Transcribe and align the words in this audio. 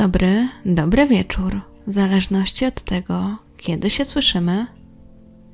dobry, 0.00 0.48
dobry 0.66 1.06
wieczór, 1.06 1.60
w 1.86 1.92
zależności 1.92 2.66
od 2.66 2.80
tego, 2.80 3.36
kiedy 3.56 3.90
się 3.90 4.04
słyszymy. 4.04 4.66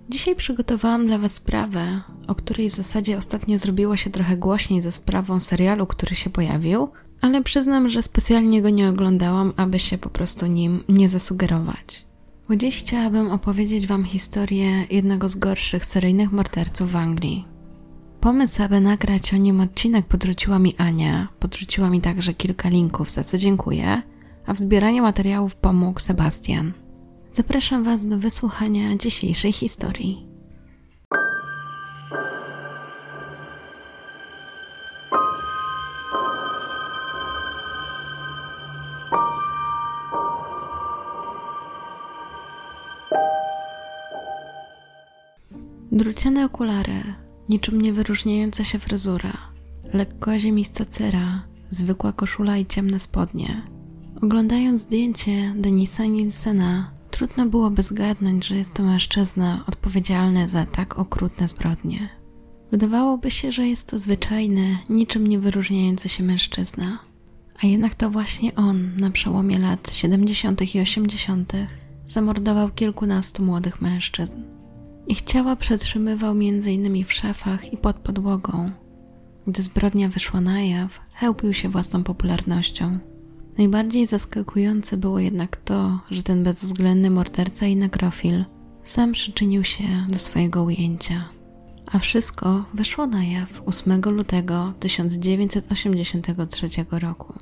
Dzisiaj 0.09 0.37
przygotowałam 0.37 1.07
dla 1.07 1.19
Was 1.19 1.35
sprawę, 1.35 2.01
o 2.29 2.35
której 2.35 2.71
w 2.71 2.75
zasadzie 2.75 3.19
ostatnio 3.19 3.59
zrobiło 3.59 3.97
się 3.97 4.11
trochę 4.11 4.37
głośniej 4.37 4.83
ze 4.83 4.93
sprawą 4.93 5.41
serialu, 5.41 5.87
który 5.87 6.17
się 6.17 6.31
pojawił, 6.31 6.89
ale 7.21 7.43
przyznam, 7.43 7.89
że 7.89 8.03
specjalnie 8.03 8.63
go 8.63 8.71
nie 8.71 8.89
oglądałam, 8.89 9.53
aby 9.57 9.79
się 9.79 9.99
po 9.99 10.11
prostu 10.11 10.47
nim 10.47 10.85
nie 10.89 11.09
zasugerować. 11.09 12.05
Bo 12.49 12.57
dziś 12.57 12.81
chciałabym 12.81 13.31
opowiedzieć 13.31 13.87
Wam 13.87 14.05
historię 14.05 14.87
jednego 14.91 15.29
z 15.29 15.35
gorszych 15.35 15.87
seryjnych 15.87 16.33
morderców 16.33 16.91
w 16.91 16.97
Anglii. 16.97 17.45
Pomysł, 18.21 18.63
aby 18.63 18.81
nagrać 18.81 19.35
o 19.35 19.37
nim 19.37 19.61
odcinek 19.61 20.07
podrzuciła 20.07 20.59
mi 20.59 20.75
Ania, 20.77 21.29
podrzuciła 21.41 21.91
mi 21.91 22.01
także 22.01 22.35
kilka 22.35 22.69
linków, 22.69 23.11
za 23.11 23.25
co 23.25 23.39
dziękuję, 23.39 24.03
a 24.47 24.55
w 24.55 24.59
zbieraniu 24.59 25.03
materiałów 25.03 25.55
pomógł 25.55 26.01
Sebastian. 26.01 26.73
Zapraszam 27.33 27.85
Was 27.85 28.07
do 28.07 28.19
wysłuchania 28.19 28.97
dzisiejszej 28.97 29.53
historii. 29.53 30.27
Druciane 45.93 46.45
okulary, 46.45 47.03
niczym 47.49 47.81
nie 47.81 47.93
wyróżniająca 47.93 48.65
się 48.65 48.79
fryzura, 48.79 49.33
lekko 49.93 50.39
ziemista 50.39 50.85
cera, 50.85 51.43
zwykła 51.71 52.13
koszula 52.13 52.57
i 52.57 52.67
ciemne 52.67 52.99
spodnie. 52.99 53.76
Oglądając 54.23 54.81
zdjęcie 54.81 55.53
Denisa 55.57 56.05
Nilsena, 56.05 56.91
trudno 57.11 57.47
byłoby 57.47 57.83
zgadnąć, 57.83 58.47
że 58.47 58.57
jest 58.57 58.75
to 58.75 58.83
mężczyzna 58.83 59.65
odpowiedzialny 59.69 60.49
za 60.49 60.67
tak 60.67 60.99
okrutne 60.99 61.49
zbrodnie. 61.49 62.09
Wydawałoby 62.71 63.31
się, 63.31 63.53
że 63.53 63.67
jest 63.67 63.91
to 63.91 63.99
zwyczajny, 63.99 64.79
niczym 64.89 65.27
nie 65.27 65.39
wyróżniający 65.39 66.09
się 66.09 66.25
mężczyzna. 66.25 66.99
A 67.63 67.67
jednak 67.67 67.95
to 67.95 68.11
właśnie 68.11 68.55
on 68.55 68.97
na 68.97 69.11
przełomie 69.11 69.59
lat 69.59 69.91
70. 69.93 70.75
i 70.75 70.81
80. 70.81 71.53
zamordował 72.07 72.71
kilkunastu 72.71 73.43
młodych 73.43 73.81
mężczyzn. 73.81 74.43
Ich 75.09 75.23
ciała 75.23 75.57
przetrzymywał 75.57 76.31
m.in. 76.31 77.05
w 77.05 77.13
szafach 77.13 77.73
i 77.73 77.77
pod 77.77 77.97
podłogą. 77.97 78.71
Gdy 79.47 79.63
zbrodnia 79.63 80.09
wyszła 80.09 80.41
na 80.41 80.61
jaw, 80.61 81.01
chełpił 81.15 81.55
się 81.55 81.69
własną 81.69 82.05
popularnością. 82.05 82.99
Najbardziej 83.59 84.07
zaskakujące 84.07 84.97
było 84.97 85.19
jednak 85.19 85.57
to, 85.57 86.01
że 86.11 86.23
ten 86.23 86.45
bezwzględny 86.45 87.11
morderca 87.11 87.67
i 87.67 87.77
nekrofil 87.77 88.45
sam 88.85 89.13
przyczynił 89.13 89.65
się 89.65 89.85
do 90.09 90.19
swojego 90.19 90.63
ujęcia. 90.63 91.29
A 91.87 91.99
wszystko 91.99 92.65
wyszło 92.75 93.07
na 93.07 93.25
jaw 93.25 93.63
8 93.67 94.01
lutego 94.01 94.73
1983 94.81 96.69
roku. 96.91 97.33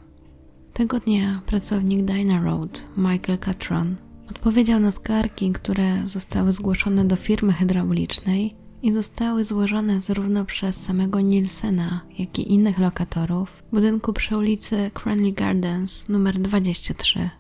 Tego 0.72 1.00
dnia 1.00 1.40
pracownik 1.46 2.04
Dyna 2.04 2.42
Road, 2.42 2.88
Michael 2.96 3.38
Catron, 3.38 3.96
odpowiedział 4.30 4.80
na 4.80 4.90
skargi, 4.90 5.52
które 5.52 6.02
zostały 6.04 6.52
zgłoszone 6.52 7.04
do 7.04 7.16
firmy 7.16 7.52
hydraulicznej 7.52 8.63
i 8.84 8.92
zostały 8.92 9.44
złożone 9.44 10.00
zarówno 10.00 10.44
przez 10.44 10.82
samego 10.82 11.20
Nielsena, 11.20 12.00
jak 12.18 12.38
i 12.38 12.52
innych 12.52 12.78
lokatorów 12.78 13.50
w 13.50 13.70
budynku 13.70 14.12
przy 14.12 14.36
ulicy 14.38 14.90
Cranley 14.94 15.32
Gardens 15.32 16.08
numer 16.08 16.38
23. 16.38 17.30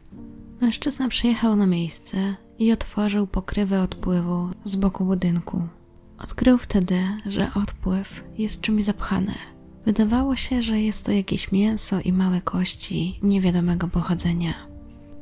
Mężczyzna 0.60 1.08
przyjechał 1.08 1.56
na 1.56 1.66
miejsce 1.66 2.34
i 2.58 2.72
otworzył 2.72 3.26
pokrywę 3.26 3.82
odpływu 3.82 4.50
z 4.64 4.76
boku 4.76 5.04
budynku. 5.04 5.62
Odkrył 6.18 6.58
wtedy, 6.58 7.00
że 7.26 7.50
odpływ 7.54 8.24
jest 8.38 8.60
czymś 8.60 8.84
zapchane. 8.84 9.34
Wydawało 9.84 10.36
się, 10.36 10.62
że 10.62 10.80
jest 10.80 11.06
to 11.06 11.12
jakieś 11.12 11.52
mięso 11.52 12.00
i 12.00 12.12
małe 12.12 12.40
kości 12.40 13.18
niewiadomego 13.22 13.88
pochodzenia. 13.88 14.54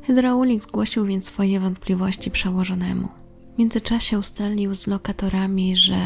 Hydraulik 0.02 0.62
zgłosił 0.62 1.06
więc 1.06 1.24
swoje 1.24 1.60
wątpliwości 1.60 2.30
przełożonemu. 2.30 3.21
W 3.54 3.58
międzyczasie 3.58 4.18
ustalił 4.18 4.74
z 4.74 4.86
lokatorami, 4.86 5.76
że 5.76 6.00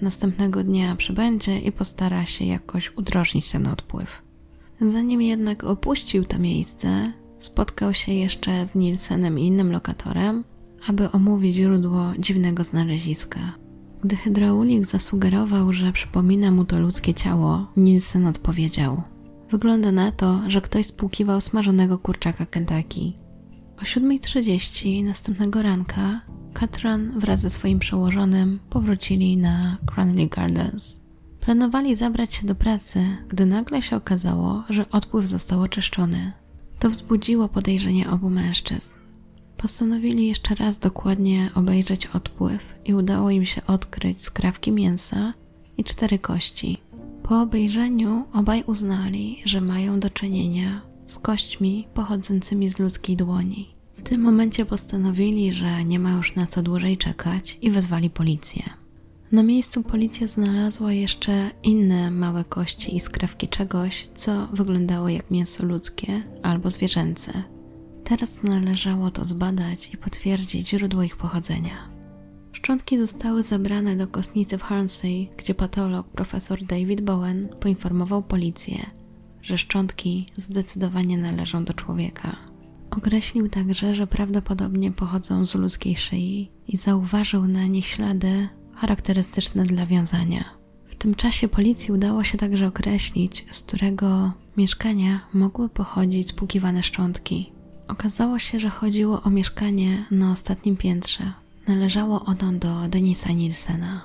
następnego 0.00 0.64
dnia 0.64 0.96
przybędzie 0.96 1.58
i 1.58 1.72
postara 1.72 2.26
się 2.26 2.44
jakoś 2.44 2.92
udrożnić 2.96 3.50
ten 3.50 3.66
odpływ. 3.66 4.22
Zanim 4.80 5.22
jednak 5.22 5.64
opuścił 5.64 6.24
to 6.24 6.38
miejsce, 6.38 7.12
spotkał 7.38 7.94
się 7.94 8.12
jeszcze 8.12 8.66
z 8.66 8.74
Nilsenem 8.74 9.38
i 9.38 9.46
innym 9.46 9.72
lokatorem, 9.72 10.44
aby 10.88 11.10
omówić 11.10 11.56
źródło 11.56 12.12
dziwnego 12.18 12.64
znaleziska. 12.64 13.52
Gdy 14.04 14.16
hydraulik 14.16 14.86
zasugerował, 14.86 15.72
że 15.72 15.92
przypomina 15.92 16.50
mu 16.50 16.64
to 16.64 16.80
ludzkie 16.80 17.14
ciało, 17.14 17.66
Nilsen 17.76 18.26
odpowiedział: 18.26 19.02
Wygląda 19.50 19.92
na 19.92 20.12
to, 20.12 20.40
że 20.46 20.60
ktoś 20.60 20.86
spłukiwał 20.86 21.40
smażonego 21.40 21.98
kurczaka 21.98 22.46
Kentucky. 22.46 23.12
O 23.78 23.82
7.30 23.82 25.04
następnego 25.04 25.62
ranka 25.62 26.20
Katran 26.52 27.20
wraz 27.20 27.40
ze 27.40 27.50
swoim 27.50 27.78
przełożonym 27.78 28.58
powrócili 28.70 29.36
na 29.36 29.76
Cranley 29.94 30.28
Gardens. 30.28 31.06
Planowali 31.40 31.96
zabrać 31.96 32.34
się 32.34 32.46
do 32.46 32.54
pracy, 32.54 33.06
gdy 33.28 33.46
nagle 33.46 33.82
się 33.82 33.96
okazało, 33.96 34.64
że 34.68 34.90
odpływ 34.90 35.26
został 35.26 35.60
oczyszczony. 35.60 36.32
To 36.78 36.90
wzbudziło 36.90 37.48
podejrzenie 37.48 38.10
obu 38.10 38.30
mężczyzn. 38.30 38.94
Postanowili 39.56 40.26
jeszcze 40.26 40.54
raz 40.54 40.78
dokładnie 40.78 41.50
obejrzeć 41.54 42.06
odpływ 42.06 42.74
i 42.84 42.94
udało 42.94 43.30
im 43.30 43.44
się 43.44 43.66
odkryć 43.66 44.22
skrawki 44.22 44.72
mięsa 44.72 45.32
i 45.78 45.84
cztery 45.84 46.18
kości. 46.18 46.78
Po 47.22 47.40
obejrzeniu 47.40 48.24
obaj 48.32 48.64
uznali, 48.66 49.42
że 49.44 49.60
mają 49.60 50.00
do 50.00 50.10
czynienia 50.10 50.80
z 51.06 51.18
kośćmi 51.18 51.88
pochodzącymi 51.94 52.68
z 52.68 52.78
ludzkiej 52.78 53.16
dłoni. 53.16 53.74
W 53.96 54.02
tym 54.02 54.20
momencie 54.20 54.66
postanowili, 54.66 55.52
że 55.52 55.84
nie 55.84 55.98
ma 55.98 56.10
już 56.10 56.34
na 56.34 56.46
co 56.46 56.62
dłużej 56.62 56.96
czekać 56.96 57.58
i 57.62 57.70
wezwali 57.70 58.10
policję. 58.10 58.62
Na 59.32 59.42
miejscu 59.42 59.82
policja 59.82 60.26
znalazła 60.26 60.92
jeszcze 60.92 61.50
inne 61.62 62.10
małe 62.10 62.44
kości 62.44 62.96
i 62.96 63.00
skrawki 63.00 63.48
czegoś, 63.48 64.08
co 64.14 64.46
wyglądało 64.52 65.08
jak 65.08 65.30
mięso 65.30 65.66
ludzkie 65.66 66.22
albo 66.42 66.70
zwierzęce. 66.70 67.42
Teraz 68.04 68.42
należało 68.42 69.10
to 69.10 69.24
zbadać 69.24 69.94
i 69.94 69.96
potwierdzić 69.96 70.68
źródło 70.68 71.02
ich 71.02 71.16
pochodzenia. 71.16 71.88
Szczątki 72.52 72.98
zostały 72.98 73.42
zabrane 73.42 73.96
do 73.96 74.08
kostnicy 74.08 74.58
w 74.58 74.62
Hornsey, 74.62 75.30
gdzie 75.36 75.54
patolog 75.54 76.08
profesor 76.08 76.64
David 76.64 77.00
Bowen 77.00 77.48
poinformował 77.60 78.22
policję, 78.22 78.86
że 79.46 79.58
szczątki 79.58 80.26
zdecydowanie 80.36 81.18
należą 81.18 81.64
do 81.64 81.74
człowieka. 81.74 82.36
Określił 82.90 83.48
także, 83.48 83.94
że 83.94 84.06
prawdopodobnie 84.06 84.92
pochodzą 84.92 85.46
z 85.46 85.54
ludzkiej 85.54 85.96
szyi 85.96 86.50
i 86.68 86.76
zauważył 86.76 87.46
na 87.46 87.66
nich 87.66 87.86
ślady 87.86 88.48
charakterystyczne 88.74 89.64
dla 89.64 89.86
wiązania. 89.86 90.44
W 90.88 90.94
tym 90.94 91.14
czasie 91.14 91.48
policji 91.48 91.92
udało 91.92 92.24
się 92.24 92.38
także 92.38 92.66
określić, 92.66 93.46
z 93.50 93.62
którego 93.62 94.32
mieszkania 94.56 95.20
mogły 95.34 95.68
pochodzić 95.68 96.28
spłukiwane 96.28 96.82
szczątki. 96.82 97.52
Okazało 97.88 98.38
się, 98.38 98.60
że 98.60 98.70
chodziło 98.70 99.22
o 99.22 99.30
mieszkanie 99.30 100.06
na 100.10 100.32
ostatnim 100.32 100.76
piętrze. 100.76 101.32
Należało 101.68 102.24
ono 102.24 102.52
do 102.52 102.88
Denisa 102.88 103.32
Nilsena. 103.32 104.04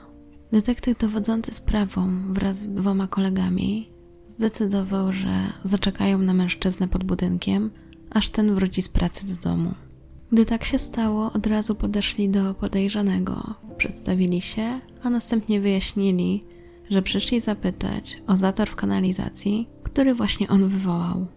Detektyw 0.52 1.00
dowodzący 1.00 1.54
sprawą 1.54 2.34
wraz 2.34 2.66
z 2.66 2.74
dwoma 2.74 3.08
kolegami 3.08 3.90
zdecydował, 4.32 5.14
że 5.14 5.34
zaczekają 5.64 6.18
na 6.18 6.34
mężczyznę 6.34 6.88
pod 6.88 7.04
budynkiem, 7.04 7.72
aż 8.10 8.30
ten 8.30 8.56
wróci 8.56 8.82
z 8.82 8.90
pracy 8.90 9.36
do 9.36 9.42
domu. 9.50 9.74
Gdy 10.32 10.46
tak 10.46 10.64
się 10.64 10.80
stało, 10.80 11.34
od 11.34 11.48
razu 11.48 11.76
podeszli 11.76 12.30
do 12.30 12.54
podejrzanego, 12.54 13.54
przedstawili 13.78 14.42
się, 14.42 14.80
a 15.04 15.10
następnie 15.10 15.62
wyjaśnili, 15.62 16.44
że 16.90 17.02
przyszli 17.02 17.42
zapytać 17.42 18.22
o 18.28 18.38
zator 18.38 18.70
w 18.70 18.76
kanalizacji, 18.76 19.68
który 19.84 20.16
właśnie 20.16 20.48
on 20.48 20.68
wywołał. 20.68 21.28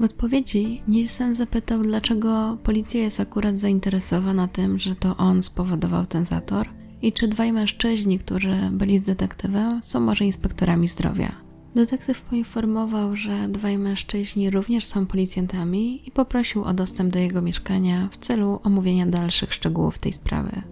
W 0.00 0.02
odpowiedzi 0.02 0.82
Nielsen 0.88 1.34
zapytał, 1.34 1.82
dlaczego 1.82 2.58
policja 2.62 3.00
jest 3.00 3.20
akurat 3.20 3.58
zainteresowana 3.58 4.48
tym, 4.48 4.78
że 4.78 4.94
to 4.94 5.16
on 5.16 5.42
spowodował 5.42 6.06
ten 6.06 6.24
zator 6.24 6.68
i 7.02 7.12
czy 7.12 7.28
dwaj 7.28 7.52
mężczyźni, 7.52 8.18
którzy 8.18 8.56
byli 8.72 8.98
z 8.98 9.02
detektywem, 9.02 9.80
są 9.82 10.00
może 10.00 10.24
inspektorami 10.24 10.88
zdrowia. 10.88 11.45
Detektyw 11.76 12.20
poinformował, 12.20 13.16
że 13.16 13.48
dwaj 13.48 13.78
mężczyźni 13.78 14.50
również 14.50 14.84
są 14.84 15.06
policjantami 15.06 16.08
i 16.08 16.10
poprosił 16.10 16.64
o 16.64 16.74
dostęp 16.74 17.12
do 17.12 17.18
jego 17.18 17.42
mieszkania 17.42 18.08
w 18.12 18.16
celu 18.16 18.60
omówienia 18.62 19.06
dalszych 19.06 19.54
szczegółów 19.54 19.98
tej 19.98 20.12
sprawy. 20.12 20.62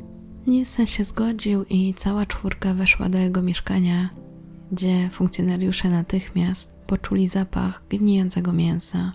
Nielsen 0.46 0.86
się 0.86 1.04
zgodził 1.04 1.64
i 1.64 1.94
cała 1.94 2.26
czwórka 2.26 2.74
weszła 2.74 3.08
do 3.08 3.18
jego 3.18 3.42
mieszkania, 3.42 4.10
gdzie 4.72 5.08
funkcjonariusze 5.12 5.90
natychmiast 5.90 6.74
poczuli 6.86 7.28
zapach 7.28 7.82
gnijącego 7.88 8.52
mięsa. 8.52 9.12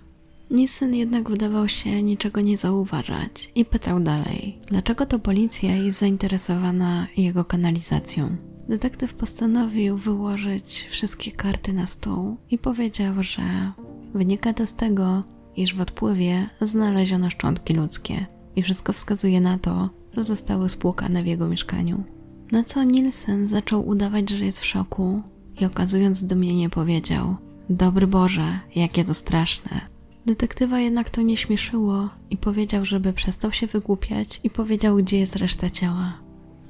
Nielsen 0.52 0.96
jednak 0.96 1.30
wydawał 1.30 1.68
się 1.68 2.04
niczego 2.04 2.42
nie 2.42 2.58
zauważać 2.58 3.52
i 3.56 3.66
pytał 3.66 4.00
dalej, 4.00 4.60
dlaczego 4.68 5.06
to 5.06 5.20
policja 5.20 5.76
jest 5.76 6.00
zainteresowana 6.00 7.08
jego 7.18 7.46
kanalizacją. 7.46 8.49
Detektyw 8.70 9.14
postanowił 9.14 9.98
wyłożyć 9.98 10.88
wszystkie 10.90 11.32
karty 11.32 11.74
na 11.74 11.86
stół 11.86 12.38
i 12.52 12.58
powiedział, 12.58 13.24
że 13.24 13.72
wynika 14.14 14.54
to 14.54 14.66
z 14.66 14.76
tego, 14.76 15.24
iż 15.56 15.76
w 15.76 15.82
odpływie 15.82 16.50
znaleziono 16.62 17.30
szczątki 17.30 17.74
ludzkie 17.74 18.26
i 18.56 18.62
wszystko 18.62 18.94
wskazuje 18.94 19.42
na 19.42 19.58
to, 19.58 19.90
że 20.14 20.24
zostały 20.24 20.70
spłukane 20.70 21.24
w 21.24 21.28
jego 21.28 21.48
mieszkaniu. 21.48 22.04
Na 22.52 22.64
co 22.64 22.84
Nielsen 22.84 23.48
zaczął 23.48 23.88
udawać, 23.88 24.30
że 24.30 24.46
jest 24.46 24.60
w 24.60 24.66
szoku 24.66 25.24
i 25.62 25.66
okazując 25.66 26.18
zdumienie 26.18 26.70
powiedział: 26.70 27.36
Dobry 27.70 28.08
Boże, 28.08 28.60
jakie 28.76 29.04
to 29.04 29.14
straszne. 29.14 29.82
Detektywa 30.26 30.80
jednak 30.80 31.10
to 31.10 31.22
nie 31.22 31.38
śmieszyło 31.38 32.10
i 32.30 32.38
powiedział, 32.38 32.86
żeby 32.86 33.14
przestał 33.14 33.52
się 33.52 33.68
wygłupiać 33.68 34.40
i 34.44 34.50
powiedział, 34.50 34.96
gdzie 34.96 35.20
jest 35.20 35.36
reszta 35.36 35.70
ciała. 35.70 36.29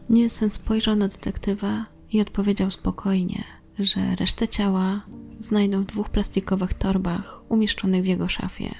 Nielsen 0.09 0.51
spojrzał 0.51 0.95
na 0.95 1.07
detektywa 1.07 1.85
i 2.11 2.21
odpowiedział 2.21 2.69
spokojnie, 2.69 3.43
że 3.79 4.15
resztę 4.15 4.47
ciała 4.47 5.01
znajdą 5.39 5.81
w 5.81 5.85
dwóch 5.85 6.09
plastikowych 6.09 6.73
torbach 6.73 7.43
umieszczonych 7.49 8.03
w 8.03 8.07
jego 8.07 8.29
szafie. 8.29 8.75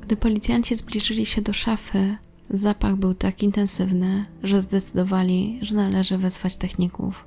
Gdy 0.00 0.16
policjanci 0.16 0.76
zbliżyli 0.76 1.26
się 1.26 1.42
do 1.42 1.52
szafy, 1.52 2.16
zapach 2.50 2.96
był 2.96 3.14
tak 3.14 3.42
intensywny, 3.42 4.24
że 4.42 4.62
zdecydowali, 4.62 5.58
że 5.62 5.76
należy 5.76 6.18
wezwać 6.18 6.56
techników. 6.56 7.24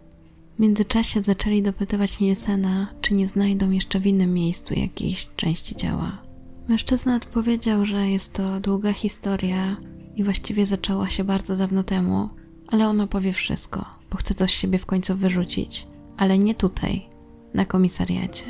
W 0.55 0.59
międzyczasie 0.61 1.21
zaczęli 1.21 1.61
dopytywać 1.61 2.19
Nielsena, 2.19 2.87
czy 3.01 3.13
nie 3.13 3.27
znajdą 3.27 3.71
jeszcze 3.71 3.99
w 3.99 4.07
innym 4.07 4.33
miejscu 4.33 4.73
jakiejś 4.79 5.29
części 5.35 5.75
ciała. 5.75 6.21
Mężczyzna 6.67 7.15
odpowiedział, 7.15 7.85
że 7.85 8.09
jest 8.09 8.33
to 8.33 8.59
długa 8.59 8.93
historia 8.93 9.77
i 10.15 10.23
właściwie 10.23 10.65
zaczęła 10.65 11.09
się 11.09 11.23
bardzo 11.23 11.57
dawno 11.57 11.83
temu, 11.83 12.29
ale 12.71 12.87
on 12.87 13.01
opowie 13.01 13.33
wszystko, 13.33 13.85
bo 14.11 14.17
chce 14.17 14.33
coś 14.33 14.53
z 14.55 14.59
siebie 14.59 14.79
w 14.79 14.85
końcu 14.85 15.15
wyrzucić, 15.15 15.87
ale 16.17 16.37
nie 16.37 16.55
tutaj, 16.55 17.09
na 17.53 17.65
komisariacie. 17.65 18.45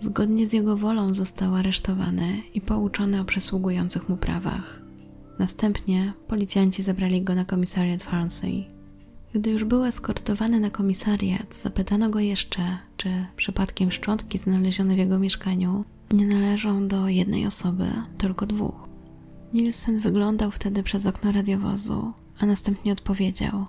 Zgodnie 0.00 0.48
z 0.48 0.52
jego 0.52 0.76
wolą 0.76 1.14
został 1.14 1.54
aresztowany 1.54 2.42
i 2.54 2.60
pouczony 2.60 3.20
o 3.20 3.24
przysługujących 3.24 4.08
mu 4.08 4.16
prawach. 4.16 4.82
Następnie 5.38 6.12
policjanci 6.28 6.82
zabrali 6.82 7.22
go 7.22 7.34
na 7.34 7.44
komisariat 7.44 8.02
Farnsey. 8.02 8.68
Gdy 9.34 9.50
już 9.50 9.64
był 9.64 9.84
eskortowany 9.84 10.60
na 10.60 10.70
komisariat, 10.70 11.56
zapytano 11.56 12.10
go 12.10 12.20
jeszcze, 12.20 12.62
czy 12.96 13.26
przypadkiem 13.36 13.92
szczątki 13.92 14.38
znalezione 14.38 14.94
w 14.94 14.98
jego 14.98 15.18
mieszkaniu 15.18 15.84
nie 16.12 16.26
należą 16.26 16.88
do 16.88 17.08
jednej 17.08 17.46
osoby, 17.46 17.86
tylko 18.18 18.46
dwóch. 18.46 18.88
Nielsen 19.52 20.00
wyglądał 20.00 20.50
wtedy 20.50 20.82
przez 20.82 21.06
okno 21.06 21.32
radiowozu, 21.32 22.12
a 22.40 22.46
następnie 22.46 22.92
odpowiedział: 22.92 23.66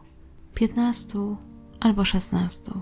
piętnastu 0.56 1.38
albo 1.80 2.06
szesnastu. 2.06 2.82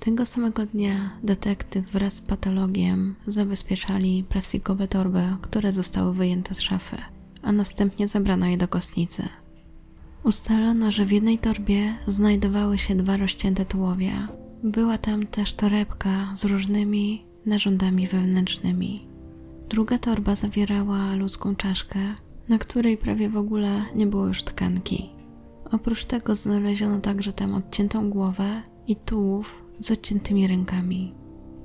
Tego 0.00 0.26
samego 0.26 0.66
dnia 0.66 1.10
detektyw 1.22 1.92
wraz 1.92 2.14
z 2.14 2.20
patologiem 2.20 3.14
zabezpieczali 3.26 4.24
plastikowe 4.28 4.88
torby, 4.88 5.22
które 5.42 5.72
zostały 5.72 6.14
wyjęte 6.14 6.54
z 6.54 6.60
szafy, 6.60 6.96
a 7.42 7.52
następnie 7.52 8.08
zabrano 8.08 8.46
je 8.46 8.56
do 8.56 8.68
kostnicy. 8.68 9.28
Ustalono, 10.24 10.92
że 10.92 11.04
w 11.04 11.12
jednej 11.12 11.38
torbie 11.38 11.94
znajdowały 12.08 12.78
się 12.78 12.94
dwa 12.94 13.16
rozcięte 13.16 13.64
tułowia. 13.64 14.28
Była 14.64 14.98
tam 14.98 15.26
też 15.26 15.54
torebka 15.54 16.30
z 16.34 16.44
różnymi 16.44 17.24
narządami 17.46 18.06
wewnętrznymi. 18.06 19.06
Druga 19.68 19.98
torba 19.98 20.34
zawierała 20.34 21.14
ludzką 21.14 21.56
czaszkę, 21.56 22.00
na 22.52 22.58
której 22.58 22.96
prawie 22.96 23.28
w 23.28 23.36
ogóle 23.36 23.82
nie 23.94 24.06
było 24.06 24.26
już 24.26 24.42
tkanki. 24.42 25.10
Oprócz 25.70 26.04
tego 26.04 26.34
znaleziono 26.34 27.00
także 27.00 27.32
tam 27.32 27.54
odciętą 27.54 28.10
głowę 28.10 28.62
i 28.86 28.96
tułów 28.96 29.62
z 29.80 29.90
odciętymi 29.90 30.46
rękami. 30.46 31.14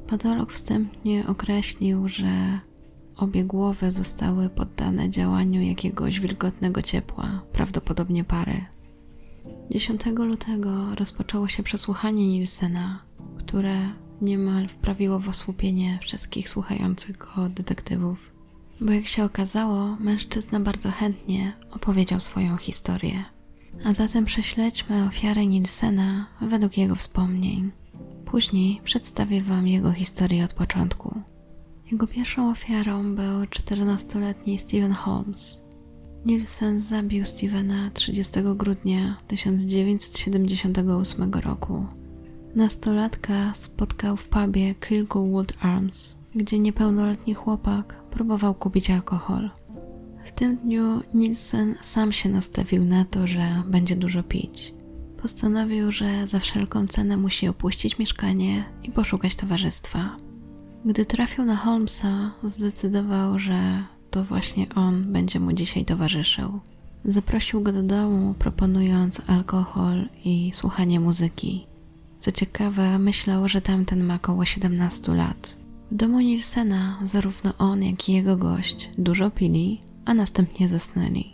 Patolog 0.08 0.54
wstępnie 0.54 1.28
określił, 1.28 2.08
że 2.08 2.60
obie 3.18 3.44
głowy 3.44 3.92
zostały 3.92 4.50
poddane 4.50 5.10
działaniu 5.10 5.62
jakiegoś 5.62 6.20
wilgotnego 6.20 6.82
ciepła, 6.82 7.42
prawdopodobnie 7.54 8.24
pary. 8.24 8.66
10 9.72 10.06
lutego 10.06 10.96
rozpoczęło 10.96 11.48
się 11.48 11.64
przesłuchanie 11.64 12.28
Nilsena, 12.28 13.04
które 13.38 13.76
niemal 14.22 14.68
wprawiło 14.68 15.20
w 15.20 15.30
osłupienie 15.30 16.00
wszystkich 16.02 16.50
słuchających 16.50 17.18
go 17.18 17.50
detektywów. 17.50 18.37
Bo 18.82 18.92
jak 18.92 19.08
się 19.08 19.24
okazało, 19.24 19.98
mężczyzna 20.00 20.60
bardzo 20.60 20.92
chętnie 20.92 21.54
opowiedział 21.72 22.20
swoją 22.20 22.58
historię. 22.58 23.24
A 23.84 23.94
zatem 23.94 24.26
prześledźmy 24.26 25.04
ofiarę 25.04 25.46
Nilsena 25.46 26.28
według 26.42 26.78
jego 26.78 26.96
wspomnień. 26.96 27.72
Później 28.26 28.82
przedstawię 28.84 29.42
Wam 29.42 29.68
jego 29.68 29.92
historię 29.92 30.46
od 30.46 30.54
początku. 30.54 31.22
Jego 31.92 32.08
pierwszą 32.08 32.52
ofiarą 32.52 33.16
był 33.16 33.42
14-letni 33.42 34.60
Steven 34.60 34.92
Holmes. 34.92 35.62
Nielsen 36.26 36.80
zabił 36.80 37.26
Stevena 37.26 37.92
30 37.94 38.40
grudnia 38.56 39.18
1978 39.28 41.34
roku. 41.34 41.86
Nastolatka 42.56 43.54
spotkał 43.54 44.18
w 44.18 44.28
pubie 44.28 44.76
Kirkwood 44.76 45.54
Arms, 45.60 46.16
gdzie 46.36 46.60
niepełnoletni 46.60 47.34
chłopak 47.34 48.07
próbował 48.18 48.54
kupić 48.54 48.92
alkohol. 48.92 49.50
W 50.26 50.32
tym 50.32 50.58
dniu 50.58 51.02
Nielsen 51.14 51.76
sam 51.82 52.12
się 52.12 52.30
nastawił 52.30 52.86
na 52.86 53.06
to, 53.06 53.28
że 53.28 53.64
będzie 53.68 53.96
dużo 53.96 54.24
pić. 54.24 54.74
Postanowił, 55.22 55.92
że 55.92 56.28
za 56.28 56.40
wszelką 56.40 56.86
cenę 56.86 57.18
musi 57.18 57.48
opuścić 57.48 58.00
mieszkanie 58.00 58.64
i 58.84 58.92
poszukać 58.92 59.36
towarzystwa. 59.36 60.18
Gdy 60.86 61.06
trafił 61.06 61.46
na 61.46 61.56
Holmesa, 61.56 62.32
zdecydował, 62.44 63.40
że 63.40 63.84
to 64.10 64.24
właśnie 64.24 64.66
on 64.76 65.12
będzie 65.12 65.40
mu 65.40 65.54
dzisiaj 65.54 65.86
towarzyszył. 65.86 66.60
Zaprosił 67.06 67.62
go 67.62 67.72
do 67.74 67.84
domu, 67.84 68.36
proponując 68.40 69.22
alkohol 69.28 70.10
i 70.26 70.52
słuchanie 70.54 71.00
muzyki. 71.00 71.66
Co 72.20 72.32
ciekawe, 72.32 73.00
myślał, 73.00 73.48
że 73.48 73.62
tamten 73.62 74.04
ma 74.04 74.16
około 74.16 74.46
17 74.46 75.16
lat. 75.16 75.57
W 75.92 75.96
domu 75.96 76.20
Nilsena 76.20 77.00
zarówno 77.04 77.54
on, 77.58 77.84
jak 77.84 78.10
i 78.10 78.14
jego 78.14 78.38
gość 78.38 78.90
dużo 78.98 79.32
pili, 79.32 79.80
a 80.06 80.14
następnie 80.14 80.70
zasnęli. 80.70 81.34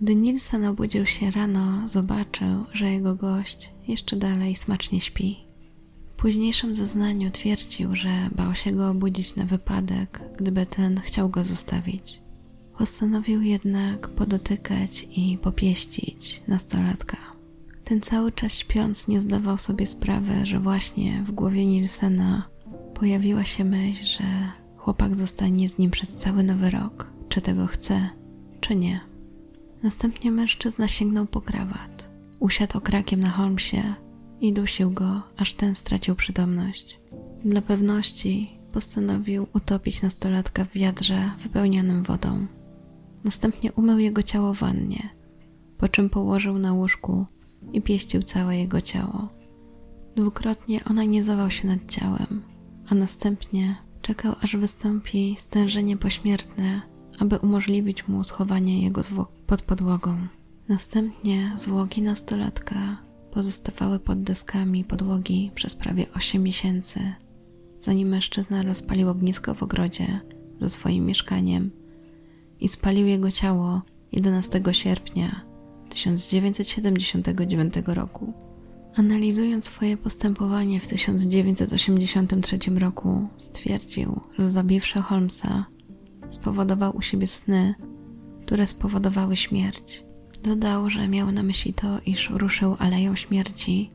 Gdy 0.00 0.14
Nilsen 0.14 0.64
obudził 0.64 1.06
się 1.06 1.30
rano, 1.30 1.88
zobaczył, 1.88 2.64
że 2.72 2.90
jego 2.90 3.14
gość 3.14 3.70
jeszcze 3.88 4.16
dalej 4.16 4.56
smacznie 4.56 5.00
śpi. 5.00 5.44
W 6.12 6.16
późniejszym 6.16 6.74
zeznaniu 6.74 7.30
twierdził, 7.30 7.96
że 7.96 8.28
bał 8.36 8.54
się 8.54 8.72
go 8.72 8.90
obudzić 8.90 9.36
na 9.36 9.44
wypadek, 9.44 10.20
gdyby 10.38 10.66
ten 10.66 11.00
chciał 11.00 11.28
go 11.28 11.44
zostawić. 11.44 12.20
Postanowił 12.78 13.42
jednak 13.42 14.08
podotykać 14.08 15.08
i 15.16 15.38
popieścić 15.42 16.42
nastolatka. 16.48 17.16
Ten 17.84 18.00
cały 18.00 18.32
czas 18.32 18.52
śpiąc 18.52 19.08
nie 19.08 19.20
zdawał 19.20 19.58
sobie 19.58 19.86
sprawy, 19.86 20.46
że 20.46 20.60
właśnie 20.60 21.22
w 21.26 21.30
głowie 21.30 21.66
Nilsena 21.66 22.53
pojawiła 22.94 23.44
się 23.44 23.64
myśl, 23.64 24.04
że 24.04 24.24
chłopak 24.76 25.16
zostanie 25.16 25.68
z 25.68 25.78
nim 25.78 25.90
przez 25.90 26.14
cały 26.14 26.42
nowy 26.42 26.70
rok, 26.70 27.10
czy 27.28 27.40
tego 27.40 27.66
chce, 27.66 28.08
czy 28.60 28.76
nie. 28.76 29.00
Następnie 29.82 30.30
mężczyzna 30.30 30.88
sięgnął 30.88 31.26
po 31.26 31.40
krawat, 31.40 32.08
usiadł 32.40 32.78
okrakiem 32.78 33.20
na 33.20 33.30
Holmesie 33.30 33.94
i 34.40 34.52
dusił 34.52 34.90
go, 34.90 35.22
aż 35.36 35.54
ten 35.54 35.74
stracił 35.74 36.14
przytomność. 36.14 37.00
Dla 37.44 37.62
pewności 37.62 38.52
postanowił 38.72 39.46
utopić 39.54 40.02
nastolatka 40.02 40.64
w 40.64 40.72
wiadrze 40.72 41.30
wypełnionym 41.42 42.02
wodą. 42.02 42.46
Następnie 43.24 43.72
umył 43.72 43.98
jego 43.98 44.22
ciało 44.22 44.54
w 44.54 44.58
wannie, 44.58 45.08
po 45.78 45.88
czym 45.88 46.10
położył 46.10 46.58
na 46.58 46.72
łóżku 46.72 47.26
i 47.72 47.82
pieścił 47.82 48.22
całe 48.22 48.56
jego 48.56 48.80
ciało. 48.80 49.28
Dwukrotnie 50.16 50.84
onanizował 50.84 51.50
się 51.50 51.68
nad 51.68 51.86
ciałem, 51.88 52.42
następnie 52.94 53.76
czekał, 54.02 54.34
aż 54.42 54.56
wystąpi 54.56 55.34
stężenie 55.38 55.96
pośmiertne, 55.96 56.80
aby 57.18 57.38
umożliwić 57.38 58.08
mu 58.08 58.24
schowanie 58.24 58.82
jego 58.82 59.02
zwłok 59.02 59.32
pod 59.46 59.62
podłogą. 59.62 60.16
Następnie 60.68 61.52
zwłoki 61.56 62.02
nastolatka 62.02 62.96
pozostawały 63.30 63.98
pod 63.98 64.22
deskami 64.22 64.84
podłogi 64.84 65.50
przez 65.54 65.76
prawie 65.76 66.06
8 66.16 66.42
miesięcy, 66.42 67.12
zanim 67.78 68.08
mężczyzna 68.08 68.62
rozpalił 68.62 69.08
ognisko 69.08 69.54
w 69.54 69.62
ogrodzie 69.62 70.20
ze 70.60 70.70
swoim 70.70 71.06
mieszkaniem 71.06 71.70
i 72.60 72.68
spalił 72.68 73.06
jego 73.06 73.30
ciało 73.30 73.82
11 74.12 74.62
sierpnia 74.72 75.40
1979 75.88 77.74
roku. 77.86 78.32
Analizując 78.96 79.64
swoje 79.64 79.96
postępowanie 79.96 80.80
w 80.80 80.88
1983 80.88 82.58
roku, 82.78 83.28
stwierdził, 83.36 84.20
że 84.38 84.50
zabiwszy 84.50 85.02
Holmesa, 85.02 85.64
spowodował 86.28 86.96
u 86.96 87.02
siebie 87.02 87.26
sny, 87.26 87.74
które 88.46 88.66
spowodowały 88.66 89.36
śmierć. 89.36 90.04
Dodał, 90.42 90.90
że 90.90 91.08
miał 91.08 91.32
na 91.32 91.42
myśli 91.42 91.74
to, 91.74 92.00
iż 92.06 92.30
ruszył 92.30 92.76
aleją 92.78 93.16
śmierci 93.16 93.90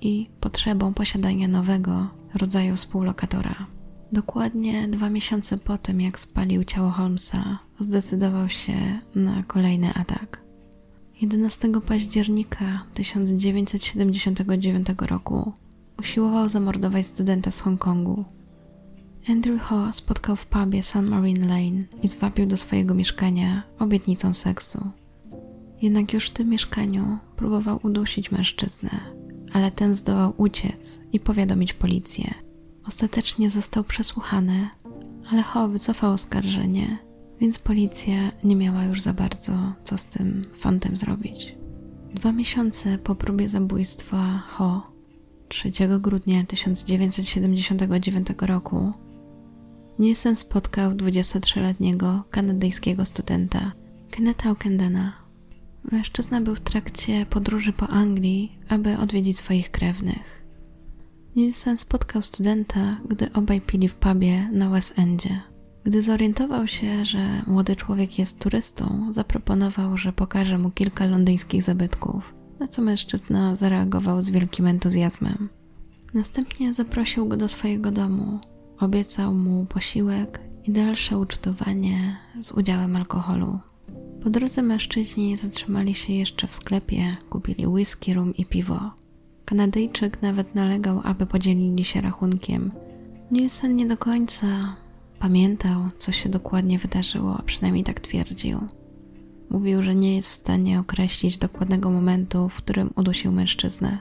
i 0.00 0.30
potrzebą 0.40 0.94
posiadania 0.94 1.48
nowego 1.48 2.08
rodzaju 2.34 2.76
współlokatora. 2.76 3.66
Dokładnie 4.12 4.88
dwa 4.88 5.10
miesiące 5.10 5.58
po 5.58 5.78
tym, 5.78 6.00
jak 6.00 6.20
spalił 6.20 6.64
ciało 6.64 6.90
Holmesa, 6.90 7.58
zdecydował 7.78 8.48
się 8.48 9.00
na 9.14 9.42
kolejny 9.42 9.94
atak. 9.94 10.45
11 11.20 11.80
października 11.86 12.84
1979 12.94 14.86
roku 15.00 15.52
usiłował 15.98 16.48
zamordować 16.48 17.06
studenta 17.06 17.50
z 17.50 17.60
Hongkongu. 17.60 18.24
Andrew 19.28 19.62
Ho 19.62 19.92
spotkał 19.92 20.36
w 20.36 20.46
pubie 20.46 20.82
San 20.82 21.08
Marine 21.08 21.46
Lane 21.46 21.82
i 22.02 22.08
zwabił 22.08 22.46
do 22.46 22.56
swojego 22.56 22.94
mieszkania 22.94 23.62
obietnicą 23.78 24.34
seksu. 24.34 24.90
Jednak 25.82 26.12
już 26.12 26.26
w 26.26 26.32
tym 26.32 26.48
mieszkaniu 26.48 27.18
próbował 27.36 27.80
udusić 27.82 28.30
mężczyznę, 28.30 28.90
ale 29.52 29.70
ten 29.70 29.94
zdołał 29.94 30.34
uciec 30.36 31.00
i 31.12 31.20
powiadomić 31.20 31.72
policję. 31.72 32.34
Ostatecznie 32.86 33.50
został 33.50 33.84
przesłuchany, 33.84 34.68
ale 35.30 35.42
Ho 35.42 35.68
wycofał 35.68 36.12
oskarżenie, 36.12 37.05
więc 37.40 37.58
policja 37.58 38.32
nie 38.44 38.56
miała 38.56 38.84
już 38.84 39.02
za 39.02 39.12
bardzo 39.12 39.52
co 39.84 39.98
z 39.98 40.08
tym 40.08 40.44
fantem 40.56 40.96
zrobić. 40.96 41.56
Dwa 42.14 42.32
miesiące 42.32 42.98
po 42.98 43.14
próbie 43.14 43.48
zabójstwa 43.48 44.42
Ho, 44.48 44.92
3 45.48 45.70
grudnia 46.00 46.44
1979 46.44 48.28
roku, 48.40 48.92
Nielsen 49.98 50.36
spotkał 50.36 50.92
23-letniego 50.92 52.22
kanadyjskiego 52.30 53.04
studenta 53.04 53.72
Kenneta 54.10 54.52
O'Kendena. 54.52 55.10
Mężczyzna 55.92 56.40
był 56.40 56.54
w 56.54 56.60
trakcie 56.60 57.26
podróży 57.26 57.72
po 57.72 57.88
Anglii, 57.88 58.58
aby 58.68 58.98
odwiedzić 58.98 59.38
swoich 59.38 59.70
krewnych. 59.70 60.44
Nielsen 61.36 61.78
spotkał 61.78 62.22
studenta, 62.22 63.00
gdy 63.08 63.32
obaj 63.32 63.60
pili 63.60 63.88
w 63.88 63.94
pubie 63.94 64.48
na 64.52 64.70
West 64.70 64.98
Endzie. 64.98 65.40
Gdy 65.86 66.02
zorientował 66.02 66.66
się, 66.66 67.04
że 67.04 67.42
młody 67.46 67.76
człowiek 67.76 68.18
jest 68.18 68.40
turystą, 68.40 69.06
zaproponował, 69.10 69.96
że 69.96 70.12
pokaże 70.12 70.58
mu 70.58 70.70
kilka 70.70 71.06
londyńskich 71.06 71.62
zabytków, 71.62 72.34
na 72.60 72.68
co 72.68 72.82
mężczyzna 72.82 73.56
zareagował 73.56 74.22
z 74.22 74.30
wielkim 74.30 74.66
entuzjazmem. 74.66 75.48
Następnie 76.14 76.74
zaprosił 76.74 77.28
go 77.28 77.36
do 77.36 77.48
swojego 77.48 77.90
domu, 77.90 78.38
obiecał 78.80 79.34
mu 79.34 79.66
posiłek 79.66 80.40
i 80.64 80.72
dalsze 80.72 81.18
ucztowanie 81.18 82.16
z 82.42 82.52
udziałem 82.52 82.96
alkoholu. 82.96 83.58
Po 84.22 84.30
drodze 84.30 84.62
mężczyźni 84.62 85.36
zatrzymali 85.36 85.94
się 85.94 86.12
jeszcze 86.12 86.46
w 86.46 86.54
sklepie, 86.54 87.16
kupili 87.30 87.66
whisky, 87.66 88.14
rum 88.14 88.34
i 88.34 88.44
piwo. 88.44 88.90
Kanadyjczyk 89.44 90.22
nawet 90.22 90.54
nalegał, 90.54 91.00
aby 91.04 91.26
podzielili 91.26 91.84
się 91.84 92.00
rachunkiem. 92.00 92.72
Nielsen 93.30 93.76
nie 93.76 93.86
do 93.86 93.96
końca 93.96 94.76
pamiętał, 95.18 95.80
co 95.98 96.12
się 96.12 96.28
dokładnie 96.28 96.78
wydarzyło, 96.78 97.36
a 97.38 97.42
przynajmniej 97.42 97.84
tak 97.84 98.00
twierdził. 98.00 98.60
Mówił, 99.50 99.82
że 99.82 99.94
nie 99.94 100.16
jest 100.16 100.28
w 100.28 100.32
stanie 100.32 100.80
określić 100.80 101.38
dokładnego 101.38 101.90
momentu, 101.90 102.48
w 102.48 102.54
którym 102.54 102.90
udusił 102.96 103.32
mężczyznę. 103.32 103.98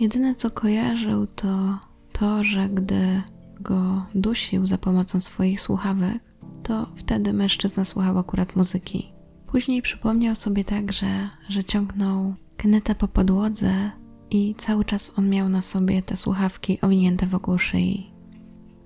Jedyne 0.00 0.34
co 0.34 0.50
kojarzył 0.50 1.26
to 1.26 1.78
to, 2.12 2.44
że 2.44 2.68
gdy 2.68 3.22
go 3.60 4.06
dusił 4.14 4.66
za 4.66 4.78
pomocą 4.78 5.20
swoich 5.20 5.60
słuchawek, 5.60 6.18
to 6.62 6.86
wtedy 6.96 7.32
mężczyzna 7.32 7.84
słuchał 7.84 8.18
akurat 8.18 8.56
muzyki. 8.56 9.12
Później 9.46 9.82
przypomniał 9.82 10.34
sobie 10.34 10.64
także, 10.64 11.28
że 11.48 11.64
ciągnął 11.64 12.34
Keneta 12.56 12.94
po 12.94 13.08
podłodze 13.08 13.90
i 14.30 14.54
cały 14.58 14.84
czas 14.84 15.12
on 15.16 15.28
miał 15.28 15.48
na 15.48 15.62
sobie 15.62 16.02
te 16.02 16.16
słuchawki 16.16 16.78
owinięte 16.80 17.26
wokół 17.26 17.58
szyi. 17.58 18.10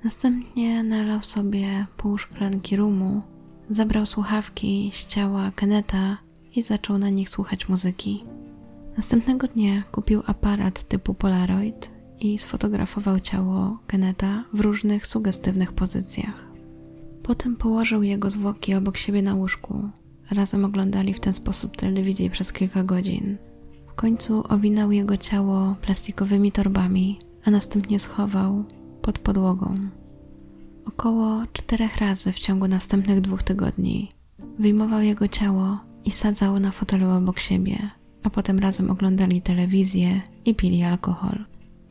Następnie 0.04 0.82
nalał 0.82 1.22
sobie 1.22 1.86
pół 1.96 2.18
szklanki 2.18 2.76
rumu, 2.76 3.22
zabrał 3.70 4.06
słuchawki 4.06 4.90
z 4.94 5.06
ciała 5.06 5.50
Keneta 5.56 6.18
i 6.56 6.62
zaczął 6.62 6.98
na 6.98 7.08
nich 7.08 7.28
słuchać 7.28 7.68
muzyki. 7.68 8.24
Następnego 8.96 9.46
dnia 9.46 9.82
kupił 9.92 10.22
aparat 10.26 10.84
typu 10.84 11.14
Polaroid 11.14 11.90
i 12.20 12.38
sfotografował 12.38 13.20
ciało 13.20 13.78
Keneta 13.86 14.44
w 14.52 14.60
różnych 14.60 15.06
sugestywnych 15.06 15.72
pozycjach. 15.72 16.48
Potem 17.22 17.56
położył 17.56 18.02
jego 18.02 18.30
zwłoki 18.30 18.74
obok 18.74 18.96
siebie 18.96 19.22
na 19.22 19.34
łóżku. 19.34 19.90
Razem 20.30 20.64
oglądali 20.64 21.14
w 21.14 21.20
ten 21.20 21.34
sposób 21.34 21.76
telewizję 21.76 22.30
przez 22.30 22.52
kilka 22.52 22.82
godzin. 22.84 23.36
W 23.88 23.94
końcu 23.94 24.44
owinął 24.48 24.92
jego 24.92 25.16
ciało 25.16 25.76
plastikowymi 25.82 26.52
torbami, 26.52 27.18
a 27.44 27.50
następnie 27.50 27.98
schował 27.98 28.64
pod 29.04 29.18
podłogą. 29.18 29.74
Około 30.86 31.42
czterech 31.52 31.96
razy 31.96 32.32
w 32.32 32.38
ciągu 32.38 32.68
następnych 32.68 33.20
dwóch 33.20 33.42
tygodni 33.42 34.12
wyjmował 34.58 35.00
jego 35.00 35.28
ciało 35.28 35.78
i 36.04 36.10
sadzał 36.10 36.60
na 36.60 36.70
fotelu 36.70 37.10
obok 37.10 37.38
siebie, 37.38 37.90
a 38.22 38.30
potem 38.30 38.58
razem 38.58 38.90
oglądali 38.90 39.42
telewizję 39.42 40.20
i 40.44 40.54
pili 40.54 40.82
alkohol. 40.82 41.44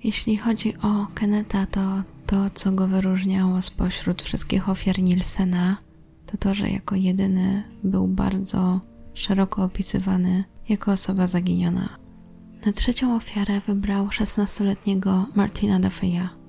Jeśli 0.04 0.38
chodzi 0.38 0.74
o 0.78 1.08
Keneta, 1.14 1.66
to 1.66 1.82
to, 2.26 2.50
co 2.50 2.72
go 2.72 2.88
wyróżniało 2.88 3.62
spośród 3.62 4.22
wszystkich 4.22 4.70
ofiar 4.70 5.00
Nielsena, 5.00 5.78
to 6.26 6.38
to, 6.38 6.54
że 6.54 6.70
jako 6.70 6.96
jedyny 6.96 7.64
był 7.84 8.08
bardzo 8.08 8.80
szeroko 9.14 9.64
opisywany 9.64 10.44
jako 10.70 10.92
osoba 10.92 11.28
zaginiona. 11.28 11.90
Na 12.66 12.72
trzecią 12.72 13.16
ofiarę 13.16 13.62
wybrał 13.68 14.08
16-letniego 14.08 15.26
Martina 15.36 15.80
Duffy'a. 15.80 16.43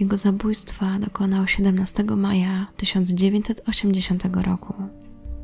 Jego 0.00 0.16
zabójstwa 0.16 0.98
dokonał 0.98 1.46
17 1.46 2.04
maja 2.04 2.66
1980 2.76 4.24
roku. 4.34 4.74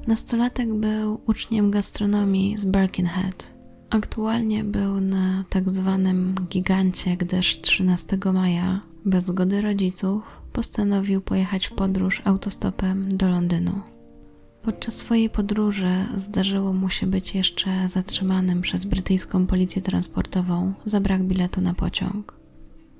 Nastolatek 0.06 0.74
był 0.74 1.20
uczniem 1.26 1.70
gastronomii 1.70 2.58
z 2.58 2.64
Birkenhead 2.64 3.62
Aktualnie 3.92 4.64
był 4.64 5.00
na 5.00 5.44
tak 5.50 5.70
zwanym 5.70 6.34
gigancie, 6.48 7.16
gdyż 7.16 7.60
13 7.60 8.18
maja, 8.32 8.80
bez 9.04 9.24
zgody 9.24 9.60
rodziców, 9.60 10.22
postanowił 10.52 11.20
pojechać 11.20 11.66
w 11.66 11.74
podróż 11.74 12.22
autostopem 12.24 13.16
do 13.16 13.28
Londynu. 13.28 13.80
Podczas 14.62 14.96
swojej 14.96 15.30
podróży 15.30 16.06
zdarzyło 16.16 16.72
mu 16.72 16.90
się 16.90 17.06
być 17.06 17.34
jeszcze 17.34 17.88
zatrzymanym 17.88 18.60
przez 18.60 18.84
brytyjską 18.84 19.46
policję 19.46 19.82
transportową 19.82 20.72
za 20.84 21.00
brak 21.00 21.22
biletu 21.22 21.60
na 21.60 21.74
pociąg. 21.74 22.41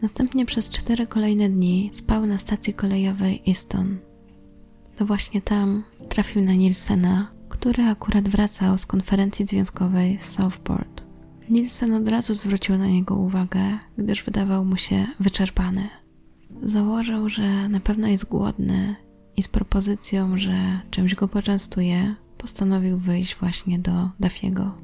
Następnie 0.02 0.47
przez 0.47 0.71
cztery 0.71 1.06
kolejne 1.06 1.49
dni 1.49 1.90
spał 1.92 2.26
na 2.26 2.38
stacji 2.38 2.75
kolejowej 2.75 3.42
Easton. 3.49 3.99
To 4.97 5.06
właśnie 5.06 5.42
tam 5.42 5.85
trafił 6.09 6.42
na 6.42 6.54
Nielsena, 6.54 7.30
który 7.49 7.82
akurat 7.82 8.28
wracał 8.28 8.78
z 8.78 8.87
konferencji 8.87 9.47
związkowej 9.47 10.18
w 10.18 10.26
Southport. 10.26 11.04
Nielsen 11.50 11.94
od 11.94 12.09
razu 12.09 12.35
zwrócił 12.35 12.78
na 12.78 12.87
niego 12.87 13.14
uwagę, 13.14 13.78
gdyż 13.99 14.23
wydawał 14.23 14.64
mu 14.64 14.76
się 14.76 15.06
wyczerpany. 15.21 15.88
Założył, 16.62 17.28
że 17.28 17.68
na 17.68 17.80
pewno 17.80 18.09
jest 18.09 18.28
głodny 18.28 18.97
i 19.37 19.42
z 19.42 19.49
propozycją, 19.49 20.38
że 20.38 20.80
czymś 20.90 21.14
go 21.14 21.28
poczęstuje, 21.28 22.14
postanowił 22.38 22.99
wyjść 22.99 23.37
właśnie 23.37 23.78
do 23.78 24.11
Dafiego. 24.21 24.75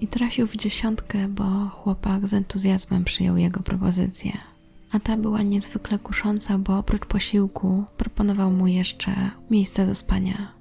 I 0.00 0.06
trafił 0.06 0.46
w 0.46 0.56
dziesiątkę, 0.56 1.28
bo 1.28 1.68
chłopak 1.68 2.28
z 2.28 2.34
entuzjazmem 2.34 3.04
przyjął 3.04 3.36
jego 3.36 3.60
propozycję. 3.60 4.51
A 4.92 5.00
ta 5.00 5.16
była 5.16 5.42
niezwykle 5.42 5.98
kusząca, 5.98 6.58
bo 6.58 6.78
oprócz 6.78 7.06
posiłku 7.06 7.84
proponował 7.96 8.50
mu 8.50 8.66
jeszcze 8.66 9.12
miejsce 9.50 9.86
do 9.86 9.94
spania. 9.94 10.52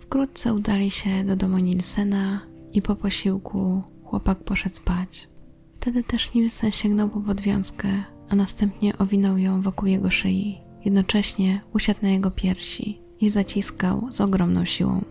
Wkrótce 0.00 0.54
udali 0.54 0.90
się 0.90 1.24
do 1.24 1.36
domu 1.36 1.58
Nilsena 1.58 2.40
i 2.72 2.82
po 2.82 2.96
posiłku 2.96 3.82
chłopak 4.04 4.38
poszedł 4.38 4.74
spać. 4.74 5.28
Wtedy 5.76 6.02
też 6.02 6.34
Nilsen 6.34 6.72
sięgnął 6.72 7.08
po 7.08 7.20
podwiązkę, 7.20 7.88
a 8.28 8.34
następnie 8.34 8.98
owinął 8.98 9.38
ją 9.38 9.62
wokół 9.62 9.88
jego 9.88 10.10
szyi. 10.10 10.58
Jednocześnie 10.84 11.60
usiadł 11.74 11.98
na 12.02 12.08
jego 12.08 12.30
piersi 12.30 13.00
i 13.20 13.30
zaciskał 13.30 14.08
z 14.10 14.20
ogromną 14.20 14.64
siłą. 14.64 15.04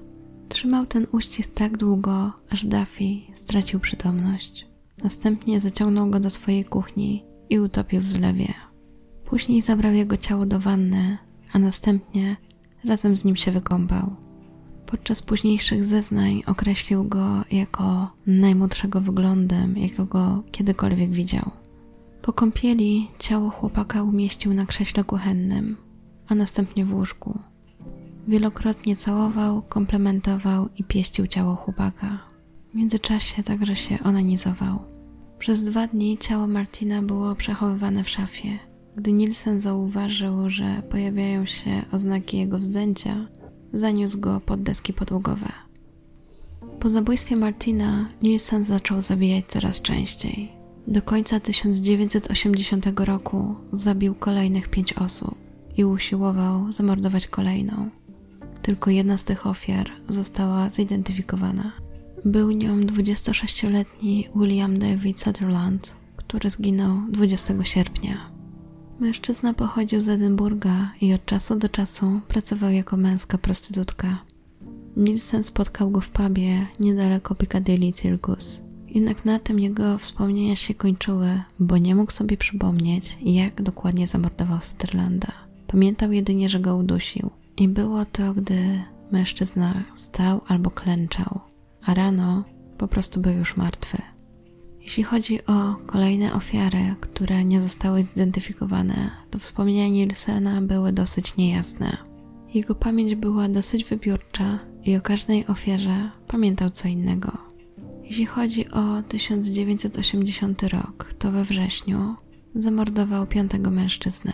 Trzymał 0.49 0.85
ten 0.85 1.07
uścisk 1.11 1.53
tak 1.53 1.77
długo, 1.77 2.31
aż 2.49 2.65
Duffy 2.65 3.03
stracił 3.33 3.79
przytomność. 3.79 4.67
Następnie 5.03 5.59
zaciągnął 5.59 6.09
go 6.09 6.19
do 6.19 6.29
swojej 6.29 6.65
kuchni 6.65 7.32
i 7.53 7.59
utopił 7.59 8.01
w 8.01 8.05
zlewie. 8.05 8.53
Później 9.25 9.61
zabrał 9.61 9.93
jego 9.93 10.17
ciało 10.17 10.45
do 10.45 10.59
wanny, 10.59 11.17
a 11.51 11.59
następnie 11.59 12.35
razem 12.85 13.17
z 13.17 13.25
nim 13.25 13.35
się 13.35 13.51
wykąpał. 13.51 14.15
Podczas 14.85 15.21
późniejszych 15.21 15.85
zeznań 15.85 16.41
określił 16.47 17.03
go 17.03 17.43
jako 17.51 18.11
najmłodszego 18.27 19.01
wyglądem, 19.01 19.77
jakiego 19.77 20.43
kiedykolwiek 20.51 21.11
widział. 21.11 21.51
Po 22.21 22.33
kąpieli 22.33 23.07
ciało 23.19 23.49
chłopaka 23.49 24.03
umieścił 24.03 24.53
na 24.53 24.65
krześle 24.65 25.03
kuchennym, 25.03 25.77
a 26.27 26.35
następnie 26.35 26.85
w 26.85 26.93
łóżku. 26.93 27.39
Wielokrotnie 28.27 28.95
całował, 28.95 29.61
komplementował 29.61 30.69
i 30.77 30.83
pieścił 30.83 31.27
ciało 31.27 31.55
chłopaka. 31.55 32.19
W 32.71 32.75
międzyczasie 32.75 33.43
także 33.43 33.75
się 33.75 33.99
onanizował. 34.03 34.92
Przez 35.43 35.63
dwa 35.63 35.87
dni 35.87 36.17
ciało 36.17 36.47
Martina 36.47 37.01
było 37.01 37.35
przechowywane 37.35 38.03
w 38.03 38.09
szafie. 38.09 38.59
Gdy 38.95 39.11
Nielsen 39.11 39.61
zauważył, 39.61 40.49
że 40.49 40.81
pojawiają 40.89 41.45
się 41.45 41.81
oznaki 41.91 42.37
jego 42.37 42.57
wzdęcia, 42.57 43.27
zaniósł 43.73 44.19
go 44.19 44.41
pod 44.45 44.63
deski 44.63 44.93
podłogowe. 44.93 45.51
Po 46.79 46.89
zabójstwie 46.89 47.35
Martina 47.35 48.07
Nielsen 48.21 48.63
zaczął 48.63 49.01
zabijać 49.01 49.45
coraz 49.45 49.81
częściej. 49.81 50.51
Do 50.87 51.01
końca 51.01 51.39
1980 51.39 52.85
roku 52.99 53.55
zabił 53.71 54.15
kolejnych 54.15 54.69
pięć 54.69 54.93
osób 54.93 55.35
i 55.77 55.85
usiłował 55.85 56.71
zamordować 56.71 57.27
kolejną. 57.27 57.89
Tylko 58.61 58.91
jedna 58.91 59.17
z 59.17 59.23
tych 59.23 59.47
ofiar 59.47 59.91
została 60.09 60.69
zidentyfikowana. 60.69 61.82
Był 62.25 62.51
nią 62.51 62.81
26-letni 62.81 64.27
William 64.35 64.79
David 64.79 65.21
Sutherland, 65.21 65.95
który 66.15 66.49
zginął 66.49 66.97
20 67.09 67.63
sierpnia. 67.63 68.17
Mężczyzna 68.99 69.53
pochodził 69.53 70.01
z 70.01 70.09
Edynburga 70.09 70.91
i 71.01 71.13
od 71.13 71.25
czasu 71.25 71.55
do 71.55 71.69
czasu 71.69 72.21
pracował 72.27 72.71
jako 72.71 72.97
męska 72.97 73.37
prostytutka. 73.37 74.17
Nielsen 74.97 75.43
spotkał 75.43 75.91
go 75.91 76.01
w 76.01 76.09
pubie 76.09 76.67
niedaleko 76.79 77.35
Piccadilly 77.35 77.93
Circus. 77.93 78.61
Jednak 78.87 79.25
na 79.25 79.39
tym 79.39 79.59
jego 79.59 79.97
wspomnienia 79.97 80.55
się 80.55 80.73
kończyły, 80.73 81.41
bo 81.59 81.77
nie 81.77 81.95
mógł 81.95 82.11
sobie 82.11 82.37
przypomnieć, 82.37 83.17
jak 83.21 83.61
dokładnie 83.61 84.07
zamordował 84.07 84.61
Sutherlanda. 84.61 85.31
Pamiętał 85.67 86.11
jedynie, 86.11 86.49
że 86.49 86.59
go 86.59 86.75
udusił. 86.75 87.29
I 87.57 87.67
było 87.67 88.05
to, 88.05 88.33
gdy 88.33 88.83
mężczyzna 89.11 89.83
stał 89.95 90.41
albo 90.47 90.71
klęczał, 90.71 91.39
a 91.85 91.93
rano 91.93 92.43
po 92.77 92.87
prostu 92.87 93.19
był 93.19 93.33
już 93.33 93.57
martwy. 93.57 93.97
Jeśli 94.81 95.03
chodzi 95.03 95.45
o 95.45 95.75
kolejne 95.85 96.33
ofiary, 96.33 96.95
które 97.01 97.45
nie 97.45 97.61
zostały 97.61 98.03
zidentyfikowane, 98.03 99.11
to 99.31 99.39
wspomnienia 99.39 99.87
Nielsena 99.87 100.61
były 100.61 100.93
dosyć 100.93 101.37
niejasne. 101.37 101.97
Jego 102.53 102.75
pamięć 102.75 103.15
była 103.15 103.49
dosyć 103.49 103.85
wybiórcza 103.85 104.57
i 104.83 104.95
o 104.95 105.01
każdej 105.01 105.47
ofierze 105.47 106.09
pamiętał 106.27 106.69
co 106.69 106.87
innego. 106.87 107.37
Jeśli 108.03 108.25
chodzi 108.25 108.71
o 108.71 109.03
1980 109.03 110.63
rok, 110.63 111.13
to 111.19 111.31
we 111.31 111.43
wrześniu 111.43 112.15
zamordował 112.55 113.27
piątego 113.27 113.71
mężczyznę. 113.71 114.33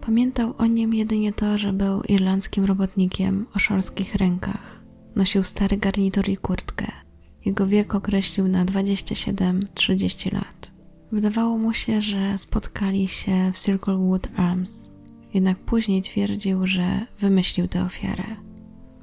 Pamiętał 0.00 0.54
o 0.58 0.66
nim 0.66 0.94
jedynie 0.94 1.32
to, 1.32 1.58
że 1.58 1.72
był 1.72 2.02
irlandzkim 2.02 2.64
robotnikiem 2.64 3.46
o 3.54 3.58
szorskich 3.58 4.14
rękach. 4.14 4.79
Nosił 5.16 5.44
stary 5.44 5.76
garnitur 5.76 6.28
i 6.28 6.36
kurtkę. 6.36 6.86
Jego 7.44 7.66
wiek 7.66 7.94
określił 7.94 8.48
na 8.48 8.64
27-30 8.64 10.32
lat. 10.32 10.70
Wydawało 11.12 11.58
mu 11.58 11.74
się, 11.74 12.02
że 12.02 12.38
spotkali 12.38 13.08
się 13.08 13.52
w 13.52 13.58
Circlewood 13.58 14.28
Arms, 14.36 14.90
jednak 15.34 15.58
później 15.58 16.02
twierdził, 16.02 16.66
że 16.66 17.06
wymyślił 17.18 17.68
tę 17.68 17.84
ofiarę. 17.84 18.24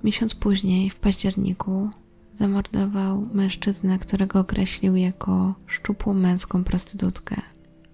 Miesiąc 0.04 0.36
później, 0.36 0.90
w 0.90 1.00
październiku, 1.00 1.90
zamordował 2.34 3.28
mężczyznę, 3.34 4.00
którego 4.00 4.40
określił 4.40 4.96
jako 4.96 5.56
szczupłą 5.68 6.14
męską 6.14 6.64
prostytutkę. 6.64 7.42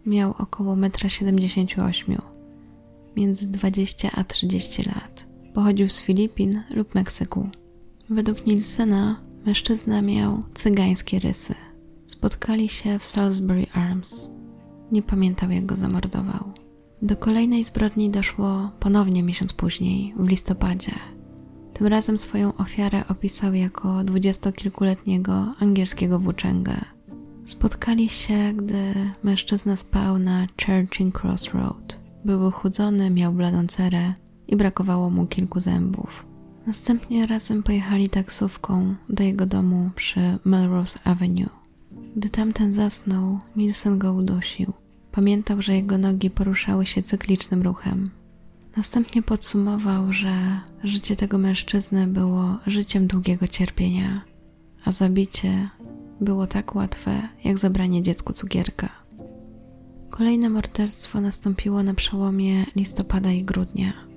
Miał 0.05 0.35
około 0.37 0.75
1,78 0.75 2.11
m, 2.11 2.17
między 3.15 3.51
20 3.51 4.11
a 4.11 4.23
30 4.23 4.83
lat. 4.83 5.27
Pochodził 5.53 5.89
z 5.89 6.01
Filipin 6.01 6.63
lub 6.75 6.95
Meksyku. 6.95 7.49
Według 8.09 8.45
Nielsena 8.45 9.19
mężczyzna 9.45 10.01
miał 10.01 10.43
cygańskie 10.53 11.19
rysy. 11.19 11.55
Spotkali 12.07 12.69
się 12.69 12.99
w 12.99 13.05
Salisbury 13.05 13.65
Arms. 13.73 14.29
Nie 14.91 15.01
pamiętał, 15.01 15.51
jak 15.51 15.65
go 15.65 15.75
zamordował. 15.75 16.51
Do 17.01 17.17
kolejnej 17.17 17.63
zbrodni 17.63 18.09
doszło 18.09 18.71
ponownie 18.79 19.23
miesiąc 19.23 19.53
później, 19.53 20.13
w 20.17 20.27
listopadzie. 20.27 20.91
Tym 21.73 21.87
razem 21.87 22.17
swoją 22.17 22.57
ofiarę 22.57 23.03
opisał 23.09 23.53
jako 23.53 24.03
dwudziestokilkuletniego 24.03 25.53
angielskiego 25.59 26.19
włóczęgę. 26.19 26.81
Spotkali 27.45 28.09
się, 28.09 28.53
gdy 28.53 28.93
mężczyzna 29.23 29.75
spał 29.75 30.19
na 30.19 30.47
Churching 30.65 31.23
Cross 31.23 31.53
Road. 31.53 31.99
Był 32.25 32.47
uchudzony, 32.47 33.09
miał 33.09 33.33
bladą 33.33 33.67
cerę 33.67 34.13
i 34.47 34.55
brakowało 34.55 35.09
mu 35.09 35.27
kilku 35.27 35.59
zębów. 35.59 36.32
Następnie 36.67 37.27
razem 37.27 37.63
pojechali 37.63 38.09
taksówką 38.09 38.95
do 39.09 39.23
jego 39.23 39.45
domu 39.45 39.89
przy 39.95 40.37
Melrose 40.45 40.99
Avenue. 41.03 41.49
Gdy 42.15 42.29
tamten 42.29 42.73
zasnął, 42.73 43.39
Nielsen 43.55 43.99
go 43.99 44.13
udusił. 44.13 44.73
Pamiętał, 45.11 45.61
że 45.61 45.75
jego 45.75 45.97
nogi 45.97 46.29
poruszały 46.29 46.85
się 46.85 47.03
cyklicznym 47.03 47.61
ruchem. 47.61 48.09
Następnie 48.77 49.21
podsumował, 49.21 50.13
że 50.13 50.59
życie 50.83 51.15
tego 51.15 51.37
mężczyzny 51.37 52.07
było 52.07 52.57
życiem 52.67 53.07
długiego 53.07 53.47
cierpienia, 53.47 54.21
a 54.85 54.91
zabicie 54.91 55.69
było 56.21 56.47
tak 56.47 56.75
łatwe, 56.75 57.29
jak 57.43 57.57
zabranie 57.57 58.03
dziecku 58.03 58.33
cukierka. 58.33 58.89
Kolejne 60.09 60.49
morderstwo 60.49 61.21
nastąpiło 61.21 61.83
na 61.83 61.93
przełomie 61.93 62.65
listopada 62.75 63.31
i 63.31 63.43
grudnia. 63.43 64.12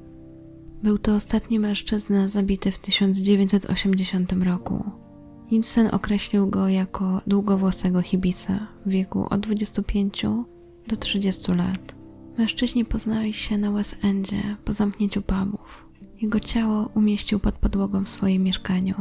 Był 0.83 0.99
to 0.99 1.15
ostatni 1.15 1.59
mężczyzna 1.59 2.29
zabity 2.29 2.71
w 2.71 2.79
1980 2.79 4.33
roku. 4.33 4.91
Nielsen 5.51 5.89
określił 5.93 6.47
go 6.47 6.69
jako 6.69 7.21
długowłosego 7.27 8.03
hibisa 8.03 8.67
w 8.87 8.91
wieku 8.91 9.27
od 9.31 9.41
25 9.41 10.23
do 10.89 10.97
30 10.97 11.53
lat. 11.53 11.95
Mężczyźni 12.39 12.85
poznali 12.85 13.33
się 13.33 13.59
na 13.59 13.73
West 13.73 14.05
Endzie 14.05 14.57
po 14.65 14.73
zamknięciu 14.73 15.23
pubów. 15.23 15.87
Jego 16.21 16.41
ciało 16.41 16.89
umieścił 16.95 17.41
pod 17.41 17.55
podłogą 17.55 18.05
w 18.05 18.09
swoim 18.09 18.43
mieszkaniu. 18.43 18.95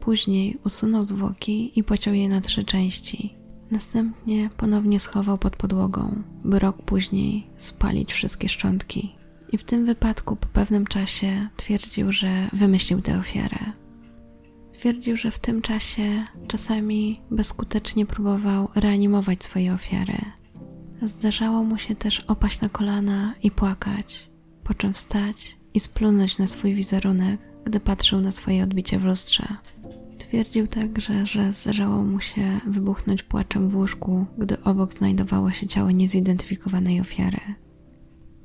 Później 0.00 0.58
usunął 0.64 1.04
zwłoki 1.04 1.78
i 1.78 1.84
pociął 1.84 2.14
je 2.14 2.28
na 2.28 2.40
trzy 2.40 2.64
części. 2.64 3.34
Następnie 3.70 4.50
ponownie 4.56 5.00
schował 5.00 5.38
pod 5.38 5.56
podłogą, 5.56 6.22
by 6.44 6.58
rok 6.58 6.82
później 6.82 7.50
spalić 7.56 8.12
wszystkie 8.12 8.48
szczątki. 8.48 9.17
I 9.52 9.58
w 9.58 9.64
tym 9.64 9.86
wypadku 9.86 10.36
po 10.36 10.46
pewnym 10.46 10.86
czasie 10.86 11.48
twierdził, 11.56 12.12
że 12.12 12.48
wymyślił 12.52 13.02
tę 13.02 13.18
ofiarę. 13.18 13.58
Twierdził, 14.72 15.16
że 15.16 15.30
w 15.30 15.38
tym 15.38 15.62
czasie 15.62 16.24
czasami 16.48 17.20
bezskutecznie 17.30 18.06
próbował 18.06 18.68
reanimować 18.74 19.44
swoje 19.44 19.74
ofiary. 19.74 20.18
Zdarzało 21.02 21.64
mu 21.64 21.78
się 21.78 21.94
też 21.94 22.20
opaść 22.20 22.60
na 22.60 22.68
kolana 22.68 23.34
i 23.42 23.50
płakać, 23.50 24.30
po 24.64 24.74
czym 24.74 24.92
wstać 24.92 25.56
i 25.74 25.80
splunąć 25.80 26.38
na 26.38 26.46
swój 26.46 26.74
wizerunek, 26.74 27.40
gdy 27.64 27.80
patrzył 27.80 28.20
na 28.20 28.32
swoje 28.32 28.64
odbicie 28.64 28.98
w 28.98 29.04
lustrze. 29.04 29.46
Twierdził 30.18 30.66
także, 30.66 31.26
że 31.26 31.52
zdarzało 31.52 32.04
mu 32.04 32.20
się 32.20 32.60
wybuchnąć 32.66 33.22
płaczem 33.22 33.68
w 33.68 33.76
łóżku, 33.76 34.26
gdy 34.38 34.62
obok 34.62 34.94
znajdowało 34.94 35.50
się 35.50 35.66
ciało 35.66 35.90
niezidentyfikowanej 35.90 37.00
ofiary. 37.00 37.40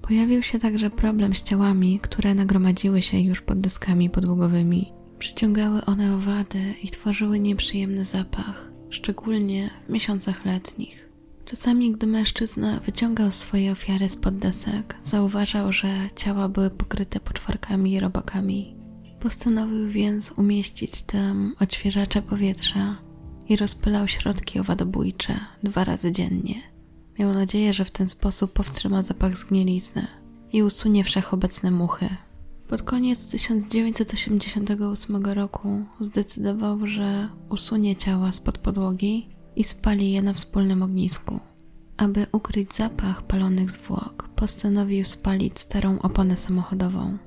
Pojawił 0.08 0.44
się 0.44 0.60
także 0.60 0.90
problem 0.90 1.36
z 1.36 1.44
ciałami, 1.44 2.00
które 2.00 2.36
nagromadziły 2.36 3.02
się 3.02 3.20
już 3.20 3.42
pod 3.42 3.60
deskami 3.60 4.10
podłogowymi. 4.10 4.92
Przyciągały 5.20 5.86
one 5.86 6.16
owady 6.16 6.74
i 6.84 6.90
tworzyły 6.90 7.40
nieprzyjemny 7.40 8.04
zapach, 8.04 8.72
szczególnie 8.90 9.70
w 9.88 9.92
miesiącach 9.92 10.46
letnich. 10.46 11.10
Czasami, 11.46 11.92
gdy 11.92 12.08
mężczyzna 12.08 12.80
wyciągał 12.80 13.32
swoje 13.32 13.72
ofiary 13.72 14.10
spod 14.10 14.38
desek, 14.38 14.96
zauważał, 15.02 15.72
że 15.72 15.88
ciała 16.16 16.50
były 16.50 16.70
pokryte 16.70 17.20
poczwarkami 17.20 17.92
i 17.92 18.00
robakami. 18.00 18.76
Postanowił 19.20 19.90
więc 19.90 20.32
umieścić 20.32 21.02
tam 21.02 21.56
odświeżacze 21.60 22.22
powietrza 22.22 22.98
i 23.50 23.56
rozpylał 23.56 24.08
środki 24.08 24.60
owadobójcze 24.60 25.40
dwa 25.64 25.84
razy 25.84 26.12
dziennie. 26.12 26.73
Miał 27.20 27.34
nadzieję, 27.34 27.74
że 27.74 27.86
w 27.86 27.92
ten 27.92 28.10
sposób 28.10 28.54
powstrzyma 28.54 29.02
zapach 29.02 29.38
zgnilizny 29.38 30.08
i 30.54 30.64
usunie 30.64 31.04
wszechobecne 31.04 31.72
muchy. 31.72 32.10
Pod 32.68 32.82
koniec 32.82 33.32
1988 33.32 35.26
roku 35.26 35.86
zdecydował, 36.00 36.88
że 36.88 37.30
usunie 37.50 37.96
ciała 37.96 38.32
spod 38.32 38.58
podłogi 38.58 39.30
i 39.56 39.64
spali 39.64 40.12
je 40.12 40.22
na 40.22 40.34
wspólnym 40.34 40.84
ognisku. 40.84 41.40
Aby 41.98 42.28
ukryć 42.32 42.74
zapach 42.74 43.22
palonych 43.24 43.72
zwłok, 43.72 44.30
postanowił 44.36 45.06
spalić 45.06 45.60
starą 45.60 46.00
oponę 46.00 46.38
samochodową. 46.38 47.18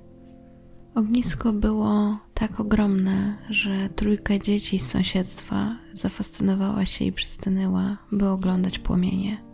Ognisko 0.95 1.53
było 1.53 2.19
tak 2.35 2.61
ogromne, 2.61 3.37
że 3.51 3.89
trójka 3.97 4.39
dzieci 4.39 4.79
z 4.79 4.87
sąsiedztwa 4.87 5.77
zafascynowała 5.93 6.85
się 6.85 7.05
i 7.05 7.13
przystynęła, 7.13 7.97
by 8.13 8.29
oglądać 8.29 8.79
płomienie. 8.79 9.46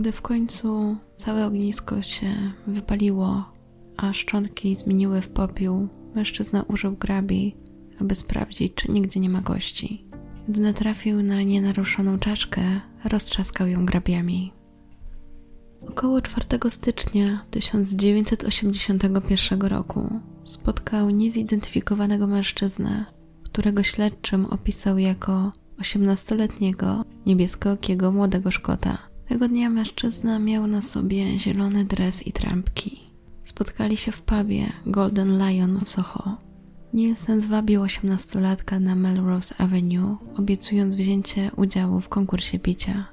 Gdy 0.00 0.12
w 0.12 0.22
końcu 0.22 0.96
całe 1.16 1.46
ognisko 1.46 2.02
się 2.02 2.52
wypaliło, 2.66 3.44
a 3.96 4.12
szczątki 4.12 4.74
zmieniły 4.74 5.20
w 5.20 5.28
popiół, 5.28 5.88
mężczyzna 6.14 6.62
użył 6.62 6.96
grabi, 6.96 7.56
aby 8.00 8.14
sprawdzić, 8.14 8.74
czy 8.74 8.92
nigdzie 8.92 9.20
nie 9.20 9.28
ma 9.28 9.40
gości. 9.40 10.04
Gdy 10.48 10.60
natrafił 10.60 11.22
na 11.22 11.42
nienaruszoną 11.42 12.18
czaszkę, 12.18 12.80
roztrzaskał 13.04 13.66
ją 13.66 13.86
grabiami. 13.86 14.52
Około 15.88 16.22
4 16.22 16.70
stycznia 16.70 17.44
1981 17.50 19.60
roku 19.60 20.20
spotkał 20.44 21.10
niezidentyfikowanego 21.10 22.26
mężczyznę, 22.26 23.04
którego 23.42 23.82
śledczym 23.82 24.46
opisał 24.46 24.98
jako 24.98 25.52
18-letniego, 25.80 27.04
niebieskookiego 27.26 28.12
młodego 28.12 28.50
Szkota. 28.50 29.13
Tego 29.28 29.48
dnia 29.48 29.70
mężczyzna 29.70 30.38
miał 30.38 30.66
na 30.66 30.80
sobie 30.80 31.38
zielony 31.38 31.84
dres 31.84 32.26
i 32.26 32.32
trampki. 32.32 33.00
Spotkali 33.44 33.96
się 33.96 34.12
w 34.12 34.22
pubie 34.22 34.72
Golden 34.86 35.38
Lion 35.38 35.80
w 35.84 35.88
Soho. 35.88 36.36
Nielsen 36.94 37.40
zwabił 37.40 37.82
18-latka 37.82 38.80
na 38.80 38.94
Melrose 38.94 39.54
Avenue, 39.58 40.16
obiecując 40.36 40.94
wzięcie 40.94 41.50
udziału 41.56 42.00
w 42.00 42.08
konkursie 42.08 42.58
picia. 42.58 43.04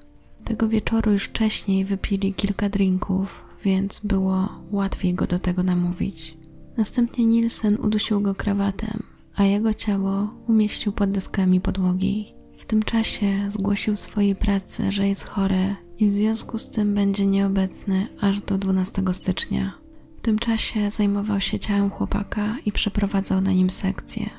Tego 0.44 0.68
wieczoru 0.68 1.12
już 1.12 1.24
wcześniej 1.24 1.86
wypili 1.86 2.34
kilka 2.34 2.70
drinków, 2.70 3.44
więc 3.64 4.00
było 4.00 4.50
łatwiej 4.72 5.14
go 5.14 5.28
do 5.28 5.40
tego 5.40 5.64
namówić. 5.64 6.38
Następnie 6.78 7.26
Nielsen 7.26 7.78
udusił 7.82 8.22
go 8.22 8.36
krawatem, 8.36 9.04
a 9.36 9.44
jego 9.44 9.74
ciało 9.74 10.30
umieścił 10.48 10.92
pod 10.92 11.12
deskami 11.12 11.62
podłogi. 11.62 12.34
W 12.58 12.66
tym 12.66 12.84
czasie 12.84 13.46
zgłosił 13.48 13.96
swojej 13.96 14.36
pracy, 14.36 14.92
że 14.92 15.08
jest 15.08 15.28
chory 15.28 15.76
i 16.02 16.10
w 16.10 16.14
związku 16.14 16.58
z 16.58 16.70
tym 16.72 16.94
będzie 16.96 17.26
nieobecny 17.26 18.08
aż 18.22 18.42
do 18.42 18.58
12 18.58 19.04
stycznia. 19.12 19.74
W 20.18 20.22
tym 20.22 20.40
czasie 20.40 20.90
zajmował 20.90 21.42
się 21.42 21.60
ciałem 21.60 21.90
chłopaka 21.90 22.58
i 22.66 22.72
przeprowadzał 22.72 23.42
na 23.42 23.52
nim 23.52 23.70
sekcję. 23.70 24.30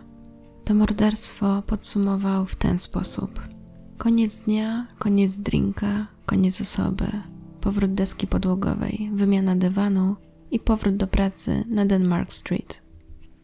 To 0.65 0.75
morderstwo 0.75 1.63
podsumował 1.67 2.47
w 2.47 2.57
ten 2.57 2.79
sposób. 2.79 3.41
Koniec 3.99 4.41
dnia, 4.41 4.87
koniec 4.99 5.37
drinka, 5.37 6.07
koniec 6.27 6.61
osoby, 6.61 7.07
powrót 7.61 7.95
deski 7.95 8.27
podłogowej, 8.27 9.11
wymiana 9.15 9.57
dywanu 9.57 10.17
i 10.51 10.59
powrót 10.61 10.97
do 10.97 11.07
pracy 11.07 11.65
na 11.69 11.87
Denmark 11.87 12.33
Street. 12.33 12.83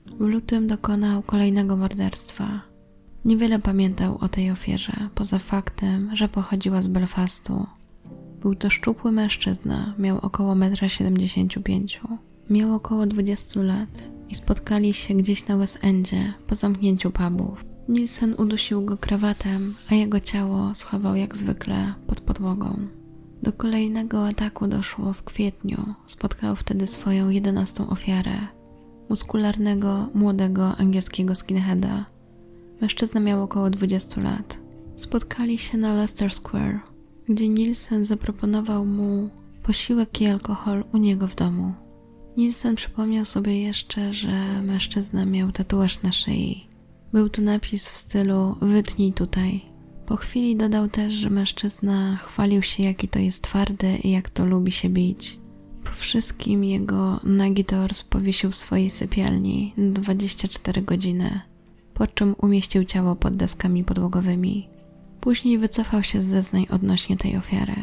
W 0.07 0.21
lutym 0.21 0.67
dokonał 0.67 1.23
kolejnego 1.23 1.77
morderstwa. 1.77 2.61
Niewiele 3.25 3.59
pamiętał 3.59 4.19
o 4.21 4.29
tej 4.29 4.51
ofierze, 4.51 5.09
poza 5.15 5.39
faktem, 5.39 6.17
że 6.17 6.29
pochodziła 6.29 6.83
z 6.83 6.89
Belfastu. 6.89 7.67
Był 8.41 8.55
to 8.55 8.71
szczupły 8.71 9.13
mężczyzna, 9.13 9.95
miał 9.99 10.19
około 10.19 10.55
1,75 10.55 11.99
m. 12.09 12.19
Miał 12.51 12.75
około 12.75 13.07
20 13.07 13.63
lat 13.63 14.09
i 14.29 14.35
spotkali 14.35 14.95
się 14.95 15.15
gdzieś 15.15 15.47
na 15.47 15.57
West 15.57 15.85
Endzie 15.85 16.33
po 16.47 16.55
zamknięciu 16.55 17.11
pubów. 17.11 17.65
Nielsen 17.89 18.35
udusił 18.39 18.85
go 18.85 18.97
krawatem, 18.97 19.75
a 19.91 19.95
jego 19.95 20.21
ciało 20.21 20.75
schował 20.75 21.17
jak 21.17 21.37
zwykle 21.37 21.95
pod 22.07 22.21
podłogą. 22.21 22.77
Do 23.43 23.53
kolejnego 23.53 24.27
ataku 24.27 24.67
doszło 24.67 25.13
w 25.13 25.23
kwietniu. 25.23 25.95
Spotkał 26.07 26.57
wtedy 26.57 26.87
swoją 26.87 27.29
jedenastą 27.29 27.91
ofiarę 27.91 28.39
muskularnego, 29.09 30.09
młodego 30.15 30.77
angielskiego 30.77 31.35
skinheada. 31.35 32.05
Mężczyzna 32.81 33.21
miał 33.21 33.43
około 33.43 33.71
20 33.71 34.21
lat. 34.21 34.61
Spotkali 34.97 35.59
się 35.59 35.79
na 35.79 35.95
Leicester 35.95 36.33
Square, 36.35 36.81
gdzie 37.29 37.49
Nielsen 37.49 38.05
zaproponował 38.05 38.85
mu 38.85 39.31
posiłek 39.63 40.21
i 40.21 40.27
alkohol 40.27 40.85
u 40.93 40.97
niego 40.97 41.29
w 41.29 41.35
domu. 41.35 41.73
Nielsen 42.37 42.75
przypomniał 42.75 43.25
sobie 43.25 43.63
jeszcze, 43.63 44.13
że 44.13 44.63
mężczyzna 44.63 45.25
miał 45.25 45.53
tatuaż 45.53 46.03
na 46.03 46.13
szyi. 46.13 46.67
Był 47.13 47.29
to 47.29 47.43
napis 47.43 47.91
w 47.91 47.97
stylu 47.97 48.57
wytnij 48.61 49.13
tutaj. 49.13 49.61
Po 50.07 50.17
chwili 50.17 50.57
dodał 50.57 50.89
też, 50.89 51.15
że 51.15 51.31
mężczyzna 51.31 52.17
chwalił 52.17 52.63
się, 52.63 52.83
jaki 52.83 53.09
to 53.09 53.19
jest 53.19 53.43
twardy 53.43 53.97
i 53.97 54.11
jak 54.11 54.31
to 54.31 54.45
lubi 54.45 54.73
się 54.73 54.89
bić. 54.89 55.39
Po 55.85 55.91
wszystkim 55.91 56.65
jego 56.65 57.21
nagi 57.25 57.65
tors 57.65 58.03
powiesił 58.03 58.51
w 58.51 58.55
swojej 58.55 58.91
sypialni 58.91 59.73
na 59.77 59.93
24 59.93 60.83
godziny, 60.83 61.41
po 61.95 62.07
czym 62.07 62.35
umieścił 62.39 62.85
ciało 62.85 63.17
pod 63.17 63.37
deskami 63.37 63.85
podłogowymi. 63.85 64.78
Później 65.21 65.59
wycofał 65.59 66.03
się 66.03 66.23
z 66.23 66.27
zeznań 66.27 66.67
odnośnie 66.71 67.17
tej 67.17 67.37
ofiary. 67.37 67.75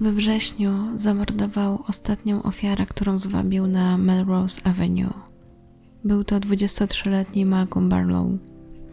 We 0.00 0.12
wrześniu 0.12 0.72
zamordował 0.96 1.82
ostatnią 1.88 2.42
ofiarę, 2.42 2.86
którą 2.86 3.18
zwabił 3.18 3.66
na 3.66 3.98
Melrose 3.98 4.60
Avenue. 4.64 5.12
Był 6.04 6.24
to 6.24 6.40
23-letni 6.40 7.46
Malcolm 7.46 7.88
Barlow. 7.88 8.26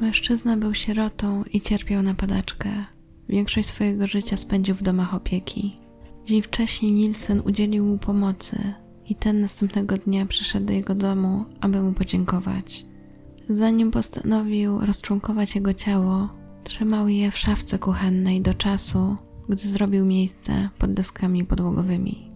Mężczyzna 0.01 0.57
był 0.57 0.73
sierotą 0.73 1.43
i 1.53 1.61
cierpiał 1.61 2.03
na 2.03 2.13
padaczkę. 2.13 2.85
Większość 3.29 3.67
swojego 3.67 4.07
życia 4.07 4.37
spędził 4.37 4.75
w 4.75 4.83
domach 4.83 5.13
opieki. 5.13 5.75
Dzień 6.25 6.41
wcześniej 6.41 6.91
Nielsen 6.91 7.41
udzielił 7.45 7.85
mu 7.85 7.97
pomocy 7.97 8.73
i 9.09 9.15
ten 9.15 9.41
następnego 9.41 9.97
dnia 9.97 10.25
przyszedł 10.25 10.65
do 10.65 10.73
jego 10.73 10.95
domu, 10.95 11.45
aby 11.61 11.81
mu 11.81 11.93
podziękować. 11.93 12.85
Zanim 13.49 13.91
postanowił 13.91 14.79
rozczłonkować 14.79 15.55
jego 15.55 15.73
ciało, 15.73 16.29
trzymał 16.63 17.07
je 17.07 17.31
w 17.31 17.37
szafce 17.37 17.79
kuchennej 17.79 18.41
do 18.41 18.53
czasu, 18.53 19.15
gdy 19.49 19.67
zrobił 19.67 20.05
miejsce 20.05 20.69
pod 20.79 20.93
deskami 20.93 21.45
podłogowymi. 21.45 22.29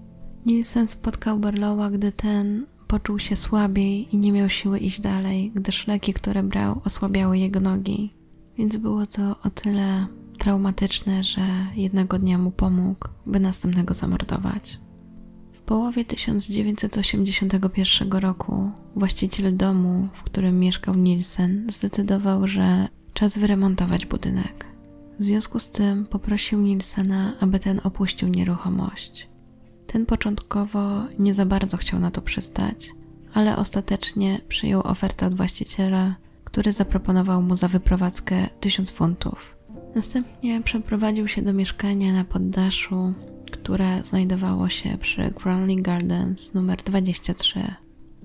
Nielsen 0.45 0.87
spotkał 0.87 1.39
Barlowa, 1.39 1.89
gdy 1.89 2.11
ten 2.11 2.65
poczuł 2.87 3.19
się 3.19 3.35
słabiej 3.35 4.15
i 4.15 4.17
nie 4.17 4.31
miał 4.31 4.49
siły 4.49 4.79
iść 4.79 5.01
dalej, 5.01 5.51
gdyż 5.55 5.87
leki, 5.87 6.13
które 6.13 6.43
brał, 6.43 6.81
osłabiały 6.85 7.37
jego 7.37 7.59
nogi. 7.59 8.13
Więc 8.57 8.77
było 8.77 9.07
to 9.07 9.35
o 9.43 9.49
tyle 9.49 10.07
traumatyczne, 10.37 11.23
że 11.23 11.41
jednego 11.75 12.19
dnia 12.19 12.37
mu 12.37 12.51
pomógł, 12.51 13.07
by 13.25 13.39
następnego 13.39 13.93
zamordować. 13.93 14.79
W 15.53 15.61
połowie 15.61 16.05
1981 16.05 18.11
roku 18.11 18.71
właściciel 18.95 19.57
domu, 19.57 20.07
w 20.13 20.23
którym 20.23 20.59
mieszkał 20.59 20.95
Nielsen, 20.95 21.67
zdecydował, 21.69 22.47
że 22.47 22.87
czas 23.17 23.37
wyremontować 23.37 24.05
budynek. 24.05 24.65
W 25.19 25.23
związku 25.23 25.59
z 25.59 25.71
tym 25.71 26.05
poprosił 26.05 26.61
Nielsena, 26.61 27.33
aby 27.39 27.59
ten 27.59 27.81
opuścił 27.83 28.27
nieruchomość. 28.27 29.29
Ten 29.87 30.05
początkowo 30.05 31.03
nie 31.19 31.33
za 31.33 31.45
bardzo 31.45 31.77
chciał 31.77 31.99
na 31.99 32.11
to 32.11 32.21
przystać, 32.21 32.91
ale 33.33 33.57
ostatecznie 33.57 34.41
przyjął 34.47 34.81
ofertę 34.81 35.27
od 35.27 35.35
właściciela, 35.35 36.15
który 36.43 36.71
zaproponował 36.71 37.41
mu 37.41 37.55
za 37.55 37.67
wyprowadzkę 37.67 38.47
1000 38.59 38.91
funtów. 38.91 39.55
Następnie 39.95 40.61
przeprowadził 40.61 41.27
się 41.27 41.41
do 41.41 41.53
mieszkania 41.53 42.13
na 42.13 42.23
poddaszu, 42.23 43.13
które 43.51 44.03
znajdowało 44.03 44.69
się 44.69 44.97
przy 44.97 45.31
Cranley 45.31 45.81
Gardens 45.81 46.53
numer 46.53 46.83
23, 46.83 47.75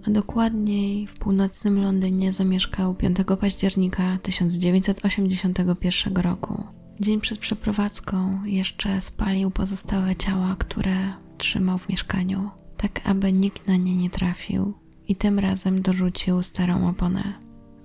a 0.07 0.11
dokładniej 0.11 1.07
w 1.07 1.15
północnym 1.15 1.83
Londynie 1.83 2.33
zamieszkał 2.33 2.95
5 2.95 3.17
października 3.41 4.19
1981 4.23 6.17
roku. 6.17 6.65
Dzień 7.01 7.21
przed 7.21 7.39
przeprowadzką 7.39 8.45
jeszcze 8.45 9.01
spalił 9.01 9.51
pozostałe 9.51 10.17
ciała, 10.17 10.57
które 10.59 11.13
trzymał 11.39 11.79
w 11.79 11.89
mieszkaniu, 11.89 12.51
tak 12.77 13.09
aby 13.09 13.33
nikt 13.33 13.69
na 13.69 13.77
nie 13.77 13.97
nie 13.97 14.11
trafił 14.11 14.75
i 15.09 15.17
tym 15.17 15.39
razem 15.39 15.83
dorzucił 15.83 16.43
starą 16.43 16.89
oponę. 16.89 17.33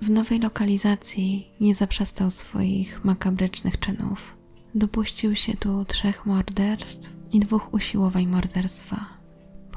W 0.01 0.09
nowej 0.09 0.39
lokalizacji 0.39 1.51
nie 1.61 1.75
zaprzestał 1.75 2.29
swoich 2.29 3.05
makabrycznych 3.05 3.79
czynów. 3.79 4.37
Dopuścił 4.75 5.35
się 5.35 5.57
tu 5.57 5.85
trzech 5.85 6.25
morderstw 6.25 7.13
i 7.31 7.39
dwóch 7.39 7.73
usiłowań 7.73 8.27
morderstwa. 8.27 9.16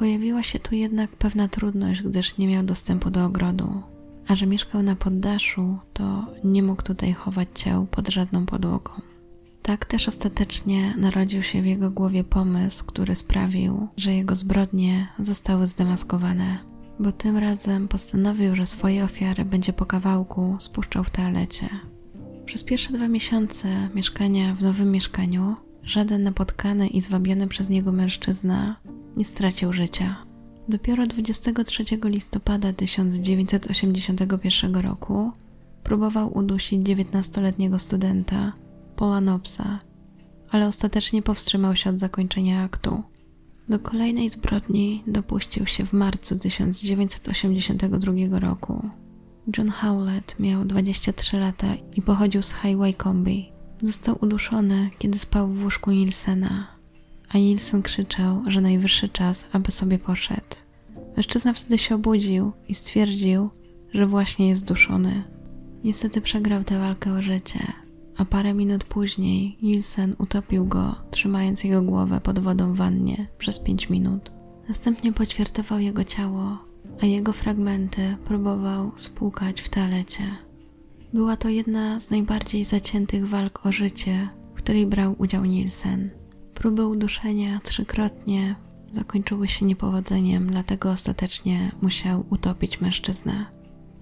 Pojawiła 0.01 0.43
się 0.43 0.59
tu 0.59 0.75
jednak 0.75 1.11
pewna 1.11 1.49
trudność, 1.49 2.03
gdyż 2.03 2.39
nie 2.39 2.47
miał 2.47 2.65
dostępu 2.65 3.11
do 3.11 3.25
ogrodu, 3.25 3.83
a 4.29 4.37
że 4.37 4.47
mieszkał 4.47 4.83
na 4.83 4.97
poddaszu, 4.97 5.79
to 5.93 6.27
nie 6.45 6.63
mógł 6.63 6.83
tutaj 6.83 7.13
chować 7.13 7.49
ciał 7.55 7.87
pod 7.87 8.09
żadną 8.09 8.47
podłogą. 8.47 8.91
Tak 9.63 9.85
też 9.85 10.09
ostatecznie 10.09 10.95
narodził 10.97 11.43
się 11.43 11.63
w 11.63 11.67
jego 11.67 11.91
głowie 11.91 12.25
pomysł, 12.25 12.85
który 12.87 13.17
sprawił, 13.17 13.89
że 13.97 14.15
jego 14.15 14.37
zbrodnie 14.37 15.09
zostały 15.19 15.67
zdemaskowane 15.67 16.59
bo 17.01 17.13
tym 17.13 17.37
razem 17.37 17.89
postanowił, 17.89 18.57
że 18.57 18.67
swoje 18.67 19.05
ofiary 19.05 19.45
będzie 19.45 19.73
po 19.73 19.87
kawałku 19.87 20.57
spuszczał 20.59 21.05
w 21.05 21.11
toalecie. 21.11 21.69
Przez 22.47 22.65
pierwsze 22.65 22.93
dwa 22.93 23.09
miesiące 23.09 23.89
mieszkania 23.95 24.55
w 24.55 24.63
nowym 24.63 24.91
mieszkaniu 24.91 25.55
żaden 25.83 26.23
napotkany 26.23 26.88
i 26.88 27.01
zwabiony 27.01 27.47
przez 27.47 27.71
niego 27.71 27.93
mężczyzna 27.93 28.77
nie 29.16 29.25
stracił 29.25 29.73
życia. 29.73 30.16
Dopiero 30.69 31.07
23 31.07 31.85
listopada 32.05 32.73
1981 32.73 34.77
roku 34.77 35.33
próbował 35.85 36.38
udusić 36.38 36.81
19-letniego 36.81 37.79
studenta 37.79 38.53
Paula 38.97 39.21
Nopsa, 39.21 39.79
ale 40.51 40.66
ostatecznie 40.66 41.23
powstrzymał 41.23 41.77
się 41.77 41.90
od 41.90 42.01
zakończenia 42.01 42.62
aktu. 42.62 43.03
Do 43.69 43.79
kolejnej 43.79 44.31
zbrodni 44.31 45.03
dopuścił 45.07 45.66
się 45.66 45.87
w 45.87 45.93
marcu 45.93 46.38
1982 46.38 48.38
roku. 48.38 48.88
John 49.59 49.71
Howlett 49.71 50.40
miał 50.40 50.64
23 50.64 51.37
lata 51.37 51.66
i 51.97 52.03
pochodził 52.03 52.43
z 52.43 52.53
Highway 52.53 52.95
Combi. 52.95 53.60
Został 53.83 54.19
uduszony, 54.21 54.90
kiedy 54.99 55.19
spał 55.19 55.49
w 55.49 55.64
łóżku 55.64 55.90
Nilsena, 55.90 56.66
a 57.29 57.38
Nielsen 57.38 57.83
krzyczał, 57.83 58.43
że 58.47 58.61
najwyższy 58.61 59.09
czas, 59.09 59.49
aby 59.53 59.71
sobie 59.71 59.99
poszedł. 59.99 60.57
Mężczyzna 61.16 61.53
wtedy 61.53 61.79
się 61.79 61.95
obudził 61.95 62.53
i 62.69 62.75
stwierdził, 62.75 63.51
że 63.95 64.07
właśnie 64.07 64.49
jest 64.49 64.64
duszony. 64.64 65.23
Niestety 65.85 66.21
przegrał 66.21 66.64
tę 66.64 66.79
walkę 66.79 67.12
o 67.12 67.23
życie, 67.23 67.73
a 68.16 68.25
parę 68.25 68.55
minut 68.55 68.85
później 68.85 69.57
Nielsen 69.62 70.16
utopił 70.19 70.66
go, 70.66 70.95
trzymając 71.11 71.64
jego 71.64 71.83
głowę 71.83 72.21
pod 72.21 72.38
wodą 72.38 72.73
w 72.73 72.77
wannie 72.77 73.27
przez 73.38 73.59
pięć 73.61 73.90
minut. 73.90 74.33
Następnie 74.69 75.12
poćwiartował 75.12 75.79
jego 75.79 76.05
ciało, 76.05 76.59
a 77.03 77.07
jego 77.07 77.33
fragmenty 77.33 78.16
próbował 78.25 78.93
spłukać 78.97 79.61
w 79.61 79.69
toalecie. 79.69 80.50
Była 81.12 81.37
to 81.37 81.49
jedna 81.49 82.01
z 82.01 82.11
najbardziej 82.11 82.64
zaciętych 82.64 83.29
walk 83.29 83.66
o 83.66 83.73
życie, 83.73 84.29
w 84.55 84.57
której 84.57 84.87
brał 84.87 85.14
udział 85.18 85.44
Nielsen. 85.44 86.11
Próby 86.55 86.87
uduszenia 86.87 87.61
trzykrotnie 87.64 88.55
zakończyły 88.92 89.49
się 89.49 89.66
niepowodzeniem, 89.66 90.46
dlatego 90.46 90.90
ostatecznie 90.90 91.70
musiał 91.83 92.25
utopić 92.31 92.81
mężczyznę. 92.81 93.46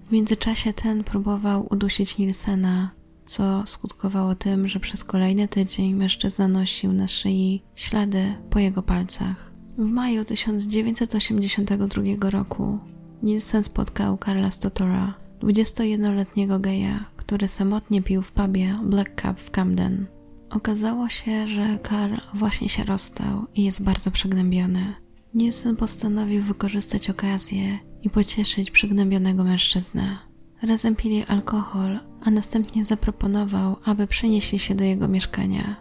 W 0.07 0.11
międzyczasie 0.11 0.73
ten 0.73 1.03
próbował 1.03 1.67
udusić 1.71 2.17
Nilsena, 2.17 2.91
co 3.25 3.63
skutkowało 3.65 4.35
tym, 4.35 4.67
że 4.67 4.79
przez 4.79 5.03
kolejny 5.03 5.47
tydzień 5.47 5.93
mężczyzna 5.93 6.47
nosił 6.47 6.93
na 6.93 7.07
szyi 7.07 7.63
ślady 7.75 8.33
po 8.49 8.59
jego 8.59 8.83
palcach. 8.83 9.51
W 9.77 9.85
maju 9.85 10.25
1982 10.25 12.29
roku 12.29 12.79
Nielsen 13.23 13.63
spotkał 13.63 14.17
Karla 14.17 14.51
Stotora, 14.51 15.13
21-letniego 15.39 16.59
geja, 16.59 17.05
który 17.15 17.47
samotnie 17.47 18.01
pił 18.01 18.21
w 18.21 18.31
pubie 18.31 18.75
Black 18.83 19.21
Cup 19.21 19.39
w 19.39 19.51
Camden. 19.51 20.05
Okazało 20.49 21.09
się, 21.09 21.47
że 21.47 21.79
Karl 21.83 22.15
właśnie 22.33 22.69
się 22.69 22.83
rozstał 22.83 23.45
i 23.55 23.63
jest 23.63 23.83
bardzo 23.83 24.11
przygnębiony. 24.11 24.95
Nielsen 25.33 25.75
postanowił 25.75 26.43
wykorzystać 26.43 27.09
okazję 27.09 27.79
i 28.01 28.09
pocieszyć 28.09 28.71
przygnębionego 28.71 29.43
mężczyznę. 29.43 30.17
Razem 30.61 30.95
pili 30.95 31.23
alkohol, 31.23 31.99
a 32.21 32.31
następnie 32.31 32.85
zaproponował, 32.85 33.75
aby 33.85 34.07
przenieśli 34.07 34.59
się 34.59 34.75
do 34.75 34.83
jego 34.83 35.07
mieszkania. 35.07 35.75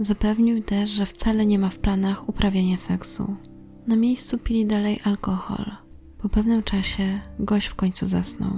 Zapewnił 0.00 0.62
też, 0.62 0.90
że 0.90 1.06
wcale 1.06 1.46
nie 1.46 1.58
ma 1.58 1.68
w 1.68 1.78
planach 1.78 2.28
uprawiania 2.28 2.76
seksu. 2.76 3.36
Na 3.86 3.96
miejscu 3.96 4.38
pili 4.38 4.66
dalej 4.66 5.00
alkohol. 5.04 5.70
Po 6.18 6.28
pewnym 6.28 6.62
czasie 6.62 7.20
gość 7.38 7.66
w 7.66 7.74
końcu 7.74 8.06
zasnął. 8.06 8.50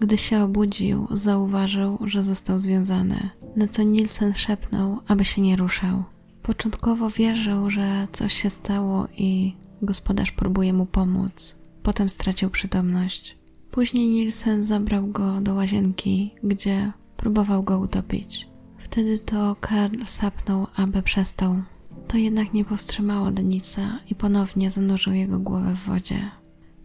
Gdy 0.00 0.18
się 0.18 0.42
obudził, 0.42 1.06
zauważył, 1.10 1.98
że 2.04 2.24
został 2.24 2.58
związany, 2.58 3.30
na 3.56 3.68
co 3.68 3.82
Nielsen 3.82 4.34
szepnął, 4.34 4.98
aby 5.08 5.24
się 5.24 5.42
nie 5.42 5.56
ruszał. 5.56 6.04
Początkowo 6.42 7.10
wierzył, 7.10 7.70
że 7.70 8.08
coś 8.12 8.32
się 8.32 8.50
stało 8.50 9.08
i 9.18 9.56
gospodarz 9.82 10.32
próbuje 10.32 10.72
mu 10.72 10.86
pomóc. 10.86 11.58
Potem 11.82 12.08
stracił 12.08 12.50
przytomność. 12.50 13.36
Później 13.70 14.08
Nielsen 14.08 14.64
zabrał 14.64 15.06
go 15.06 15.40
do 15.40 15.54
łazienki, 15.54 16.34
gdzie 16.42 16.92
próbował 17.16 17.62
go 17.62 17.78
utopić. 17.78 18.48
Wtedy 18.78 19.18
to 19.18 19.56
Karl 19.60 20.04
sapnął, 20.06 20.66
aby 20.76 21.02
przestał. 21.02 21.62
To 22.08 22.16
jednak 22.16 22.52
nie 22.52 22.64
powstrzymało 22.64 23.30
Denisa 23.30 23.98
i 24.10 24.14
ponownie 24.14 24.70
zanurzył 24.70 25.12
jego 25.12 25.38
głowę 25.38 25.74
w 25.74 25.86
wodzie. 25.86 26.30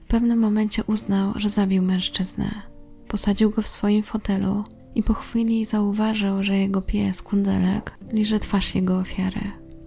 W 0.03 0.07
pewnym 0.07 0.39
momencie 0.39 0.83
uznał, 0.83 1.33
że 1.35 1.49
zabił 1.49 1.83
mężczyznę. 1.83 2.68
Posadził 3.09 3.49
go 3.51 3.61
w 3.61 3.67
swoim 3.67 4.03
fotelu 4.03 4.63
i 4.95 5.03
po 5.03 5.13
chwili 5.13 5.65
zauważył, 5.65 6.43
że 6.43 6.57
jego 6.57 6.81
pies 6.81 7.21
Kundelek 7.21 7.97
liże 8.11 8.39
twarz 8.39 8.75
jego 8.75 8.97
ofiary. 8.97 9.41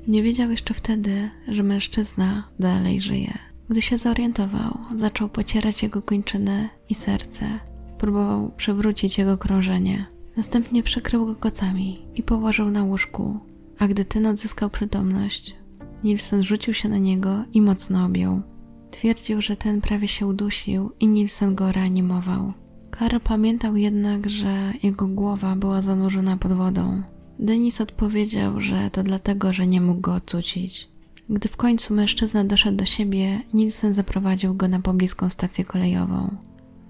Nie 0.06 0.22
wiedział 0.22 0.50
jeszcze 0.50 0.74
wtedy, 0.74 1.30
że 1.48 1.62
mężczyzna 1.62 2.48
dalej 2.58 3.00
żyje. 3.00 3.38
Gdy 3.68 3.82
się 3.82 3.98
zorientował, 3.98 4.78
zaczął 4.94 5.28
pocierać 5.28 5.82
jego 5.82 6.02
kończyny 6.02 6.68
i 6.88 6.94
serce. 6.94 7.60
Próbował 7.98 8.52
przywrócić 8.56 9.18
jego 9.18 9.38
krążenie. 9.38 10.06
Następnie 10.36 10.82
przykrył 10.82 11.26
go 11.26 11.34
kocami 11.34 12.06
i 12.14 12.22
położył 12.22 12.70
na 12.70 12.84
łóżku, 12.84 13.38
a 13.78 13.88
gdy 13.88 14.04
ten 14.04 14.26
odzyskał 14.26 14.70
przytomność, 14.70 15.56
Nilsen 16.04 16.42
rzucił 16.42 16.74
się 16.74 16.88
na 16.88 16.98
niego 16.98 17.44
i 17.52 17.60
mocno 17.60 18.04
objął. 18.04 18.42
Twierdził, 18.90 19.40
że 19.40 19.56
ten 19.56 19.80
prawie 19.80 20.08
się 20.08 20.26
udusił 20.26 20.92
i 21.00 21.08
Nilsen 21.08 21.54
go 21.54 21.72
reanimował. 21.72 22.52
Karl 22.98 23.16
pamiętał 23.24 23.76
jednak, 23.76 24.30
że 24.30 24.72
jego 24.82 25.06
głowa 25.06 25.56
była 25.56 25.80
zanurzona 25.80 26.36
pod 26.36 26.52
wodą. 26.52 27.02
Denis 27.38 27.80
odpowiedział, 27.80 28.60
że 28.60 28.90
to 28.90 29.02
dlatego, 29.02 29.52
że 29.52 29.66
nie 29.66 29.80
mógł 29.80 30.00
go 30.00 30.14
ocucić. 30.14 30.88
Gdy 31.30 31.48
w 31.48 31.56
końcu 31.56 31.94
mężczyzna 31.94 32.44
doszedł 32.44 32.76
do 32.76 32.84
siebie, 32.84 33.40
Nielsen 33.54 33.94
zaprowadził 33.94 34.54
go 34.54 34.68
na 34.68 34.80
pobliską 34.80 35.30
stację 35.30 35.64
kolejową. 35.64 36.36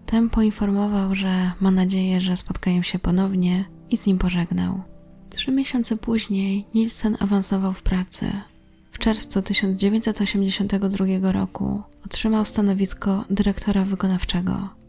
Ten 0.07 0.31
poinformował, 0.31 1.15
że 1.15 1.53
ma 1.61 1.71
nadzieję, 1.71 2.21
że 2.21 2.37
spotkają 2.37 2.83
się 2.83 2.99
ponownie 2.99 3.65
i 3.91 3.97
z 3.97 4.07
nim 4.07 4.19
pożegnał. 4.19 4.83
Trzy 5.31 5.53
miesiące 5.53 5.97
później 5.97 6.67
Nielsen 6.75 7.17
awansował 7.21 7.73
w 7.73 7.83
pracy. 7.83 8.33
W 8.93 8.99
czerwcu 8.99 9.43
1982 9.43 11.33
roku 11.33 11.83
otrzymał 12.07 12.45
stanowisko 12.45 13.25
dyrektora 13.31 13.85
wykonawczego. 13.85 14.82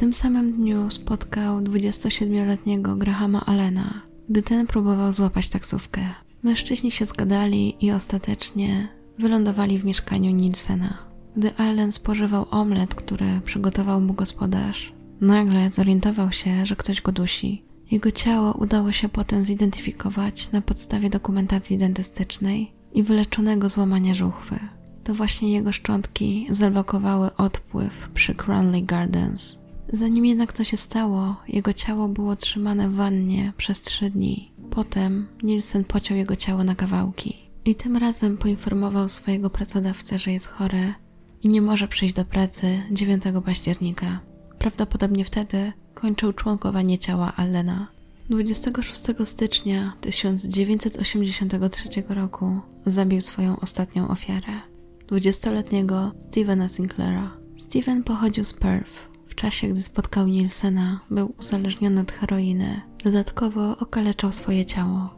Tym 0.00 0.14
samym 0.14 0.52
dniu 0.52 0.90
spotkał 0.90 1.60
27-letniego 1.60 2.96
Grahama 2.96 3.46
Allena, 3.46 4.02
gdy 4.28 4.42
ten 4.42 4.66
próbował 4.66 5.12
złapać 5.12 5.48
taksówkę. 5.48 6.00
Mężczyźni 6.42 6.90
się 6.90 7.06
zgadali 7.06 7.86
i 7.86 7.92
ostatecznie 7.92 8.88
wylądowali 9.18 9.78
w 9.78 9.84
mieszkaniu 9.84 10.30
Nilsena. 10.30 10.98
Gdy 11.36 11.56
Allen 11.56 11.92
spożywał 11.92 12.46
omlet, 12.50 12.94
który 12.94 13.40
przygotował 13.44 14.00
mu 14.00 14.12
gospodarz, 14.12 14.92
nagle 15.20 15.70
zorientował 15.70 16.32
się, 16.32 16.66
że 16.66 16.76
ktoś 16.76 17.02
go 17.02 17.12
dusi. 17.12 17.62
Jego 17.90 18.10
ciało 18.10 18.52
udało 18.52 18.92
się 18.92 19.08
potem 19.08 19.42
zidentyfikować 19.42 20.52
na 20.52 20.60
podstawie 20.60 21.10
dokumentacji 21.10 21.78
dentystycznej 21.78 22.72
i 22.92 23.02
wyleczonego 23.02 23.68
złamania 23.68 24.14
żuchwy. 24.14 24.58
To 25.04 25.14
właśnie 25.14 25.52
jego 25.52 25.72
szczątki 25.72 26.46
zablokowały 26.50 27.36
odpływ 27.36 28.10
przy 28.14 28.34
Cranley 28.34 28.84
Gardens. 28.84 29.69
Zanim 29.92 30.26
jednak 30.26 30.52
to 30.52 30.64
się 30.64 30.76
stało, 30.76 31.36
jego 31.48 31.72
ciało 31.72 32.08
było 32.08 32.36
trzymane 32.36 32.88
w 32.88 32.94
wannie 32.94 33.52
przez 33.56 33.82
trzy 33.82 34.10
dni. 34.10 34.52
Potem 34.70 35.26
Nielsen 35.42 35.84
pociął 35.84 36.16
jego 36.16 36.36
ciało 36.36 36.64
na 36.64 36.74
kawałki 36.74 37.36
i 37.64 37.74
tym 37.74 37.96
razem 37.96 38.38
poinformował 38.38 39.08
swojego 39.08 39.50
pracodawcę, 39.50 40.18
że 40.18 40.32
jest 40.32 40.48
chory 40.48 40.94
i 41.42 41.48
nie 41.48 41.62
może 41.62 41.88
przyjść 41.88 42.14
do 42.14 42.24
pracy 42.24 42.82
9 42.90 43.22
października. 43.44 44.20
Prawdopodobnie 44.58 45.24
wtedy 45.24 45.72
kończył 45.94 46.32
członkowanie 46.32 46.98
ciała 46.98 47.32
Allena. 47.36 47.86
26 48.30 49.02
stycznia 49.24 49.92
1983 50.00 51.88
roku 52.08 52.60
zabił 52.86 53.20
swoją 53.20 53.60
ostatnią 53.60 54.08
ofiarę 54.08 54.60
20-letniego 55.06 56.12
Stevena 56.18 56.68
Sinclaira. 56.68 57.30
Steven 57.56 58.04
pochodził 58.04 58.44
z 58.44 58.52
Perth. 58.52 59.09
Czasie, 59.40 59.68
gdy 59.68 59.82
spotkał 59.82 60.28
Nielsena, 60.28 61.00
był 61.10 61.34
uzależniony 61.38 62.00
od 62.00 62.12
heroiny. 62.12 62.80
Dodatkowo 63.04 63.78
okaleczał 63.78 64.32
swoje 64.32 64.64
ciało. 64.64 65.14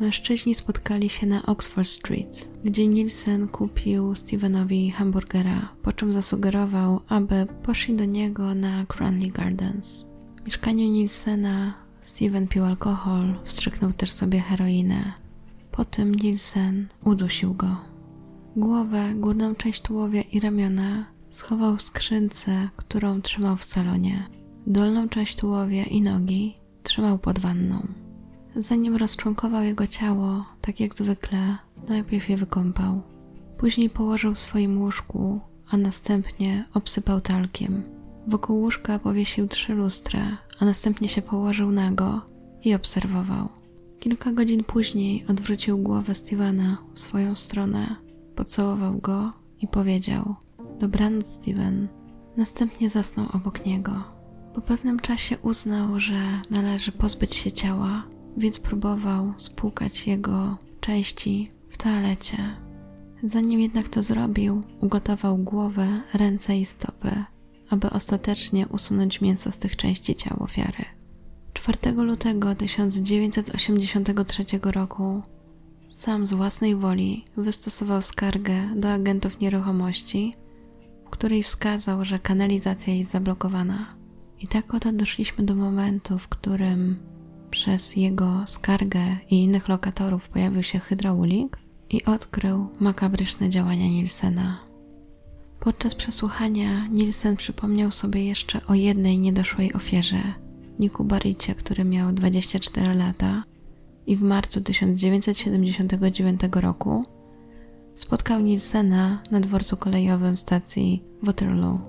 Mężczyźni 0.00 0.54
spotkali 0.54 1.08
się 1.08 1.26
na 1.26 1.46
Oxford 1.46 1.88
Street, 1.88 2.48
gdzie 2.64 2.86
Nielsen 2.86 3.48
kupił 3.48 4.14
Stevenowi 4.16 4.90
hamburgera, 4.90 5.68
po 5.82 5.92
czym 5.92 6.12
zasugerował, 6.12 7.00
aby 7.08 7.46
poszli 7.62 7.94
do 7.94 8.04
niego 8.04 8.54
na 8.54 8.86
Cranley 8.86 9.30
Gardens. 9.30 10.06
W 10.42 10.44
mieszkaniu 10.44 10.88
Nielsena 10.88 11.74
Steven 12.00 12.48
pił 12.48 12.64
alkohol, 12.64 13.34
wstrzyknął 13.44 13.92
też 13.92 14.12
sobie 14.12 14.40
heroinę. 14.40 15.12
Potem 15.70 16.14
Nielsen 16.14 16.88
udusił 17.04 17.54
go. 17.54 17.76
Głowę, 18.56 19.14
górną 19.14 19.54
część 19.54 19.82
tułowia 19.82 20.22
i 20.22 20.40
ramiona 20.40 21.04
schował 21.30 21.76
w 21.76 21.82
skrzynce, 21.82 22.68
którą 22.76 23.22
trzymał 23.22 23.56
w 23.56 23.64
salonie. 23.64 24.26
Dolną 24.66 25.08
część 25.08 25.36
tułowia 25.36 25.84
i 25.84 26.02
nogi 26.02 26.54
trzymał 26.82 27.18
pod 27.18 27.38
wanną. 27.38 27.86
Zanim 28.56 28.96
rozczłonkował 28.96 29.62
jego 29.62 29.86
ciało, 29.86 30.44
tak 30.60 30.80
jak 30.80 30.94
zwykle, 30.94 31.56
najpierw 31.88 32.28
je 32.28 32.36
wykąpał. 32.36 33.02
Później 33.58 33.90
położył 33.90 34.34
w 34.34 34.38
swoim 34.38 34.80
łóżku, 34.80 35.40
a 35.70 35.76
następnie 35.76 36.64
obsypał 36.74 37.20
talkiem. 37.20 37.82
Wokół 38.26 38.60
łóżka 38.60 38.98
powiesił 38.98 39.48
trzy 39.48 39.74
lustra, 39.74 40.38
a 40.58 40.64
następnie 40.64 41.08
się 41.08 41.22
położył 41.22 41.70
nago 41.70 42.20
i 42.64 42.74
obserwował. 42.74 43.48
Kilka 43.98 44.32
godzin 44.32 44.64
później 44.64 45.24
odwrócił 45.28 45.78
głowę 45.78 46.14
Stevena 46.14 46.78
w 46.94 47.00
swoją 47.00 47.34
stronę, 47.34 47.96
pocałował 48.36 48.98
go 48.98 49.30
i 49.60 49.68
powiedział: 49.68 50.36
Dobranoc, 50.80 51.32
Steven. 51.32 51.88
Następnie 52.36 52.88
zasnął 52.88 53.26
obok 53.32 53.66
niego. 53.66 54.04
Po 54.54 54.60
pewnym 54.60 55.00
czasie 55.00 55.38
uznał, 55.38 56.00
że 56.00 56.20
należy 56.50 56.92
pozbyć 56.92 57.34
się 57.34 57.52
ciała, 57.52 58.02
więc 58.36 58.58
próbował 58.58 59.32
spłukać 59.36 60.06
jego 60.06 60.58
części 60.80 61.50
w 61.68 61.78
toalecie. 61.78 62.36
Zanim 63.22 63.60
jednak 63.60 63.88
to 63.88 64.02
zrobił, 64.02 64.60
ugotował 64.80 65.38
głowę, 65.38 66.02
ręce 66.14 66.58
i 66.58 66.64
stopy, 66.64 67.24
aby 67.70 67.90
ostatecznie 67.90 68.68
usunąć 68.68 69.20
mięso 69.20 69.52
z 69.52 69.58
tych 69.58 69.76
części 69.76 70.16
ciała 70.16 70.38
ofiary. 70.38 70.84
4 71.52 71.92
lutego 71.92 72.54
1983 72.54 74.44
roku 74.62 75.22
sam 75.88 76.26
z 76.26 76.32
własnej 76.32 76.76
woli 76.76 77.24
wystosował 77.36 78.02
skargę 78.02 78.68
do 78.76 78.92
agentów 78.92 79.40
nieruchomości, 79.40 80.34
której 81.10 81.42
wskazał, 81.42 82.04
że 82.04 82.18
kanalizacja 82.18 82.94
jest 82.94 83.10
zablokowana. 83.10 83.86
I 84.40 84.48
tak 84.48 84.74
oto 84.74 84.92
doszliśmy 84.92 85.44
do 85.44 85.54
momentu, 85.54 86.18
w 86.18 86.28
którym 86.28 86.96
przez 87.50 87.96
jego 87.96 88.42
skargę 88.46 89.16
i 89.30 89.42
innych 89.42 89.68
lokatorów 89.68 90.28
pojawił 90.28 90.62
się 90.62 90.78
hydraulik 90.78 91.58
i 91.90 92.04
odkrył 92.04 92.68
makabryczne 92.80 93.48
działania 93.48 93.88
Nielsena. 93.88 94.60
Podczas 95.60 95.94
przesłuchania 95.94 96.86
Nielsen 96.86 97.36
przypomniał 97.36 97.90
sobie 97.90 98.24
jeszcze 98.24 98.66
o 98.66 98.74
jednej 98.74 99.18
niedoszłej 99.18 99.72
ofierze, 99.72 100.22
Niku 100.78 101.04
Baricie, 101.04 101.54
który 101.54 101.84
miał 101.84 102.12
24 102.12 102.94
lata 102.94 103.42
i 104.06 104.16
w 104.16 104.22
marcu 104.22 104.60
1979 104.60 106.40
roku 106.52 107.04
spotkał 108.00 108.40
Nielsena 108.40 109.22
na 109.30 109.40
dworcu 109.40 109.76
kolejowym 109.76 110.38
stacji 110.38 111.02
Waterloo. 111.22 111.80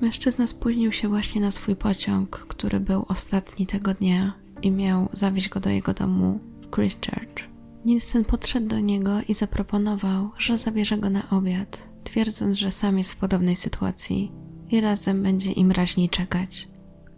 Mężczyzna 0.00 0.46
spóźnił 0.46 0.92
się 0.92 1.08
właśnie 1.08 1.40
na 1.40 1.50
swój 1.50 1.76
pociąg, 1.76 2.30
który 2.48 2.80
był 2.80 3.04
ostatni 3.08 3.66
tego 3.66 3.94
dnia 3.94 4.32
i 4.62 4.70
miał 4.70 5.08
zawieźć 5.12 5.48
go 5.48 5.60
do 5.60 5.70
jego 5.70 5.94
domu 5.94 6.40
w 6.60 6.74
Christchurch. 6.74 7.48
Nielsen 7.84 8.24
podszedł 8.24 8.68
do 8.68 8.80
niego 8.80 9.20
i 9.28 9.34
zaproponował, 9.34 10.30
że 10.38 10.58
zabierze 10.58 10.98
go 10.98 11.10
na 11.10 11.30
obiad, 11.30 11.88
twierdząc, 12.04 12.56
że 12.56 12.70
sam 12.70 12.98
jest 12.98 13.12
w 13.12 13.18
podobnej 13.18 13.56
sytuacji 13.56 14.32
i 14.70 14.80
razem 14.80 15.22
będzie 15.22 15.52
im 15.52 15.72
raźniej 15.72 16.08
czekać. 16.08 16.68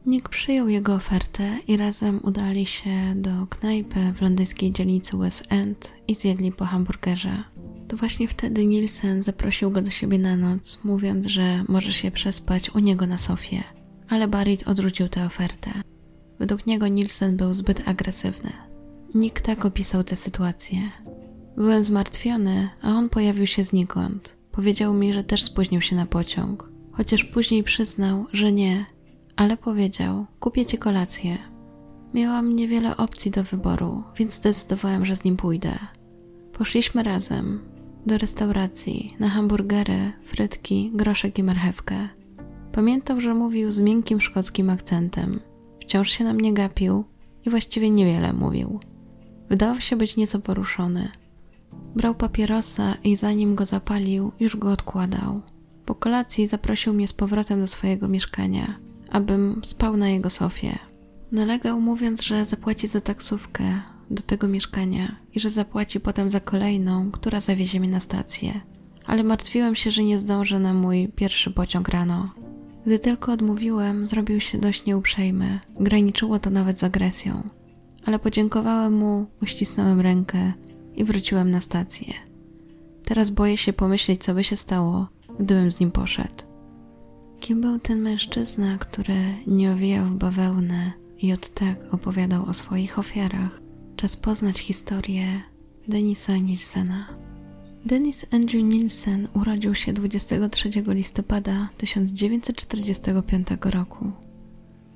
Nick 0.06 0.28
przyjął 0.28 0.68
jego 0.68 0.94
ofertę 0.94 1.58
i 1.68 1.76
razem 1.76 2.20
udali 2.22 2.66
się 2.66 3.14
do 3.16 3.46
knajpy 3.46 4.12
w 4.12 4.22
londyńskiej 4.22 4.72
dzielnicy 4.72 5.16
West 5.16 5.46
End 5.48 5.94
i 6.08 6.14
zjedli 6.14 6.52
po 6.52 6.64
hamburgerze. 6.64 7.44
To 7.90 7.96
właśnie 7.96 8.28
wtedy 8.28 8.66
Nielsen 8.66 9.22
zaprosił 9.22 9.70
go 9.70 9.82
do 9.82 9.90
siebie 9.90 10.18
na 10.18 10.36
noc, 10.36 10.80
mówiąc, 10.84 11.26
że 11.26 11.64
może 11.68 11.92
się 11.92 12.10
przespać 12.10 12.70
u 12.70 12.78
niego 12.78 13.06
na 13.06 13.18
sofie, 13.18 13.64
ale 14.08 14.28
Barrett 14.28 14.68
odrzucił 14.68 15.08
tę 15.08 15.26
ofertę. 15.26 15.70
Według 16.38 16.66
niego 16.66 16.88
Nielsen 16.88 17.36
był 17.36 17.54
zbyt 17.54 17.88
agresywny. 17.88 18.52
Nick 19.14 19.40
tak 19.40 19.64
opisał 19.64 20.04
tę 20.04 20.16
sytuację. 20.16 20.78
Byłem 21.56 21.84
zmartwiony, 21.84 22.68
a 22.82 22.88
on 22.88 23.08
pojawił 23.08 23.46
się 23.46 23.64
znikąd. 23.64 24.36
Powiedział 24.52 24.94
mi, 24.94 25.12
że 25.12 25.24
też 25.24 25.42
spóźnił 25.42 25.80
się 25.80 25.96
na 25.96 26.06
pociąg, 26.06 26.70
chociaż 26.92 27.24
później 27.24 27.64
przyznał, 27.64 28.26
że 28.32 28.52
nie, 28.52 28.86
ale 29.36 29.56
powiedział: 29.56 30.26
Kupię 30.40 30.66
ci 30.66 30.78
kolację. 30.78 31.38
Miałam 32.14 32.56
niewiele 32.56 32.96
opcji 32.96 33.30
do 33.30 33.44
wyboru, 33.44 34.02
więc 34.16 34.34
zdecydowałem, 34.34 35.06
że 35.06 35.16
z 35.16 35.24
nim 35.24 35.36
pójdę. 35.36 35.78
Poszliśmy 36.52 37.02
razem 37.02 37.69
do 38.06 38.18
restauracji 38.18 39.16
na 39.20 39.28
hamburgery, 39.28 40.12
frytki, 40.22 40.90
groszek 40.94 41.38
i 41.38 41.42
marchewkę. 41.42 42.08
Pamiętał, 42.72 43.20
że 43.20 43.34
mówił 43.34 43.70
z 43.70 43.80
miękkim 43.80 44.20
szkockim 44.20 44.70
akcentem. 44.70 45.40
Wciąż 45.82 46.10
się 46.10 46.24
na 46.24 46.32
mnie 46.32 46.54
gapił 46.54 47.04
i 47.46 47.50
właściwie 47.50 47.90
niewiele 47.90 48.32
mówił. 48.32 48.80
Wydawał 49.48 49.80
się 49.80 49.96
być 49.96 50.16
nieco 50.16 50.38
poruszony. 50.38 51.08
Brał 51.96 52.14
papierosa 52.14 52.94
i 53.04 53.16
zanim 53.16 53.54
go 53.54 53.64
zapalił, 53.64 54.32
już 54.40 54.56
go 54.56 54.72
odkładał. 54.72 55.40
Po 55.86 55.94
kolacji 55.94 56.46
zaprosił 56.46 56.92
mnie 56.92 57.08
z 57.08 57.12
powrotem 57.12 57.60
do 57.60 57.66
swojego 57.66 58.08
mieszkania 58.08 58.90
abym 59.10 59.60
spał 59.64 59.96
na 59.96 60.08
jego 60.08 60.30
sofie. 60.30 60.78
Nalegał 61.32 61.80
mówiąc, 61.80 62.22
że 62.22 62.44
zapłaci 62.44 62.86
za 62.86 63.00
taksówkę 63.00 63.64
do 64.10 64.22
tego 64.22 64.48
mieszkania 64.48 65.16
i 65.34 65.40
że 65.40 65.50
zapłaci 65.50 66.00
potem 66.00 66.28
za 66.28 66.40
kolejną, 66.40 67.10
która 67.10 67.40
zawiezie 67.40 67.80
mnie 67.80 67.90
na 67.90 68.00
stację. 68.00 68.60
Ale 69.06 69.22
martwiłem 69.22 69.74
się, 69.74 69.90
że 69.90 70.04
nie 70.04 70.18
zdążę 70.18 70.58
na 70.58 70.74
mój 70.74 71.08
pierwszy 71.08 71.50
pociąg 71.50 71.88
rano. 71.88 72.30
Gdy 72.86 72.98
tylko 72.98 73.32
odmówiłem, 73.32 74.06
zrobił 74.06 74.40
się 74.40 74.58
dość 74.58 74.86
nieuprzejmy. 74.86 75.60
Graniczyło 75.80 76.38
to 76.38 76.50
nawet 76.50 76.78
z 76.78 76.84
agresją. 76.84 77.42
Ale 78.04 78.18
podziękowałem 78.18 78.92
mu, 78.92 79.26
uścisnąłem 79.42 80.00
rękę 80.00 80.52
i 80.94 81.04
wróciłem 81.04 81.50
na 81.50 81.60
stację. 81.60 82.14
Teraz 83.04 83.30
boję 83.30 83.56
się 83.56 83.72
pomyśleć, 83.72 84.24
co 84.24 84.34
by 84.34 84.44
się 84.44 84.56
stało, 84.56 85.08
gdybym 85.40 85.70
z 85.70 85.80
nim 85.80 85.90
poszedł. 85.90 86.44
Kim 87.40 87.60
był 87.60 87.78
ten 87.78 88.00
mężczyzna, 88.00 88.78
który 88.78 89.18
nie 89.46 89.72
owijał 89.72 90.06
w 90.06 90.14
bawełnę 90.14 90.92
i 91.18 91.32
od 91.32 91.48
tak 91.48 91.94
opowiadał 91.94 92.46
o 92.46 92.52
swoich 92.52 92.98
ofiarach? 92.98 93.69
Czas 94.00 94.16
poznać 94.16 94.58
historię 94.58 95.40
Denisa 95.88 96.36
Nielsena. 96.36 97.06
Denis 97.84 98.26
Andrew 98.30 98.64
Nielsen 98.64 99.28
urodził 99.34 99.74
się 99.74 99.92
23 99.92 100.70
listopada 100.86 101.68
1945 101.76 103.48
roku. 103.64 104.12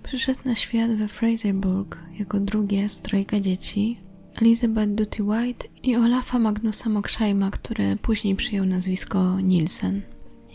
Przyszedł 0.03 0.40
na 0.45 0.55
świat 0.55 0.90
we 0.90 1.09
Fraserburg 1.09 1.99
jako 2.19 2.40
drugie 2.40 2.88
z 2.88 3.01
trojga 3.01 3.40
dzieci 3.40 4.01
Elizabeth 4.35 4.95
Duty 4.95 5.23
White 5.23 5.69
i 5.83 5.97
Olafa 5.97 6.38
Magnusa 6.38 6.90
Moksheima, 6.90 7.51
który 7.51 7.97
później 7.97 8.37
przyjął 8.37 8.67
nazwisko 8.67 9.40
Nielsen. 9.40 10.03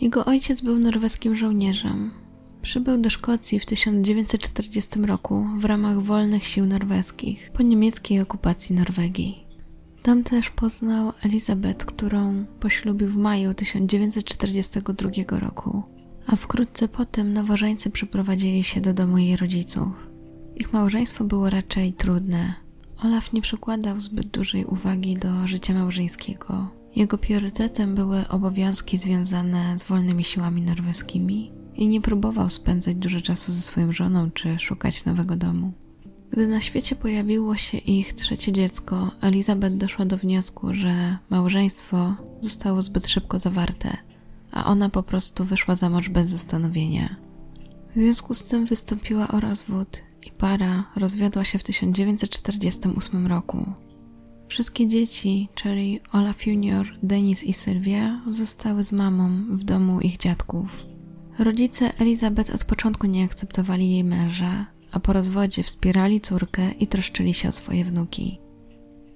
Jego 0.00 0.24
ojciec 0.24 0.60
był 0.60 0.78
norweskim 0.78 1.36
żołnierzem. 1.36 2.19
Przybył 2.62 2.98
do 2.98 3.10
Szkocji 3.10 3.60
w 3.60 3.66
1940 3.66 5.00
roku 5.00 5.46
w 5.58 5.64
ramach 5.64 6.02
wolnych 6.02 6.46
sił 6.46 6.66
norweskich 6.66 7.50
po 7.54 7.62
niemieckiej 7.62 8.20
okupacji 8.20 8.76
Norwegii. 8.76 9.46
Tam 10.02 10.24
też 10.24 10.50
poznał 10.50 11.12
Elizabeth, 11.22 11.84
którą 11.84 12.44
poślubił 12.60 13.08
w 13.08 13.16
maju 13.16 13.54
1942 13.54 15.38
roku, 15.38 15.82
a 16.26 16.36
wkrótce 16.36 16.88
potem 16.88 17.32
nowożeńcy 17.32 17.90
przeprowadzili 17.90 18.62
się 18.62 18.80
do 18.80 18.94
domu 18.94 19.18
jej 19.18 19.36
rodziców. 19.36 19.88
Ich 20.56 20.72
małżeństwo 20.72 21.24
było 21.24 21.50
raczej 21.50 21.92
trudne. 21.92 22.54
Olaf 23.04 23.32
nie 23.32 23.42
przykładał 23.42 24.00
zbyt 24.00 24.26
dużej 24.26 24.64
uwagi 24.64 25.14
do 25.14 25.46
życia 25.46 25.74
małżeńskiego. 25.74 26.68
Jego 26.96 27.18
priorytetem 27.18 27.94
były 27.94 28.28
obowiązki 28.28 28.98
związane 28.98 29.78
z 29.78 29.84
wolnymi 29.84 30.24
siłami 30.24 30.62
norweskimi 30.62 31.59
i 31.80 31.88
nie 31.88 32.00
próbował 32.00 32.50
spędzać 32.50 32.96
dużo 32.96 33.20
czasu 33.20 33.52
ze 33.52 33.60
swoją 33.60 33.92
żoną 33.92 34.30
czy 34.30 34.58
szukać 34.58 35.04
nowego 35.04 35.36
domu. 35.36 35.72
Gdy 36.30 36.48
na 36.48 36.60
świecie 36.60 36.96
pojawiło 36.96 37.56
się 37.56 37.78
ich 37.78 38.12
trzecie 38.12 38.52
dziecko, 38.52 39.10
Elizabeth 39.20 39.76
doszła 39.76 40.04
do 40.04 40.16
wniosku, 40.16 40.74
że 40.74 41.18
małżeństwo 41.30 42.14
zostało 42.40 42.82
zbyt 42.82 43.08
szybko 43.08 43.38
zawarte, 43.38 43.96
a 44.52 44.64
ona 44.64 44.88
po 44.88 45.02
prostu 45.02 45.44
wyszła 45.44 45.74
za 45.74 45.90
mąż 45.90 46.08
bez 46.08 46.28
zastanowienia. 46.28 47.16
W 47.96 48.00
związku 48.00 48.34
z 48.34 48.44
tym 48.44 48.66
wystąpiła 48.66 49.28
o 49.28 49.40
rozwód 49.40 50.02
i 50.26 50.30
para 50.30 50.84
rozwiodła 50.96 51.44
się 51.44 51.58
w 51.58 51.62
1948 51.62 53.26
roku. 53.26 53.66
Wszystkie 54.48 54.86
dzieci, 54.86 55.48
czyli 55.54 56.00
Olaf 56.12 56.46
Junior, 56.46 56.86
Denis 57.02 57.44
i 57.44 57.52
Sylwia, 57.52 58.20
zostały 58.28 58.82
z 58.82 58.92
mamą 58.92 59.30
w 59.50 59.64
domu 59.64 60.00
ich 60.00 60.18
dziadków. 60.18 60.89
Rodzice 61.44 61.98
Elizabeth 61.98 62.54
od 62.54 62.64
początku 62.64 63.06
nie 63.06 63.24
akceptowali 63.24 63.90
jej 63.90 64.04
męża, 64.04 64.66
a 64.92 65.00
po 65.00 65.12
rozwodzie 65.12 65.62
wspierali 65.62 66.20
córkę 66.20 66.70
i 66.72 66.86
troszczyli 66.86 67.34
się 67.34 67.48
o 67.48 67.52
swoje 67.52 67.84
wnuki. 67.84 68.38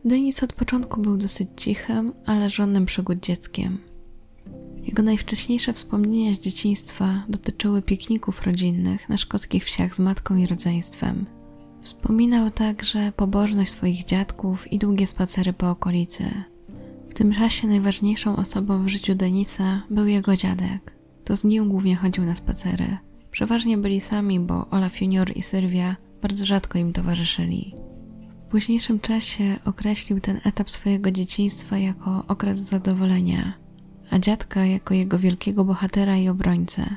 Denis 0.05 0.43
od 0.43 0.53
początku 0.53 1.01
był 1.01 1.16
dosyć 1.16 1.49
cichym, 1.57 2.12
ale 2.27 2.51
żonnym 2.51 2.87
przygód 2.87 3.20
dzieckiem. 3.20 3.79
Jego 4.83 5.03
najwcześniejsze 5.03 5.72
wspomnienia 5.72 6.35
z 6.35 6.41
dzieciństwa 6.41 7.25
dotyczyły 7.29 7.83
pikników 7.83 8.43
rodzinnych 8.43 9.09
na 9.09 9.16
szkockich 9.16 9.64
wsiach 9.64 9.95
z 9.95 10.01
matką 10.01 10.37
i 10.37 10.47
rodzeństwem– 10.47 11.27
Wspominał 11.85 12.51
także 12.51 13.12
pobożność 13.16 13.70
swoich 13.70 14.05
dziadków 14.05 14.72
i 14.72 14.79
długie 14.79 15.07
spacery 15.07 15.53
po 15.53 15.70
okolicy. 15.70 16.31
W 17.11 17.14
tym 17.14 17.35
czasie 17.35 17.68
najważniejszą 17.68 18.37
osobą 18.37 18.85
w 18.85 18.89
życiu 18.89 19.14
Denisa 19.14 19.83
był 19.91 20.07
jego 20.07 20.37
dziadek. 20.37 20.93
To 21.25 21.37
z 21.37 21.45
nim 21.45 21.68
głównie 21.68 21.97
chodził 21.97 22.25
na 22.25 22.35
spacery. 22.35 22.99
Przeważnie 23.31 23.79
byli 23.79 24.01
sami, 24.01 24.41
bo 24.41 24.70
Olaf 24.70 25.01
Junior 25.01 25.37
i 25.37 25.43
Sylwia 25.43 25.97
bardzo 26.22 26.47
rzadko 26.47 26.79
im 26.79 26.93
towarzyszyli. 26.93 27.75
W 28.47 28.51
późniejszym 28.51 29.01
czasie 29.01 29.59
określił 29.64 30.20
ten 30.20 30.41
etap 30.45 30.70
swojego 30.70 31.11
dzieciństwa 31.11 31.79
jako 31.79 32.25
okres 32.29 32.59
zadowolenia. 32.59 33.53
a 34.11 34.18
dziadka 34.18 34.64
jako 34.64 34.95
jego 34.95 35.18
wielkiego 35.18 35.64
bohatera 35.64 36.16
i 36.16 36.29
obrońcę. 36.29 36.97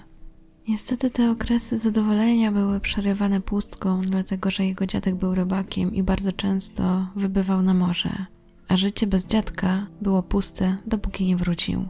Niestety 0.68 1.10
te 1.10 1.32
okresy 1.32 1.78
zadowolenia 1.78 2.52
były 2.52 2.80
przerywane 2.80 3.42
pustką, 3.42 4.02
dlatego 4.02 4.52
że 4.52 4.66
jego 4.66 4.86
dziadek 4.86 5.16
był 5.16 5.36
rybakiem 5.36 5.96
i 5.96 6.04
bardzo 6.04 6.32
często 6.32 7.08
wybywał 7.16 7.62
na 7.62 7.74
morze, 7.74 8.26
a 8.68 8.78
życie 8.78 9.08
bez 9.08 9.26
dziadka 9.26 9.88
było 10.02 10.24
puste, 10.24 10.78
dopóki 10.88 11.26
nie 11.26 11.38
wrócił. 11.38 11.86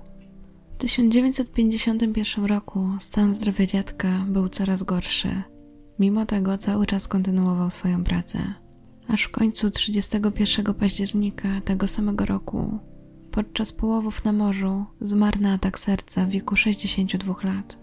W 0.78 0.80
1951 0.80 2.46
roku 2.46 2.90
stan 3.00 3.34
zdrowia 3.34 3.66
dziadka 3.66 4.26
był 4.28 4.50
coraz 4.50 4.84
gorszy. 4.84 5.42
Mimo 6.00 6.26
tego 6.26 6.58
cały 6.58 6.86
czas 6.86 7.08
kontynuował 7.08 7.70
swoją 7.72 8.04
pracę. 8.04 8.54
Aż 9.08 9.24
w 9.24 9.32
końcu 9.32 9.70
31 9.70 10.74
października 10.74 11.62
tego 11.62 11.88
samego 11.88 12.26
roku, 12.26 12.80
podczas 13.32 13.74
połowów 13.74 14.26
na 14.26 14.34
morzu, 14.34 14.86
zmarł 15.02 15.42
na 15.42 15.54
atak 15.54 15.80
serca 15.80 16.26
w 16.26 16.30
wieku 16.30 16.56
62 16.56 17.36
lat. 17.44 17.78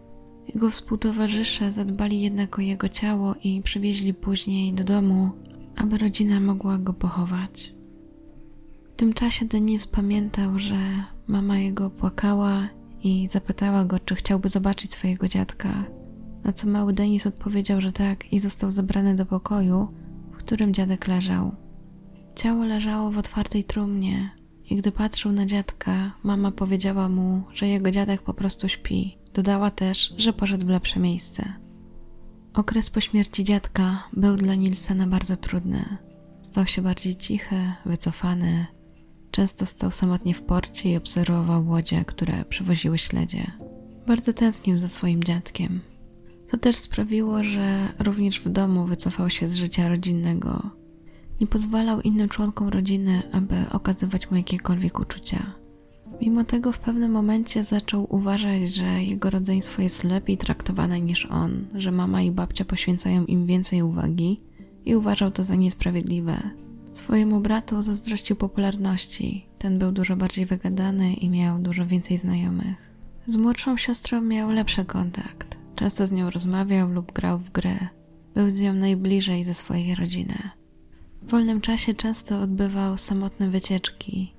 Jego 0.54 0.70
współtowarzysze 0.70 1.72
zadbali 1.72 2.20
jednak 2.20 2.58
o 2.58 2.62
jego 2.62 2.88
ciało 2.88 3.34
i 3.44 3.62
przywieźli 3.62 4.14
później 4.14 4.72
do 4.72 4.84
domu, 4.84 5.30
aby 5.76 5.98
rodzina 5.98 6.40
mogła 6.40 6.78
go 6.78 6.92
pochować. 6.92 7.74
W 8.92 8.96
tym 8.96 9.12
czasie 9.12 9.44
Denis 9.44 9.86
pamiętał, 9.86 10.58
że 10.58 10.76
mama 11.26 11.58
jego 11.58 11.90
płakała 11.90 12.68
i 13.04 13.28
zapytała 13.28 13.84
go, 13.84 14.00
czy 14.00 14.14
chciałby 14.14 14.48
zobaczyć 14.48 14.92
swojego 14.92 15.28
dziadka. 15.28 15.84
Na 16.44 16.52
co 16.52 16.68
mały 16.68 16.92
Denis 16.92 17.26
odpowiedział, 17.26 17.80
że 17.80 17.92
tak 17.92 18.32
i 18.32 18.38
został 18.38 18.70
zabrany 18.70 19.16
do 19.16 19.26
pokoju, 19.26 19.88
w 20.32 20.36
którym 20.36 20.74
dziadek 20.74 21.08
leżał. 21.08 21.54
Ciało 22.34 22.64
leżało 22.64 23.10
w 23.10 23.18
otwartej 23.18 23.64
trumnie 23.64 24.30
i 24.70 24.76
gdy 24.76 24.92
patrzył 24.92 25.32
na 25.32 25.46
dziadka, 25.46 26.12
mama 26.22 26.50
powiedziała 26.50 27.08
mu, 27.08 27.42
że 27.54 27.68
jego 27.68 27.90
dziadek 27.90 28.22
po 28.22 28.34
prostu 28.34 28.68
śpi. 28.68 29.18
Dodała 29.34 29.70
też, 29.70 30.14
że 30.18 30.32
poszedł 30.32 30.66
w 30.66 30.68
lepsze 30.68 31.00
miejsce. 31.00 31.52
Okres 32.54 32.90
po 32.90 33.00
śmierci 33.00 33.44
dziadka 33.44 34.08
był 34.12 34.36
dla 34.36 34.54
Nilsena 34.54 35.06
bardzo 35.06 35.36
trudny. 35.36 35.98
Stał 36.42 36.66
się 36.66 36.82
bardziej 36.82 37.16
cichy, 37.16 37.72
wycofany. 37.86 38.66
Często 39.34 39.66
stał 39.66 39.90
samotnie 39.90 40.34
w 40.34 40.42
porcie 40.42 40.90
i 40.90 40.96
obserwował 40.96 41.68
łodzie, 41.68 42.04
które 42.04 42.44
przewoziły 42.44 42.98
śledzie. 42.98 43.50
Bardzo 44.06 44.32
tęsknił 44.32 44.76
za 44.76 44.88
swoim 44.88 45.24
dziadkiem. 45.24 45.80
To 46.48 46.58
też 46.58 46.76
sprawiło, 46.76 47.42
że 47.42 47.88
również 47.98 48.40
w 48.40 48.48
domu 48.48 48.84
wycofał 48.84 49.30
się 49.30 49.48
z 49.48 49.54
życia 49.54 49.88
rodzinnego. 49.88 50.70
Nie 51.40 51.46
pozwalał 51.46 52.00
innym 52.00 52.28
członkom 52.28 52.68
rodziny, 52.68 53.22
aby 53.32 53.64
okazywać 53.72 54.30
mu 54.30 54.36
jakiekolwiek 54.36 54.98
uczucia. 54.98 55.52
Mimo 56.20 56.44
tego 56.44 56.72
w 56.72 56.78
pewnym 56.78 57.12
momencie 57.12 57.64
zaczął 57.64 58.06
uważać, 58.14 58.74
że 58.74 59.02
jego 59.02 59.30
rodzeństwo 59.30 59.82
jest 59.82 60.04
lepiej 60.04 60.38
traktowane 60.38 61.00
niż 61.00 61.26
on, 61.26 61.66
że 61.74 61.92
mama 61.92 62.22
i 62.22 62.30
babcia 62.30 62.64
poświęcają 62.64 63.24
im 63.24 63.46
więcej 63.46 63.82
uwagi 63.82 64.40
i 64.84 64.96
uważał 64.96 65.30
to 65.30 65.44
za 65.44 65.54
niesprawiedliwe. 65.54 66.63
Swojemu 66.94 67.40
bratu 67.40 67.82
zazdrościł 67.82 68.36
popularności. 68.36 69.46
Ten 69.58 69.78
był 69.78 69.92
dużo 69.92 70.16
bardziej 70.16 70.46
wygadany 70.46 71.14
i 71.14 71.30
miał 71.30 71.58
dużo 71.58 71.86
więcej 71.86 72.18
znajomych. 72.18 72.90
Z 73.26 73.36
młodszą 73.36 73.76
siostrą 73.76 74.20
miał 74.20 74.50
lepszy 74.50 74.84
kontakt. 74.84 75.58
Często 75.74 76.06
z 76.06 76.12
nią 76.12 76.30
rozmawiał 76.30 76.90
lub 76.90 77.12
grał 77.12 77.38
w 77.38 77.50
grę. 77.50 77.76
Był 78.34 78.50
z 78.50 78.60
nią 78.60 78.72
najbliżej 78.72 79.44
ze 79.44 79.54
swojej 79.54 79.94
rodziny. 79.94 80.50
W 81.22 81.30
wolnym 81.30 81.60
czasie 81.60 81.94
często 81.94 82.40
odbywał 82.40 82.96
samotne 82.96 83.50
wycieczki, 83.50 84.34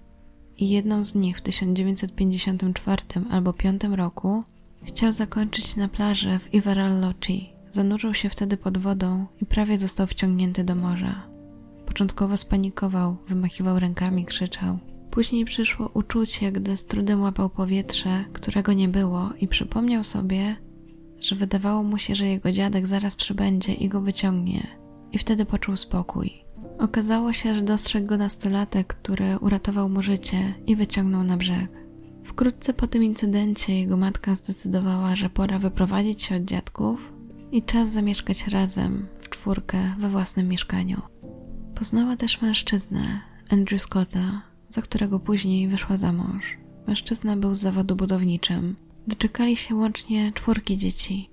i 0.58 0.70
jedną 0.70 1.04
z 1.04 1.16
nich 1.16 1.38
w 1.38 1.42
1954 1.42 3.02
albo 3.32 3.54
5 3.54 3.84
roku 3.84 4.44
chciał 4.84 5.12
zakończyć 5.12 5.76
na 5.76 5.88
plaży 5.88 6.40
w 6.40 6.54
Ivaralloci. 6.54 7.50
Zanurzył 7.70 8.14
się 8.14 8.30
wtedy 8.30 8.58
pod 8.58 8.78
wodą 8.78 9.26
i 9.42 9.46
prawie 9.46 9.78
został 9.78 10.08
wciągnięty 10.08 10.64
do 10.64 10.76
morza. 10.76 11.35
Początkowo 11.96 12.38
spanikował, 12.38 13.18
wymachiwał 13.28 13.80
rękami, 13.80 14.26
krzyczał. 14.26 14.78
Później 15.12 15.46
przyszło 15.46 15.90
uczucie, 15.94 16.52
gdy 16.52 16.78
z 16.78 16.86
trudem 16.86 17.22
łapał 17.22 17.50
powietrze, 17.50 18.26
którego 18.34 18.74
nie 18.74 18.88
było, 18.88 19.30
i 19.40 19.48
przypomniał 19.48 20.04
sobie, 20.04 20.56
że 21.20 21.36
wydawało 21.36 21.84
mu 21.84 21.98
się, 21.98 22.16
że 22.16 22.28
jego 22.28 22.52
dziadek 22.52 22.88
zaraz 22.88 23.16
przybędzie 23.16 23.74
i 23.74 23.90
go 23.90 24.02
wyciągnie, 24.02 24.68
i 25.12 25.18
wtedy 25.18 25.46
poczuł 25.46 25.76
spokój. 25.76 26.34
Okazało 26.80 27.34
się, 27.34 27.56
że 27.56 27.62
dostrzegł 27.62 28.08
go 28.08 28.18
nastolatek, 28.18 28.88
który 28.88 29.38
uratował 29.38 29.90
mu 29.90 30.02
życie 30.02 30.54
i 30.68 30.76
wyciągnął 30.76 31.24
na 31.24 31.38
brzeg. 31.38 31.72
Wkrótce 32.24 32.74
po 32.74 32.88
tym 32.88 33.04
incydencie 33.04 33.80
jego 33.80 33.98
matka 33.98 34.36
zdecydowała, 34.36 35.16
że 35.16 35.30
pora 35.30 35.60
wyprowadzić 35.60 36.24
się 36.24 36.36
od 36.36 36.44
dziadków 36.44 37.14
i 37.52 37.64
czas 37.64 37.92
zamieszkać 37.92 38.48
razem, 38.48 39.08
w 39.20 39.30
czwórkę, 39.30 39.96
we 40.00 40.10
własnym 40.10 40.48
mieszkaniu. 40.48 41.02
Poznała 41.76 42.16
też 42.16 42.42
mężczyznę, 42.42 43.22
Andrew 43.50 43.82
Scotta, 43.82 44.42
za 44.70 44.82
którego 44.82 45.20
później 45.20 45.68
wyszła 45.68 45.98
za 45.98 46.12
mąż. 46.12 46.58
Mężczyzna 46.88 47.38
był 47.38 47.54
z 47.54 47.60
zawodu 47.60 47.96
budowniczym. 47.96 48.76
Doczekali 49.08 49.56
się 49.56 49.76
łącznie 49.76 50.32
czwórki 50.34 50.78
dzieci. 50.78 51.30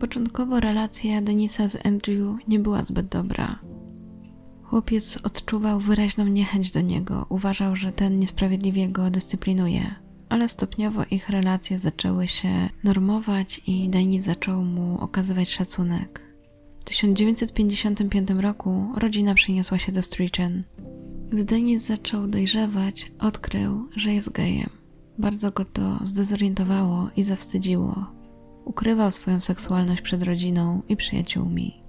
Początkowo 0.00 0.60
relacja 0.60 1.22
Denisa 1.22 1.68
z 1.68 1.86
Andrew 1.86 2.48
nie 2.48 2.58
była 2.58 2.82
zbyt 2.82 3.08
dobra. 3.08 3.58
Chłopiec 4.62 5.18
odczuwał 5.22 5.80
wyraźną 5.80 6.24
niechęć 6.24 6.72
do 6.72 6.80
niego, 6.80 7.26
uważał, 7.28 7.76
że 7.76 7.92
ten 7.92 8.18
niesprawiedliwie 8.18 8.88
go 8.88 9.10
dyscyplinuje. 9.10 9.94
Ale 10.28 10.48
stopniowo 10.48 11.04
ich 11.10 11.28
relacje 11.28 11.78
zaczęły 11.78 12.28
się 12.28 12.68
normować 12.84 13.60
i 13.66 13.88
Denis 13.88 14.24
zaczął 14.24 14.64
mu 14.64 15.00
okazywać 15.00 15.50
szacunek. 15.50 16.25
W 16.86 16.88
1955 16.88 18.30
roku 18.30 18.86
rodzina 18.96 19.34
przeniosła 19.34 19.78
się 19.78 19.92
do 19.92 20.02
Strichen. 20.02 20.64
Gdy 21.30 21.44
Denis 21.44 21.86
zaczął 21.86 22.26
dojrzewać, 22.26 23.12
odkrył, 23.18 23.88
że 23.96 24.14
jest 24.14 24.32
gejem. 24.32 24.70
Bardzo 25.18 25.50
go 25.50 25.64
to 25.64 25.98
zdezorientowało 26.04 27.10
i 27.16 27.22
zawstydziło. 27.22 28.06
Ukrywał 28.64 29.10
swoją 29.10 29.40
seksualność 29.40 30.02
przed 30.02 30.22
rodziną 30.22 30.82
i 30.88 30.96
przyjaciółmi. 30.96 31.80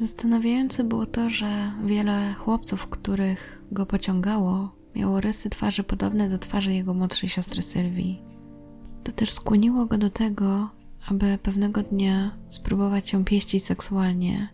Zastanawiające 0.00 0.84
było 0.84 1.06
to, 1.06 1.30
że 1.30 1.72
wiele 1.84 2.34
chłopców, 2.34 2.86
których 2.86 3.62
go 3.70 3.86
pociągało, 3.86 4.74
miało 4.94 5.20
rysy 5.20 5.50
twarzy 5.50 5.84
podobne 5.84 6.28
do 6.28 6.38
twarzy 6.38 6.72
jego 6.72 6.94
młodszej 6.94 7.28
siostry 7.28 7.62
Sylwii. 7.62 8.22
To 9.04 9.12
też 9.12 9.32
skłoniło 9.32 9.86
go 9.86 9.98
do 9.98 10.10
tego, 10.10 10.70
aby 11.06 11.38
pewnego 11.42 11.82
dnia 11.82 12.32
spróbować 12.48 13.12
ją 13.12 13.24
pieścić 13.24 13.64
seksualnie, 13.64 14.48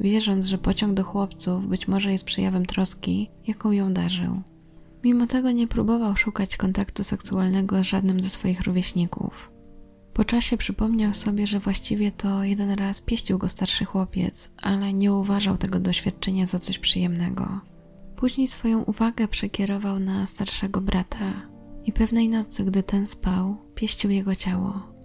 wierząc, 0.00 0.46
że 0.46 0.58
pociąg 0.58 0.94
do 0.94 1.04
chłopców 1.04 1.68
być 1.68 1.88
może 1.88 2.12
jest 2.12 2.24
przejawem 2.24 2.66
troski, 2.66 3.30
jaką 3.46 3.72
ją 3.72 3.92
darzył. 3.92 4.42
Mimo 5.04 5.26
tego 5.26 5.50
nie 5.50 5.66
próbował 5.66 6.16
szukać 6.16 6.56
kontaktu 6.56 7.04
seksualnego 7.04 7.84
z 7.84 7.86
żadnym 7.86 8.20
ze 8.20 8.28
swoich 8.28 8.60
rówieśników. 8.60 9.50
Po 10.14 10.24
czasie 10.24 10.56
przypomniał 10.56 11.14
sobie, 11.14 11.46
że 11.46 11.60
właściwie 11.60 12.12
to 12.12 12.44
jeden 12.44 12.70
raz 12.70 13.00
pieścił 13.00 13.38
go 13.38 13.48
starszy 13.48 13.84
chłopiec, 13.84 14.54
ale 14.62 14.92
nie 14.92 15.12
uważał 15.12 15.56
tego 15.56 15.80
doświadczenia 15.80 16.46
za 16.46 16.58
coś 16.58 16.78
przyjemnego. 16.78 17.60
Później 18.16 18.48
swoją 18.48 18.82
uwagę 18.82 19.28
przekierował 19.28 19.98
na 19.98 20.26
starszego 20.26 20.80
brata 20.80 21.32
i 21.84 21.92
pewnej 21.92 22.28
nocy, 22.28 22.64
gdy 22.64 22.82
ten 22.82 23.06
spał, 23.06 23.56
pieścił 23.74 24.10
jego 24.10 24.34
ciało. 24.34 24.95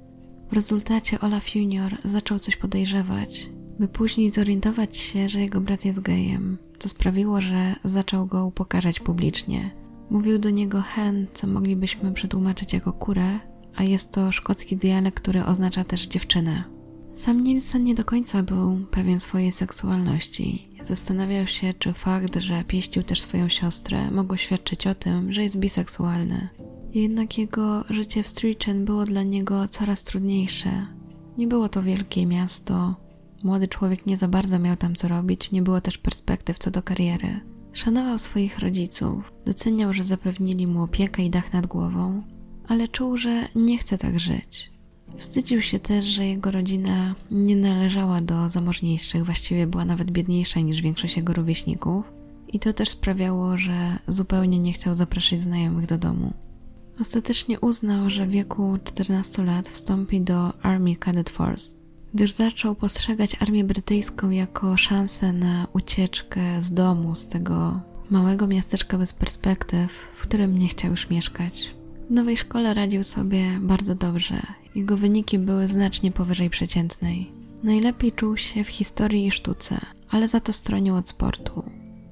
W 0.52 0.54
rezultacie 0.54 1.20
Olaf 1.20 1.56
Junior 1.56 1.98
zaczął 2.04 2.40
coś 2.40 2.56
podejrzewać, 2.56 3.50
by 3.80 3.88
później 3.88 4.32
zorientować 4.32 4.98
się, 4.98 5.30
że 5.30 5.40
jego 5.40 5.62
brat 5.62 5.86
jest 5.86 6.02
gejem. 6.02 6.58
To 6.80 6.90
sprawiło, 6.90 7.42
że 7.42 7.76
zaczął 7.84 8.26
go 8.26 8.46
upokarzać 8.46 9.00
publicznie. 9.00 9.72
Mówił 10.10 10.40
do 10.40 10.50
niego 10.50 10.82
hen, 10.82 11.28
co 11.34 11.48
moglibyśmy 11.48 12.14
przetłumaczyć 12.14 12.74
jako 12.74 12.94
kurę, 12.94 13.40
a 13.76 13.84
jest 13.84 14.12
to 14.12 14.32
szkocki 14.32 14.78
dialekt, 14.78 15.20
który 15.22 15.46
oznacza 15.46 15.84
też 15.84 16.08
dziewczynę. 16.08 16.64
Sam 17.14 17.44
Nielsen 17.44 17.84
nie 17.84 17.96
do 17.96 18.06
końca 18.06 18.44
był 18.44 18.86
pewien 18.92 19.20
swojej 19.20 19.52
seksualności. 19.52 20.68
Zastanawiał 20.82 21.48
się, 21.48 21.74
czy 21.74 21.94
fakt, 21.94 22.36
że 22.36 22.64
pieścił 22.64 23.04
też 23.04 23.22
swoją 23.22 23.50
siostrę, 23.50 24.12
mogło 24.12 24.38
świadczyć 24.38 24.88
o 24.88 24.96
tym, 24.96 25.34
że 25.34 25.44
jest 25.44 25.60
biseksualny. 25.60 26.50
Jednak 26.94 27.38
jego 27.38 27.84
życie 27.90 28.24
w 28.24 28.28
Strichen 28.28 28.86
było 28.86 29.06
dla 29.06 29.24
niego 29.24 29.68
coraz 29.68 30.04
trudniejsze. 30.04 30.88
Nie 31.38 31.48
było 31.48 31.70
to 31.70 31.84
wielkie 31.84 32.26
miasto, 32.26 32.96
młody 33.44 33.68
człowiek 33.68 34.06
nie 34.06 34.18
za 34.18 34.28
bardzo 34.28 34.60
miał 34.60 34.76
tam 34.76 34.96
co 34.96 35.08
robić, 35.08 35.52
nie 35.52 35.62
było 35.62 35.82
też 35.82 35.98
perspektyw 35.98 36.58
co 36.58 36.72
do 36.72 36.82
kariery. 36.82 37.40
Szanował 37.74 38.18
swoich 38.18 38.60
rodziców, 38.60 39.34
doceniał, 39.46 39.94
że 39.94 40.04
zapewnili 40.04 40.68
mu 40.68 40.84
opiekę 40.84 41.24
i 41.24 41.30
dach 41.30 41.54
nad 41.54 41.68
głową, 41.68 42.24
ale 42.68 42.88
czuł, 42.88 43.18
że 43.18 43.48
nie 43.56 43.78
chce 43.78 43.98
tak 43.98 44.20
żyć. 44.20 44.72
Wstydził 45.18 45.62
się 45.62 45.80
też, 45.80 46.06
że 46.06 46.26
jego 46.26 46.52
rodzina 46.52 47.16
nie 47.32 47.56
należała 47.56 48.22
do 48.22 48.50
zamożniejszych, 48.50 49.26
właściwie 49.26 49.68
była 49.68 49.86
nawet 49.86 50.12
biedniejsza 50.12 50.60
niż 50.60 50.82
większość 50.82 51.18
jego 51.18 51.34
rówieśników, 51.34 52.06
i 52.48 52.60
to 52.60 52.74
też 52.74 52.90
sprawiało, 52.90 53.58
że 53.58 53.98
zupełnie 54.08 54.60
nie 54.60 54.74
chciał 54.74 54.96
zapraszać 54.96 55.40
znajomych 55.40 55.86
do 55.86 55.98
domu. 55.98 56.34
Ostatecznie 57.00 57.60
uznał, 57.60 58.10
że 58.10 58.26
w 58.26 58.30
wieku 58.30 58.78
14 58.84 59.44
lat 59.44 59.68
wstąpi 59.68 60.22
do 60.22 60.54
Army 60.64 60.96
Cadet 60.96 61.30
Force, 61.30 61.80
gdyż 62.14 62.32
zaczął 62.32 62.76
postrzegać 62.76 63.42
armię 63.42 63.64
brytyjską 63.64 64.30
jako 64.30 64.78
szansę 64.78 65.34
na 65.34 65.68
ucieczkę 65.74 66.62
z 66.62 66.74
domu, 66.74 67.16
z 67.16 67.28
tego 67.28 67.82
małego 68.10 68.48
miasteczka 68.48 68.98
bez 68.98 69.14
perspektyw, 69.14 69.92
w 70.16 70.22
którym 70.22 70.58
nie 70.58 70.68
chciał 70.68 70.92
już 70.92 71.10
mieszkać. 71.10 71.76
W 72.10 72.14
nowej 72.14 72.38
szkole 72.38 72.74
radził 72.74 73.04
sobie 73.04 73.60
bardzo 73.62 73.96
dobrze. 73.96 74.42
Jego 74.76 74.98
wyniki 74.98 75.40
były 75.40 75.68
znacznie 75.68 76.12
powyżej 76.12 76.50
przeciętnej. 76.50 77.32
Najlepiej 77.64 78.12
czuł 78.12 78.38
się 78.38 78.64
w 78.64 78.68
historii 78.68 79.28
i 79.28 79.32
sztuce, 79.32 79.80
ale 80.10 80.28
za 80.28 80.40
to 80.40 80.54
stronił 80.54 80.96
od 80.96 81.10
sportu. 81.10 81.64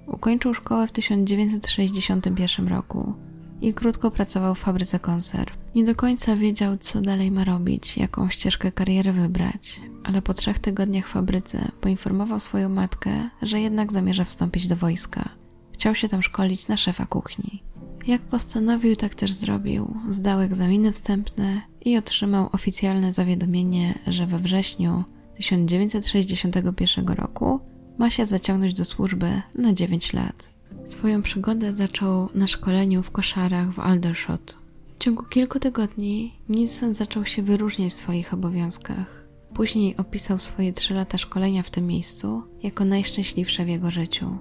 Ukończył 0.08 0.54
szkołę 0.54 0.88
w 0.88 0.92
1961 0.92 2.68
roku 2.68 3.14
i 3.62 3.74
krótko 3.74 4.12
pracował 4.12 4.56
w 4.56 4.60
fabryce 4.60 5.00
konserw. 5.00 5.58
Nie 5.76 5.84
do 5.84 5.96
końca 5.96 6.36
wiedział, 6.36 6.78
co 6.78 7.02
dalej 7.02 7.32
ma 7.32 7.44
robić, 7.44 7.98
jaką 7.98 8.30
ścieżkę 8.30 8.72
kariery 8.72 9.14
wybrać, 9.14 9.82
ale 10.04 10.22
po 10.22 10.34
trzech 10.34 10.60
tygodniach 10.60 11.08
w 11.08 11.12
fabryce 11.12 11.72
poinformował 11.82 12.40
swoją 12.40 12.70
matkę, 12.70 13.30
że 13.42 13.62
jednak 13.62 13.92
zamierza 13.92 14.24
wstąpić 14.24 14.68
do 14.68 14.76
wojska. 14.76 15.30
Chciał 15.74 15.96
się 15.96 16.08
tam 16.08 16.22
szkolić 16.22 16.68
na 16.68 16.78
szefa 16.78 17.06
kuchni. 17.06 17.64
Jak 18.08 18.22
postanowił, 18.22 18.96
tak 18.96 19.16
też 19.16 19.32
zrobił. 19.32 19.94
Zdał 20.10 20.42
egzaminy 20.42 20.92
wstępne 20.92 21.62
i 21.82 21.98
otrzymał 21.98 22.50
oficjalne 22.52 23.14
zawiadomienie, 23.14 24.00
że 24.08 24.26
we 24.26 24.40
wrześniu 24.40 25.04
1961 25.36 27.08
roku 27.08 27.60
ma 27.98 28.10
się 28.10 28.26
zaciągnąć 28.26 28.74
do 28.74 28.86
służby 28.86 29.42
na 29.56 29.74
9 29.74 30.14
lat. 30.14 30.59
Swoją 30.90 31.22
przygodę 31.22 31.74
zaczął 31.74 32.30
na 32.36 32.48
szkoleniu 32.48 33.04
w 33.04 33.12
koszarach 33.12 33.72
w 33.72 33.80
Aldershot. 33.80 34.58
W 34.96 35.04
ciągu 35.04 35.24
kilku 35.24 35.60
tygodni 35.60 36.34
Nielsen 36.50 36.94
zaczął 36.94 37.26
się 37.26 37.44
wyróżniać 37.44 37.92
w 37.92 37.96
swoich 37.96 38.34
obowiązkach. 38.34 39.28
Później 39.54 39.98
opisał 39.98 40.40
swoje 40.40 40.74
trzy 40.74 40.94
lata 40.94 41.18
szkolenia 41.18 41.64
w 41.64 41.70
tym 41.70 41.88
miejscu 41.88 42.44
jako 42.64 42.86
najszczęśliwsze 42.86 43.66
w 43.66 43.68
jego 43.68 43.92
życiu. 43.92 44.38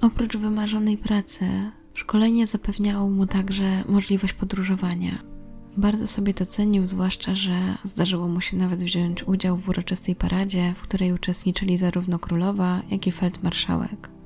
Oprócz 0.00 0.36
wymarzonej 0.36 0.98
pracy, 0.98 1.46
szkolenie 1.94 2.46
zapewniało 2.46 3.10
mu 3.10 3.26
także 3.26 3.84
możliwość 3.88 4.34
podróżowania. 4.34 5.22
Bardzo 5.76 6.06
sobie 6.06 6.34
to 6.34 6.46
cenił, 6.46 6.86
zwłaszcza, 6.86 7.34
że 7.34 7.78
zdarzyło 7.84 8.28
mu 8.28 8.40
się 8.40 8.56
nawet 8.56 8.82
wziąć 8.82 9.22
udział 9.22 9.56
w 9.56 9.68
uroczystej 9.68 10.16
paradzie, 10.16 10.74
w 10.76 10.82
której 10.82 11.12
uczestniczyli 11.12 11.76
zarówno 11.76 12.18
królowa, 12.18 12.82
jak 12.90 13.06
i 13.06 13.12
feldmarszałek. 13.12 14.19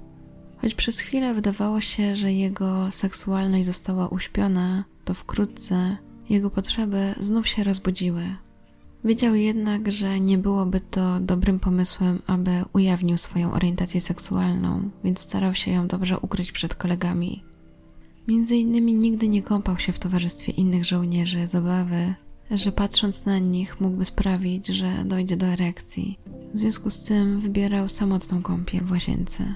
Choć 0.64 0.74
przez 0.74 1.00
chwilę 1.00 1.34
wydawało 1.34 1.80
się, 1.80 2.16
że 2.16 2.32
jego 2.32 2.90
seksualność 2.90 3.66
została 3.66 4.08
uśpiona, 4.08 4.84
to 5.04 5.14
wkrótce 5.14 5.96
jego 6.28 6.50
potrzeby 6.50 7.14
znów 7.20 7.48
się 7.48 7.64
rozbudziły. 7.64 8.22
Wiedział 9.04 9.34
jednak, 9.34 9.92
że 9.92 10.20
nie 10.20 10.38
byłoby 10.38 10.80
to 10.80 11.20
dobrym 11.20 11.60
pomysłem, 11.60 12.22
aby 12.26 12.64
ujawnił 12.72 13.18
swoją 13.18 13.52
orientację 13.52 14.00
seksualną, 14.00 14.90
więc 15.04 15.20
starał 15.20 15.54
się 15.54 15.70
ją 15.70 15.86
dobrze 15.86 16.18
ukryć 16.18 16.52
przed 16.52 16.74
kolegami. 16.74 17.44
Między 18.28 18.56
innymi 18.56 18.94
nigdy 18.94 19.28
nie 19.28 19.42
kąpał 19.42 19.78
się 19.78 19.92
w 19.92 19.98
towarzystwie 19.98 20.52
innych 20.52 20.84
żołnierzy 20.84 21.46
z 21.46 21.54
obawy, 21.54 22.14
że 22.50 22.72
patrząc 22.72 23.26
na 23.26 23.38
nich 23.38 23.80
mógłby 23.80 24.04
sprawić, 24.04 24.66
że 24.66 25.04
dojdzie 25.04 25.36
do 25.36 25.46
erekcji. 25.46 26.18
W 26.54 26.58
związku 26.58 26.90
z 26.90 27.02
tym 27.02 27.40
wybierał 27.40 27.88
samotną 27.88 28.42
kąpiel 28.42 28.84
w 28.84 28.90
łazience. 28.90 29.54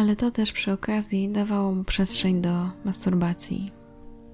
Ale 0.00 0.16
to 0.16 0.30
też 0.30 0.52
przy 0.52 0.72
okazji 0.72 1.28
dawało 1.28 1.72
mu 1.72 1.84
przestrzeń 1.84 2.40
do 2.40 2.70
masturbacji. 2.84 3.70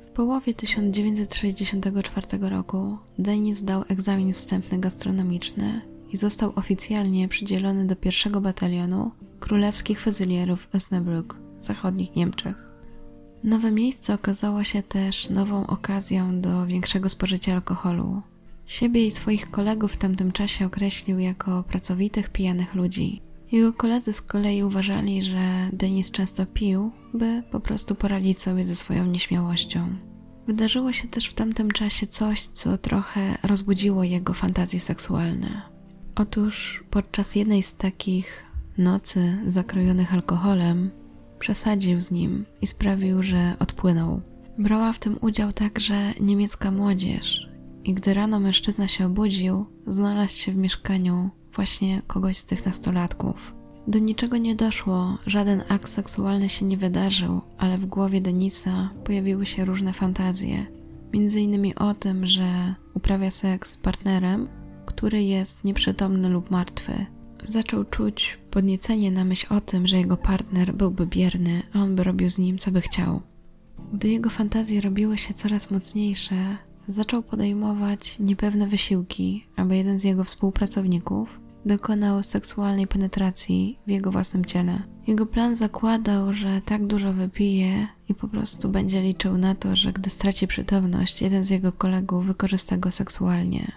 W 0.06 0.10
połowie 0.10 0.54
1964 0.54 2.26
roku 2.40 2.98
Denis 3.18 3.58
zdał 3.58 3.84
egzamin 3.88 4.32
wstępny 4.32 4.78
gastronomiczny 4.78 5.80
i 6.12 6.16
został 6.16 6.52
oficjalnie 6.56 7.28
przydzielony 7.28 7.86
do 7.86 7.96
pierwszego 7.96 8.40
batalionu 8.40 9.10
królewskich 9.40 10.00
fezylierów 10.00 10.68
Osnabrück 10.72 11.34
w 11.60 11.64
zachodnich 11.64 12.16
Niemczech. 12.16 12.70
Nowe 13.44 13.72
miejsce 13.72 14.14
okazało 14.14 14.64
się 14.64 14.82
też 14.82 15.30
nową 15.30 15.66
okazją 15.66 16.40
do 16.40 16.66
większego 16.66 17.08
spożycia 17.08 17.52
alkoholu. 17.54 18.22
Siebie 18.66 19.06
i 19.06 19.10
swoich 19.10 19.50
kolegów 19.50 19.92
w 19.92 19.96
tamtym 19.96 20.32
czasie 20.32 20.66
określił 20.66 21.18
jako 21.18 21.62
pracowitych, 21.62 22.28
pijanych 22.28 22.74
ludzi. 22.74 23.22
Jego 23.52 23.72
koledzy 23.72 24.12
z 24.12 24.22
kolei 24.22 24.62
uważali, 24.62 25.22
że 25.22 25.70
Denis 25.72 26.10
często 26.10 26.46
pił, 26.46 26.90
by 27.14 27.42
po 27.50 27.60
prostu 27.60 27.94
poradzić 27.94 28.38
sobie 28.38 28.64
ze 28.64 28.76
swoją 28.76 29.06
nieśmiałością. 29.06 29.96
Wydarzyło 30.46 30.92
się 30.92 31.08
też 31.08 31.26
w 31.28 31.34
tamtym 31.34 31.70
czasie 31.70 32.06
coś, 32.06 32.46
co 32.46 32.78
trochę 32.78 33.38
rozbudziło 33.42 34.04
jego 34.04 34.34
fantazje 34.34 34.80
seksualne. 34.80 35.62
Otóż 36.14 36.84
podczas 36.90 37.36
jednej 37.36 37.62
z 37.62 37.76
takich 37.76 38.44
nocy 38.78 39.38
zakrojonych 39.46 40.14
alkoholem, 40.14 40.90
przesadził 41.38 42.00
z 42.00 42.10
nim 42.10 42.44
i 42.60 42.66
sprawił, 42.66 43.22
że 43.22 43.56
odpłynął. 43.58 44.20
Brała 44.58 44.92
w 44.92 44.98
tym 44.98 45.18
udział 45.20 45.52
także 45.52 46.14
niemiecka 46.20 46.70
młodzież, 46.70 47.48
i 47.84 47.94
gdy 47.94 48.14
rano 48.14 48.40
mężczyzna 48.40 48.88
się 48.88 49.06
obudził, 49.06 49.66
znalazł 49.86 50.36
się 50.38 50.52
w 50.52 50.56
mieszkaniu 50.56 51.30
właśnie 51.56 52.02
kogoś 52.06 52.36
z 52.36 52.46
tych 52.46 52.66
nastolatków. 52.66 53.54
Do 53.88 53.98
niczego 53.98 54.36
nie 54.36 54.54
doszło, 54.54 55.18
żaden 55.26 55.62
akt 55.68 55.88
seksualny 55.88 56.48
się 56.48 56.64
nie 56.64 56.76
wydarzył, 56.76 57.40
ale 57.58 57.78
w 57.78 57.86
głowie 57.86 58.20
Denisa 58.20 58.90
pojawiły 59.04 59.46
się 59.46 59.64
różne 59.64 59.92
fantazje. 59.92 60.66
Między 61.12 61.40
innymi 61.40 61.74
o 61.74 61.94
tym, 61.94 62.26
że 62.26 62.74
uprawia 62.94 63.30
seks 63.30 63.70
z 63.70 63.76
partnerem, 63.76 64.48
który 64.86 65.22
jest 65.22 65.64
nieprzytomny 65.64 66.28
lub 66.28 66.50
martwy. 66.50 67.06
Zaczął 67.44 67.84
czuć 67.84 68.38
podniecenie 68.50 69.10
na 69.10 69.24
myśl 69.24 69.54
o 69.54 69.60
tym, 69.60 69.86
że 69.86 69.96
jego 69.96 70.16
partner 70.16 70.74
byłby 70.74 71.06
bierny, 71.06 71.62
a 71.72 71.78
on 71.78 71.96
by 71.96 72.04
robił 72.04 72.30
z 72.30 72.38
nim 72.38 72.58
co 72.58 72.70
by 72.70 72.80
chciał. 72.80 73.20
Gdy 73.92 74.08
jego 74.08 74.30
fantazje 74.30 74.80
robiły 74.80 75.18
się 75.18 75.34
coraz 75.34 75.70
mocniejsze, 75.70 76.56
zaczął 76.88 77.22
podejmować 77.22 78.18
niepewne 78.18 78.66
wysiłki, 78.66 79.46
aby 79.56 79.76
jeden 79.76 79.98
z 79.98 80.04
jego 80.04 80.24
współpracowników 80.24 81.45
dokonał 81.66 82.22
seksualnej 82.22 82.86
penetracji 82.86 83.78
w 83.86 83.90
jego 83.90 84.10
własnym 84.10 84.44
ciele. 84.44 84.82
Jego 85.06 85.26
plan 85.26 85.54
zakładał, 85.54 86.32
że 86.32 86.60
tak 86.64 86.86
dużo 86.86 87.12
wypije 87.12 87.88
i 88.08 88.14
po 88.14 88.28
prostu 88.28 88.68
będzie 88.68 89.02
liczył 89.02 89.38
na 89.38 89.54
to, 89.54 89.76
że 89.76 89.92
gdy 89.92 90.10
straci 90.10 90.46
przytomność, 90.46 91.22
jeden 91.22 91.44
z 91.44 91.50
jego 91.50 91.72
kolegów 91.72 92.26
wykorzysta 92.26 92.76
go 92.76 92.90
seksualnie. 92.90 93.72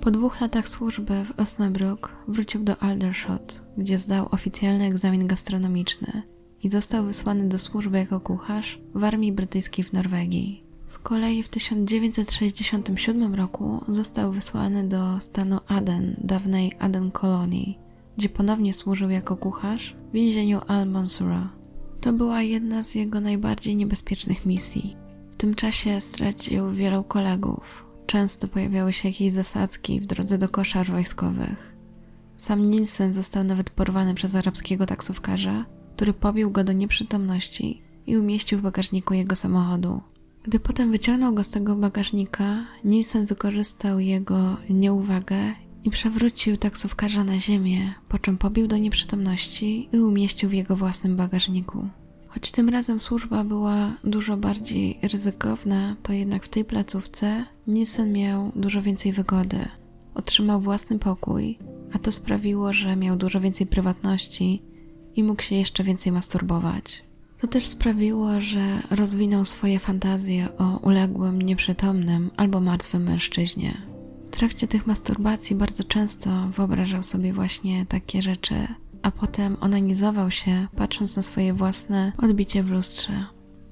Po 0.00 0.10
dwóch 0.10 0.40
latach 0.40 0.68
służby 0.68 1.24
w 1.24 1.36
Osnabrück 1.36 2.08
wrócił 2.28 2.64
do 2.64 2.82
Aldershot, 2.82 3.62
gdzie 3.78 3.98
zdał 3.98 4.28
oficjalny 4.30 4.84
egzamin 4.84 5.26
gastronomiczny 5.26 6.22
i 6.62 6.68
został 6.68 7.04
wysłany 7.04 7.48
do 7.48 7.58
służby 7.58 7.98
jako 7.98 8.20
kucharz 8.20 8.78
w 8.94 9.04
armii 9.04 9.32
brytyjskiej 9.32 9.84
w 9.84 9.92
Norwegii. 9.92 10.67
Z 10.88 10.98
kolei 10.98 11.42
w 11.42 11.48
1967 11.48 13.34
roku 13.34 13.84
został 13.88 14.32
wysłany 14.32 14.88
do 14.88 15.20
stanu 15.20 15.60
Aden, 15.66 16.16
dawnej 16.24 16.72
Aden 16.78 17.10
Kolonii, 17.10 17.78
gdzie 18.16 18.28
ponownie 18.28 18.72
służył 18.72 19.10
jako 19.10 19.36
kucharz 19.36 19.96
w 20.10 20.12
więzieniu 20.12 20.60
Al-Mansura. 20.66 21.48
To 22.00 22.12
była 22.12 22.42
jedna 22.42 22.82
z 22.82 22.94
jego 22.94 23.20
najbardziej 23.20 23.76
niebezpiecznych 23.76 24.46
misji. 24.46 24.96
W 25.34 25.36
tym 25.36 25.54
czasie 25.54 26.00
stracił 26.00 26.72
wielu 26.72 27.04
kolegów. 27.04 27.84
Często 28.06 28.48
pojawiały 28.48 28.92
się 28.92 29.08
jakieś 29.08 29.32
zasadzki 29.32 30.00
w 30.00 30.06
drodze 30.06 30.38
do 30.38 30.48
koszar 30.48 30.86
wojskowych. 30.86 31.76
Sam 32.36 32.70
Nielsen 32.70 33.12
został 33.12 33.44
nawet 33.44 33.70
porwany 33.70 34.14
przez 34.14 34.34
arabskiego 34.34 34.86
taksówkarza, 34.86 35.64
który 35.96 36.12
pobił 36.12 36.50
go 36.50 36.64
do 36.64 36.72
nieprzytomności 36.72 37.82
i 38.06 38.16
umieścił 38.16 38.58
w 38.58 38.62
bagażniku 38.62 39.14
jego 39.14 39.36
samochodu. 39.36 40.00
Gdy 40.48 40.60
potem 40.60 40.90
wyciągnął 40.90 41.34
go 41.34 41.44
z 41.44 41.50
tego 41.50 41.76
bagażnika, 41.76 42.66
Nielsen 42.84 43.26
wykorzystał 43.26 44.00
jego 44.00 44.56
nieuwagę 44.70 45.36
i 45.84 45.90
przewrócił 45.90 46.56
taksówkarza 46.56 47.24
na 47.24 47.38
ziemię, 47.38 47.94
po 48.08 48.18
czym 48.18 48.38
pobił 48.38 48.66
do 48.66 48.78
nieprzytomności 48.78 49.88
i 49.92 49.98
umieścił 49.98 50.48
w 50.48 50.52
jego 50.52 50.76
własnym 50.76 51.16
bagażniku. 51.16 51.88
Choć 52.28 52.52
tym 52.52 52.68
razem 52.68 53.00
służba 53.00 53.44
była 53.44 53.92
dużo 54.04 54.36
bardziej 54.36 54.98
ryzykowna, 55.02 55.96
to 56.02 56.12
jednak 56.12 56.44
w 56.44 56.48
tej 56.48 56.64
placówce 56.64 57.44
Nielsen 57.66 58.12
miał 58.12 58.52
dużo 58.56 58.82
więcej 58.82 59.12
wygody. 59.12 59.68
Otrzymał 60.14 60.60
własny 60.60 60.98
pokój, 60.98 61.58
a 61.92 61.98
to 61.98 62.12
sprawiło, 62.12 62.72
że 62.72 62.96
miał 62.96 63.16
dużo 63.16 63.40
więcej 63.40 63.66
prywatności 63.66 64.62
i 65.14 65.22
mógł 65.22 65.42
się 65.42 65.56
jeszcze 65.56 65.84
więcej 65.84 66.12
masturbować. 66.12 67.07
To 67.40 67.46
też 67.46 67.66
sprawiło, 67.66 68.40
że 68.40 68.82
rozwinął 68.90 69.44
swoje 69.44 69.78
fantazje 69.78 70.48
o 70.58 70.78
uległym, 70.78 71.42
nieprzytomnym 71.42 72.30
albo 72.36 72.60
martwym 72.60 73.02
mężczyźnie. 73.02 73.82
W 74.30 74.30
trakcie 74.30 74.68
tych 74.68 74.86
masturbacji 74.86 75.56
bardzo 75.56 75.84
często 75.84 76.48
wyobrażał 76.48 77.02
sobie 77.02 77.32
właśnie 77.32 77.86
takie 77.86 78.22
rzeczy, 78.22 78.54
a 79.02 79.10
potem 79.10 79.56
onanizował 79.60 80.30
się, 80.30 80.66
patrząc 80.76 81.16
na 81.16 81.22
swoje 81.22 81.54
własne 81.54 82.12
odbicie 82.18 82.62
w 82.62 82.70
lustrze. 82.70 83.24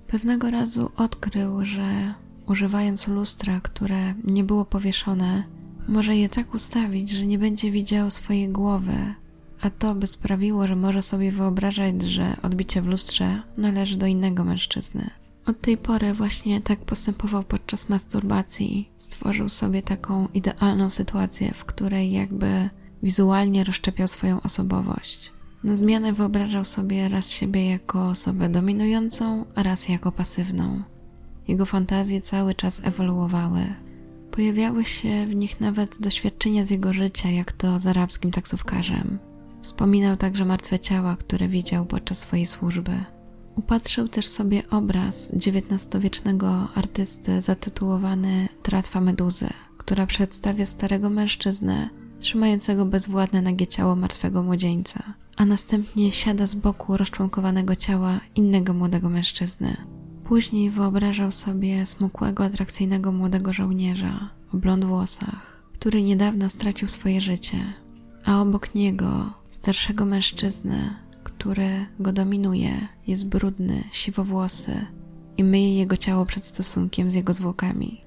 Pewnego 0.06 0.50
razu 0.50 0.90
odkrył, 0.96 1.64
że 1.64 2.14
używając 2.46 3.08
lustra, 3.08 3.60
które 3.60 4.14
nie 4.24 4.44
było 4.44 4.64
powieszone, 4.64 5.42
może 5.88 6.16
je 6.16 6.28
tak 6.28 6.54
ustawić, 6.54 7.10
że 7.10 7.26
nie 7.26 7.38
będzie 7.38 7.70
widział 7.70 8.10
swojej 8.10 8.48
głowy, 8.48 9.14
a 9.60 9.70
to 9.70 9.94
by 9.94 10.06
sprawiło, 10.06 10.66
że 10.66 10.76
może 10.76 11.02
sobie 11.02 11.30
wyobrażać, 11.30 12.02
że 12.02 12.36
odbicie 12.42 12.82
w 12.82 12.86
lustrze 12.86 13.42
należy 13.56 13.96
do 13.96 14.06
innego 14.06 14.44
mężczyzny. 14.44 15.10
Od 15.46 15.60
tej 15.60 15.76
pory 15.76 16.14
właśnie 16.14 16.60
tak 16.60 16.78
postępował 16.78 17.42
podczas 17.42 17.88
masturbacji. 17.88 18.88
Stworzył 18.96 19.48
sobie 19.48 19.82
taką 19.82 20.28
idealną 20.34 20.90
sytuację, 20.90 21.54
w 21.54 21.64
której 21.64 22.12
jakby 22.12 22.70
wizualnie 23.02 23.64
rozszczepiał 23.64 24.08
swoją 24.08 24.42
osobowość. 24.42 25.32
Na 25.64 25.76
zmianę 25.76 26.12
wyobrażał 26.12 26.64
sobie 26.64 27.08
raz 27.08 27.30
siebie 27.30 27.70
jako 27.70 28.08
osobę 28.08 28.48
dominującą, 28.48 29.44
a 29.54 29.62
raz 29.62 29.88
jako 29.88 30.12
pasywną. 30.12 30.82
Jego 31.48 31.66
fantazje 31.66 32.20
cały 32.20 32.54
czas 32.54 32.80
ewoluowały. 32.84 33.60
Pojawiały 34.30 34.84
się 34.84 35.26
w 35.26 35.34
nich 35.34 35.60
nawet 35.60 36.00
doświadczenia 36.00 36.64
z 36.64 36.70
jego 36.70 36.92
życia, 36.92 37.30
jak 37.30 37.52
to 37.52 37.78
z 37.78 37.86
arabskim 37.86 38.30
taksówkarzem. 38.30 39.18
Wspominał 39.66 40.16
także 40.16 40.44
martwe 40.44 40.78
ciała, 40.78 41.16
które 41.16 41.48
widział 41.48 41.86
podczas 41.86 42.18
swojej 42.18 42.46
służby. 42.46 43.04
Upatrzył 43.56 44.08
też 44.08 44.26
sobie 44.26 44.62
obraz 44.70 45.32
XIX-wiecznego 45.34 46.68
artysty 46.74 47.40
zatytułowany 47.40 48.48
Tratwa 48.62 49.00
Meduzy, 49.00 49.48
która 49.76 50.06
przedstawia 50.06 50.66
starego 50.66 51.10
mężczyznę 51.10 51.90
trzymającego 52.18 52.84
bezwładne 52.84 53.42
nagie 53.42 53.66
ciało 53.66 53.96
martwego 53.96 54.42
młodzieńca, 54.42 55.02
a 55.36 55.44
następnie 55.44 56.12
siada 56.12 56.46
z 56.46 56.54
boku 56.54 56.96
rozczłonkowanego 56.96 57.76
ciała 57.76 58.20
innego 58.34 58.72
młodego 58.74 59.08
mężczyzny. 59.08 59.76
Później 60.24 60.70
wyobrażał 60.70 61.30
sobie 61.30 61.86
smukłego, 61.86 62.44
atrakcyjnego 62.44 63.12
młodego 63.12 63.52
żołnierza 63.52 64.30
o 64.54 64.56
blond 64.56 64.84
włosach, 64.84 65.62
który 65.72 66.02
niedawno 66.02 66.48
stracił 66.48 66.88
swoje 66.88 67.20
życie, 67.20 67.58
a 68.26 68.40
obok 68.40 68.74
niego 68.74 69.32
starszego 69.48 70.04
mężczyznę, 70.04 70.96
który 71.24 71.86
go 72.00 72.12
dominuje, 72.12 72.88
jest 73.06 73.28
brudny, 73.28 73.84
siwowłosy 73.92 74.86
i 75.36 75.44
myje 75.44 75.78
jego 75.78 75.96
ciało 75.96 76.26
przed 76.26 76.44
stosunkiem 76.44 77.10
z 77.10 77.14
jego 77.14 77.32
zwłokami. 77.32 78.00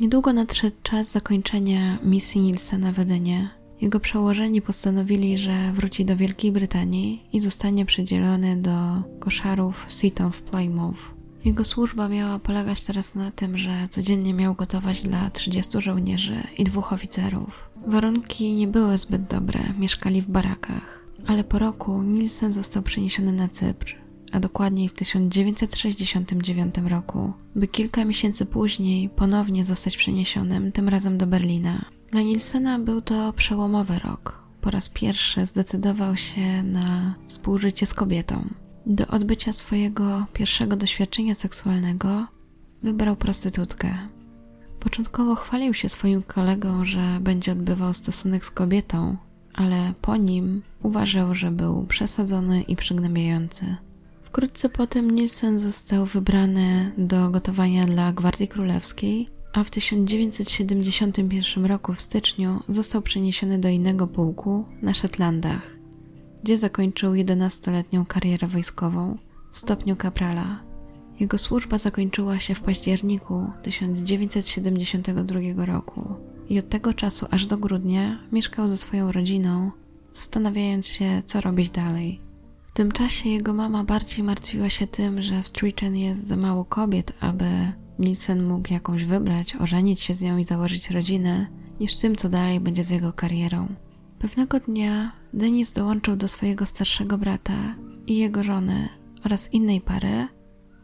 Niedługo 0.00 0.32
nadszedł 0.32 0.76
czas 0.82 1.12
zakończenia 1.12 1.98
misji 2.02 2.40
Nielsena 2.40 2.92
w 2.92 2.98
Edynie. 2.98 3.50
Jego 3.80 4.00
przełożeni 4.00 4.62
postanowili, 4.62 5.38
że 5.38 5.72
wróci 5.72 6.04
do 6.04 6.16
Wielkiej 6.16 6.52
Brytanii 6.52 7.28
i 7.32 7.40
zostanie 7.40 7.86
przydzielony 7.86 8.56
do 8.56 9.02
koszarów 9.20 9.84
Seaton 9.88 10.32
w 10.32 10.42
Plymouth. 10.42 11.14
Jego 11.44 11.64
służba 11.64 12.08
miała 12.08 12.38
polegać 12.38 12.84
teraz 12.84 13.14
na 13.14 13.30
tym, 13.30 13.58
że 13.58 13.88
codziennie 13.90 14.34
miał 14.34 14.54
gotować 14.54 15.02
dla 15.02 15.30
30 15.30 15.80
żołnierzy 15.80 16.42
i 16.58 16.64
dwóch 16.64 16.92
oficerów. 16.92 17.70
Warunki 17.86 18.54
nie 18.54 18.68
były 18.68 18.98
zbyt 18.98 19.22
dobre, 19.22 19.60
mieszkali 19.78 20.22
w 20.22 20.30
barakach, 20.30 21.06
ale 21.26 21.44
po 21.44 21.58
roku 21.58 22.02
Nielsen 22.02 22.52
został 22.52 22.82
przeniesiony 22.82 23.32
na 23.32 23.48
Cypr, 23.48 23.96
a 24.32 24.40
dokładniej 24.40 24.88
w 24.88 24.92
1969 24.92 26.74
roku, 26.88 27.32
by 27.54 27.68
kilka 27.68 28.04
miesięcy 28.04 28.46
później 28.46 29.08
ponownie 29.08 29.64
zostać 29.64 29.96
przeniesionym, 29.96 30.72
tym 30.72 30.88
razem 30.88 31.18
do 31.18 31.26
Berlina. 31.26 31.84
Dla 32.10 32.22
Nielsena 32.22 32.78
był 32.78 33.02
to 33.02 33.32
przełomowy 33.32 33.98
rok. 33.98 34.44
Po 34.60 34.70
raz 34.70 34.88
pierwszy 34.88 35.46
zdecydował 35.46 36.16
się 36.16 36.62
na 36.62 37.14
współżycie 37.28 37.86
z 37.86 37.94
kobietą. 37.94 38.48
Do 38.86 39.06
odbycia 39.06 39.52
swojego 39.52 40.26
pierwszego 40.32 40.76
doświadczenia 40.76 41.34
seksualnego 41.34 42.26
wybrał 42.82 43.16
prostytutkę. 43.16 43.94
Początkowo 44.80 45.34
chwalił 45.34 45.74
się 45.74 45.88
swoim 45.88 46.22
kolegą, 46.22 46.84
że 46.84 47.18
będzie 47.20 47.52
odbywał 47.52 47.94
stosunek 47.94 48.44
z 48.44 48.50
kobietą, 48.50 49.16
ale 49.54 49.92
po 50.02 50.16
nim 50.16 50.62
uważał, 50.82 51.34
że 51.34 51.50
był 51.50 51.86
przesadzony 51.86 52.62
i 52.62 52.76
przygnębiający. 52.76 53.76
Wkrótce 54.24 54.68
potem 54.68 55.10
Nielsen 55.10 55.58
został 55.58 56.06
wybrany 56.06 56.92
do 56.98 57.30
gotowania 57.30 57.84
dla 57.84 58.12
Gwardii 58.12 58.48
Królewskiej, 58.48 59.28
a 59.52 59.64
w 59.64 59.70
1971 59.70 61.66
roku 61.66 61.94
w 61.94 62.00
styczniu 62.00 62.60
został 62.68 63.02
przeniesiony 63.02 63.58
do 63.58 63.68
innego 63.68 64.06
pułku 64.06 64.64
na 64.82 64.94
Szetlandach, 64.94 65.76
gdzie 66.44 66.58
zakończył 66.58 67.12
11-letnią 67.12 68.06
karierę 68.06 68.48
wojskową 68.48 69.18
w 69.50 69.58
stopniu 69.58 69.96
kaprala. 69.96 70.60
Jego 71.20 71.38
służba 71.38 71.78
zakończyła 71.78 72.38
się 72.38 72.54
w 72.54 72.60
październiku 72.60 73.50
1972 73.62 75.66
roku 75.66 76.14
i 76.48 76.58
od 76.58 76.68
tego 76.68 76.94
czasu 76.94 77.26
aż 77.30 77.46
do 77.46 77.58
grudnia 77.58 78.18
mieszkał 78.32 78.68
ze 78.68 78.76
swoją 78.76 79.12
rodziną, 79.12 79.70
zastanawiając 80.12 80.86
się, 80.86 81.22
co 81.26 81.40
robić 81.40 81.70
dalej. 81.70 82.20
W 82.72 82.76
tym 82.76 82.92
czasie 82.92 83.28
jego 83.28 83.52
mama 83.52 83.84
bardziej 83.84 84.24
martwiła 84.24 84.70
się 84.70 84.86
tym, 84.86 85.22
że 85.22 85.42
w 85.42 85.46
Streeten 85.46 85.96
jest 85.96 86.26
za 86.26 86.36
mało 86.36 86.64
kobiet, 86.64 87.12
aby 87.20 87.72
Nielsen 87.98 88.46
mógł 88.46 88.72
jakąś 88.72 89.04
wybrać, 89.04 89.56
ożenić 89.56 90.00
się 90.00 90.14
z 90.14 90.22
nią 90.22 90.38
i 90.38 90.44
założyć 90.44 90.90
rodzinę, 90.90 91.46
niż 91.80 91.96
tym, 91.96 92.16
co 92.16 92.28
dalej 92.28 92.60
będzie 92.60 92.84
z 92.84 92.90
jego 92.90 93.12
karierą. 93.12 93.66
Pewnego 94.18 94.60
dnia 94.60 95.23
Denis 95.34 95.72
dołączył 95.72 96.16
do 96.16 96.28
swojego 96.28 96.66
starszego 96.66 97.18
brata 97.18 97.74
i 98.06 98.16
jego 98.16 98.42
żony 98.42 98.88
oraz 99.24 99.52
innej 99.52 99.80
pary 99.80 100.28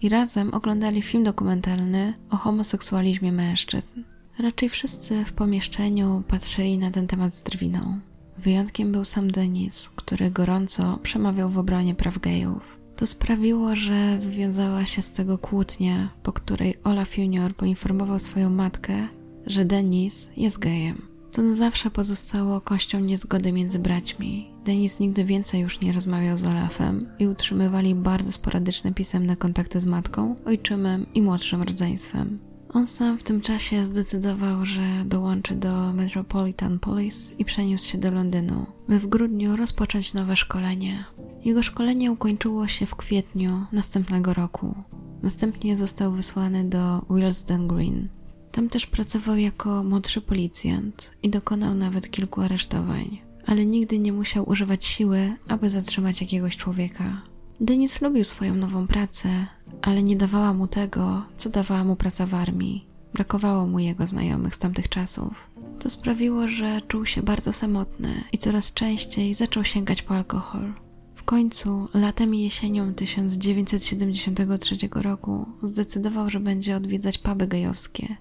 i 0.00 0.08
razem 0.08 0.54
oglądali 0.54 1.02
film 1.02 1.24
dokumentalny 1.24 2.14
o 2.30 2.36
homoseksualizmie 2.36 3.32
mężczyzn. 3.32 4.02
Raczej 4.38 4.68
wszyscy 4.68 5.24
w 5.24 5.32
pomieszczeniu 5.32 6.22
patrzyli 6.28 6.78
na 6.78 6.90
ten 6.90 7.06
temat 7.06 7.34
z 7.34 7.42
drwiną. 7.42 7.98
Wyjątkiem 8.38 8.92
był 8.92 9.04
sam 9.04 9.30
Denis, 9.30 9.88
który 9.88 10.30
gorąco 10.30 10.98
przemawiał 11.02 11.50
w 11.50 11.58
obronie 11.58 11.94
praw 11.94 12.18
gejów. 12.18 12.78
To 12.96 13.06
sprawiło, 13.06 13.76
że 13.76 14.18
wywiązała 14.18 14.86
się 14.86 15.02
z 15.02 15.12
tego 15.12 15.38
kłótnia, 15.38 16.10
po 16.22 16.32
której 16.32 16.74
Olaf 16.84 17.18
Junior 17.18 17.54
poinformował 17.54 18.18
swoją 18.18 18.50
matkę, 18.50 19.08
że 19.46 19.64
Denis 19.64 20.30
jest 20.36 20.58
gejem. 20.58 21.09
To 21.32 21.42
na 21.42 21.54
zawsze 21.54 21.90
pozostało 21.90 22.60
kością 22.60 23.00
niezgody 23.00 23.52
między 23.52 23.78
braćmi. 23.78 24.50
Denis 24.64 25.00
nigdy 25.00 25.24
więcej 25.24 25.60
już 25.60 25.80
nie 25.80 25.92
rozmawiał 25.92 26.36
z 26.36 26.44
Olafem 26.44 27.06
i 27.18 27.26
utrzymywali 27.26 27.94
bardzo 27.94 28.32
sporadyczne 28.32 28.94
pisemne 28.94 29.36
kontakty 29.36 29.80
z 29.80 29.86
matką, 29.86 30.36
ojczymem 30.44 31.06
i 31.14 31.22
młodszym 31.22 31.62
rodzeństwem. 31.62 32.38
On 32.72 32.86
sam 32.86 33.18
w 33.18 33.22
tym 33.22 33.40
czasie 33.40 33.84
zdecydował, 33.84 34.66
że 34.66 35.04
dołączy 35.04 35.54
do 35.54 35.92
Metropolitan 35.92 36.78
Police 36.78 37.32
i 37.38 37.44
przeniósł 37.44 37.88
się 37.88 37.98
do 37.98 38.10
Londynu, 38.10 38.66
by 38.88 38.98
w 38.98 39.06
grudniu 39.06 39.56
rozpocząć 39.56 40.14
nowe 40.14 40.36
szkolenie. 40.36 41.04
Jego 41.44 41.62
szkolenie 41.62 42.12
ukończyło 42.12 42.68
się 42.68 42.86
w 42.86 42.96
kwietniu 42.96 43.66
następnego 43.72 44.34
roku. 44.34 44.74
Następnie 45.22 45.76
został 45.76 46.12
wysłany 46.12 46.64
do 46.64 47.04
Willesden 47.10 47.68
Green. 47.68 48.08
Tam 48.52 48.68
też 48.68 48.86
pracował 48.86 49.36
jako 49.36 49.84
młodszy 49.84 50.20
policjant 50.20 51.12
i 51.22 51.30
dokonał 51.30 51.74
nawet 51.74 52.10
kilku 52.10 52.40
aresztowań, 52.40 53.18
ale 53.46 53.66
nigdy 53.66 53.98
nie 53.98 54.12
musiał 54.12 54.48
używać 54.48 54.84
siły, 54.84 55.32
aby 55.48 55.70
zatrzymać 55.70 56.20
jakiegoś 56.20 56.56
człowieka. 56.56 57.22
Denis 57.60 58.02
lubił 58.02 58.24
swoją 58.24 58.54
nową 58.54 58.86
pracę, 58.86 59.46
ale 59.82 60.02
nie 60.02 60.16
dawała 60.16 60.52
mu 60.52 60.66
tego, 60.66 61.22
co 61.36 61.50
dawała 61.50 61.84
mu 61.84 61.96
praca 61.96 62.26
w 62.26 62.34
armii. 62.34 62.86
Brakowało 63.14 63.66
mu 63.66 63.78
jego 63.78 64.06
znajomych 64.06 64.54
z 64.54 64.58
tamtych 64.58 64.88
czasów. 64.88 65.50
To 65.78 65.90
sprawiło, 65.90 66.48
że 66.48 66.80
czuł 66.88 67.06
się 67.06 67.22
bardzo 67.22 67.52
samotny 67.52 68.24
i 68.32 68.38
coraz 68.38 68.72
częściej 68.72 69.34
zaczął 69.34 69.64
sięgać 69.64 70.02
po 70.02 70.14
alkohol. 70.16 70.72
W 71.16 71.22
końcu, 71.22 71.88
latem 71.94 72.34
i 72.34 72.42
jesienią 72.42 72.94
1973 72.94 74.76
roku, 74.94 75.46
zdecydował, 75.62 76.30
że 76.30 76.40
będzie 76.40 76.76
odwiedzać 76.76 77.18
puby 77.18 77.46
gejowskie. 77.46 78.16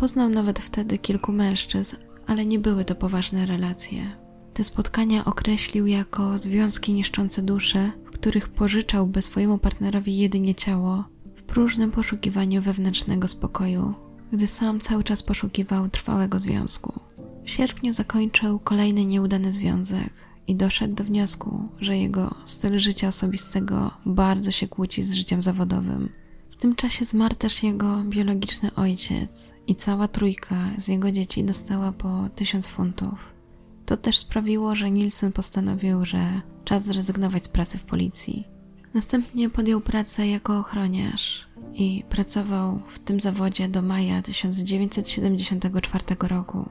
Poznał 0.00 0.28
nawet 0.28 0.58
wtedy 0.58 0.98
kilku 0.98 1.32
mężczyzn, 1.32 1.96
ale 2.26 2.46
nie 2.46 2.58
były 2.58 2.84
to 2.84 2.94
poważne 2.94 3.46
relacje. 3.46 4.02
Te 4.54 4.64
spotkania 4.64 5.24
określił 5.24 5.86
jako 5.86 6.38
związki 6.38 6.92
niszczące 6.92 7.42
dusze, 7.42 7.92
których 8.12 8.48
pożyczałby 8.48 9.22
swojemu 9.22 9.58
partnerowi 9.58 10.18
jedynie 10.18 10.54
ciało, 10.54 11.04
w 11.36 11.42
próżnym 11.42 11.90
poszukiwaniu 11.90 12.62
wewnętrznego 12.62 13.28
spokoju, 13.28 13.94
gdy 14.32 14.46
sam 14.46 14.80
cały 14.80 15.04
czas 15.04 15.22
poszukiwał 15.22 15.88
trwałego 15.88 16.38
związku. 16.38 17.00
W 17.44 17.50
sierpniu 17.50 17.92
zakończył 17.92 18.58
kolejny 18.58 19.04
nieudany 19.04 19.52
związek 19.52 20.12
i 20.46 20.54
doszedł 20.54 20.94
do 20.94 21.04
wniosku, 21.04 21.68
że 21.80 21.98
jego 21.98 22.34
styl 22.44 22.78
życia 22.78 23.08
osobistego 23.08 23.90
bardzo 24.06 24.50
się 24.50 24.68
kłóci 24.68 25.02
z 25.02 25.14
życiem 25.14 25.42
zawodowym. 25.42 26.08
Tym 26.60 26.74
czasie 26.74 27.04
zmarł 27.04 27.34
też 27.34 27.62
jego 27.62 27.96
biologiczny 27.96 28.74
ojciec 28.74 29.54
i 29.66 29.74
cała 29.74 30.08
trójka 30.08 30.56
z 30.78 30.88
jego 30.88 31.12
dzieci 31.12 31.44
dostała 31.44 31.92
po 31.92 32.28
tysiąc 32.34 32.66
funtów. 32.66 33.28
To 33.86 33.96
też 33.96 34.18
sprawiło, 34.18 34.74
że 34.74 34.90
Nielsen 34.90 35.32
postanowił, 35.32 36.04
że 36.04 36.40
czas 36.64 36.84
zrezygnować 36.84 37.44
z 37.44 37.48
pracy 37.48 37.78
w 37.78 37.82
policji. 37.82 38.44
Następnie 38.94 39.50
podjął 39.50 39.80
pracę 39.80 40.28
jako 40.28 40.58
ochroniarz 40.58 41.46
i 41.74 42.04
pracował 42.10 42.80
w 42.88 42.98
tym 42.98 43.20
zawodzie 43.20 43.68
do 43.68 43.82
maja 43.82 44.22
1974 44.22 46.04
roku. 46.20 46.68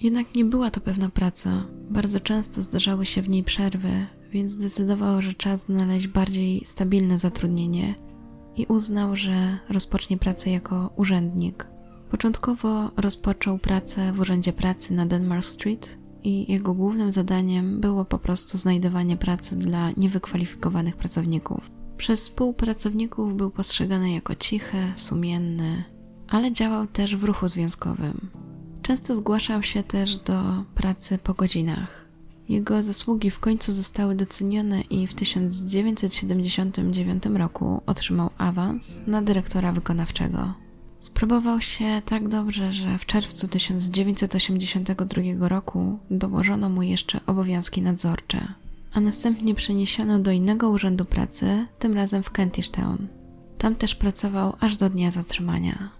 Jednak 0.00 0.34
nie 0.34 0.44
była 0.44 0.70
to 0.70 0.80
pewna 0.80 1.08
praca. 1.08 1.66
Bardzo 1.90 2.20
często 2.20 2.62
zdarzały 2.62 3.06
się 3.06 3.22
w 3.22 3.28
niej 3.28 3.42
przerwy, 3.42 4.06
więc 4.32 4.50
zdecydował, 4.50 5.22
że 5.22 5.34
czas 5.34 5.64
znaleźć 5.64 6.06
bardziej 6.06 6.62
stabilne 6.64 7.18
zatrudnienie 7.18 7.94
i 8.56 8.66
uznał, 8.66 9.16
że 9.16 9.58
rozpocznie 9.68 10.16
pracę 10.18 10.50
jako 10.50 10.90
urzędnik. 10.96 11.66
Początkowo 12.10 12.90
rozpoczął 12.96 13.58
pracę 13.58 14.12
w 14.12 14.20
Urzędzie 14.20 14.52
Pracy 14.52 14.94
na 14.94 15.06
Denmark 15.06 15.44
Street 15.44 15.98
i 16.22 16.52
jego 16.52 16.74
głównym 16.74 17.12
zadaniem 17.12 17.80
było 17.80 18.04
po 18.04 18.18
prostu 18.18 18.58
znajdowanie 18.58 19.16
pracy 19.16 19.58
dla 19.58 19.90
niewykwalifikowanych 19.96 20.96
pracowników. 20.96 21.70
Przez 21.96 22.22
współpracowników 22.22 23.36
był 23.36 23.50
postrzegany 23.50 24.10
jako 24.10 24.34
cichy, 24.34 24.78
sumienny, 24.94 25.84
ale 26.28 26.52
działał 26.52 26.86
też 26.86 27.16
w 27.16 27.24
ruchu 27.24 27.48
związkowym. 27.48 28.30
Często 28.82 29.14
zgłaszał 29.14 29.62
się 29.62 29.82
też 29.82 30.18
do 30.18 30.64
pracy 30.74 31.18
po 31.18 31.34
godzinach. 31.34 32.11
Jego 32.52 32.82
zasługi 32.82 33.30
w 33.30 33.38
końcu 33.38 33.72
zostały 33.72 34.14
docenione 34.14 34.80
i 34.80 35.06
w 35.06 35.14
1979 35.14 37.26
roku 37.26 37.82
otrzymał 37.86 38.30
awans 38.38 39.06
na 39.06 39.22
dyrektora 39.22 39.72
wykonawczego. 39.72 40.52
Spróbował 41.00 41.60
się 41.60 42.02
tak 42.04 42.28
dobrze, 42.28 42.72
że 42.72 42.98
w 42.98 43.06
czerwcu 43.06 43.48
1982 43.48 45.48
roku 45.48 45.98
dołożono 46.10 46.68
mu 46.68 46.82
jeszcze 46.82 47.20
obowiązki 47.26 47.82
nadzorcze, 47.82 48.48
a 48.92 49.00
następnie 49.00 49.54
przeniesiono 49.54 50.18
do 50.18 50.30
innego 50.30 50.70
urzędu 50.70 51.04
pracy, 51.04 51.66
tym 51.78 51.94
razem 51.94 52.22
w 52.22 52.30
Kentish 52.30 52.70
Town. 52.70 53.06
Tam 53.58 53.74
też 53.74 53.94
pracował 53.94 54.56
aż 54.60 54.76
do 54.76 54.90
dnia 54.90 55.10
zatrzymania. 55.10 55.90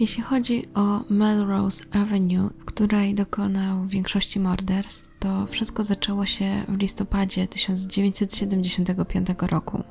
Jeśli 0.00 0.22
chodzi 0.22 0.66
o 0.74 1.00
Melrose 1.10 1.84
Avenue, 1.92 2.50
w 2.58 2.64
której 2.64 3.14
dokonał 3.14 3.86
większości 3.86 4.40
morderstw, 4.40 5.18
to 5.18 5.46
wszystko 5.46 5.84
zaczęło 5.84 6.26
się 6.26 6.64
w 6.68 6.78
listopadzie 6.78 7.48
1975 7.48 9.28
roku. 9.40 9.82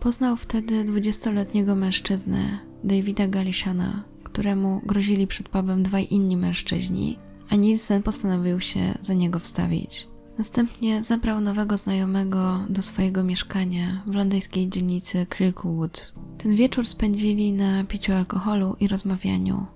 Poznał 0.00 0.36
wtedy 0.36 0.84
20-letniego 0.84 1.74
mężczyznę, 1.74 2.58
Davida 2.84 3.28
Galishana, 3.28 4.04
któremu 4.24 4.80
grozili 4.86 5.26
przed 5.26 5.48
pubem 5.48 5.82
dwaj 5.82 6.06
inni 6.10 6.36
mężczyźni, 6.36 7.18
a 7.48 7.56
Nielsen 7.56 8.02
postanowił 8.02 8.60
się 8.60 8.94
za 9.00 9.14
niego 9.14 9.38
wstawić. 9.38 10.13
Następnie 10.38 11.02
zabrał 11.02 11.40
nowego 11.40 11.76
znajomego 11.76 12.60
do 12.68 12.82
swojego 12.82 13.24
mieszkania 13.24 14.02
w 14.06 14.14
londyńskiej 14.14 14.68
dzielnicy 14.68 15.26
Cricklewood. 15.26 16.14
Ten 16.38 16.54
wieczór 16.54 16.86
spędzili 16.86 17.52
na 17.52 17.84
piciu 17.84 18.12
alkoholu 18.12 18.76
i 18.80 18.88
rozmawianiu. 18.88 19.66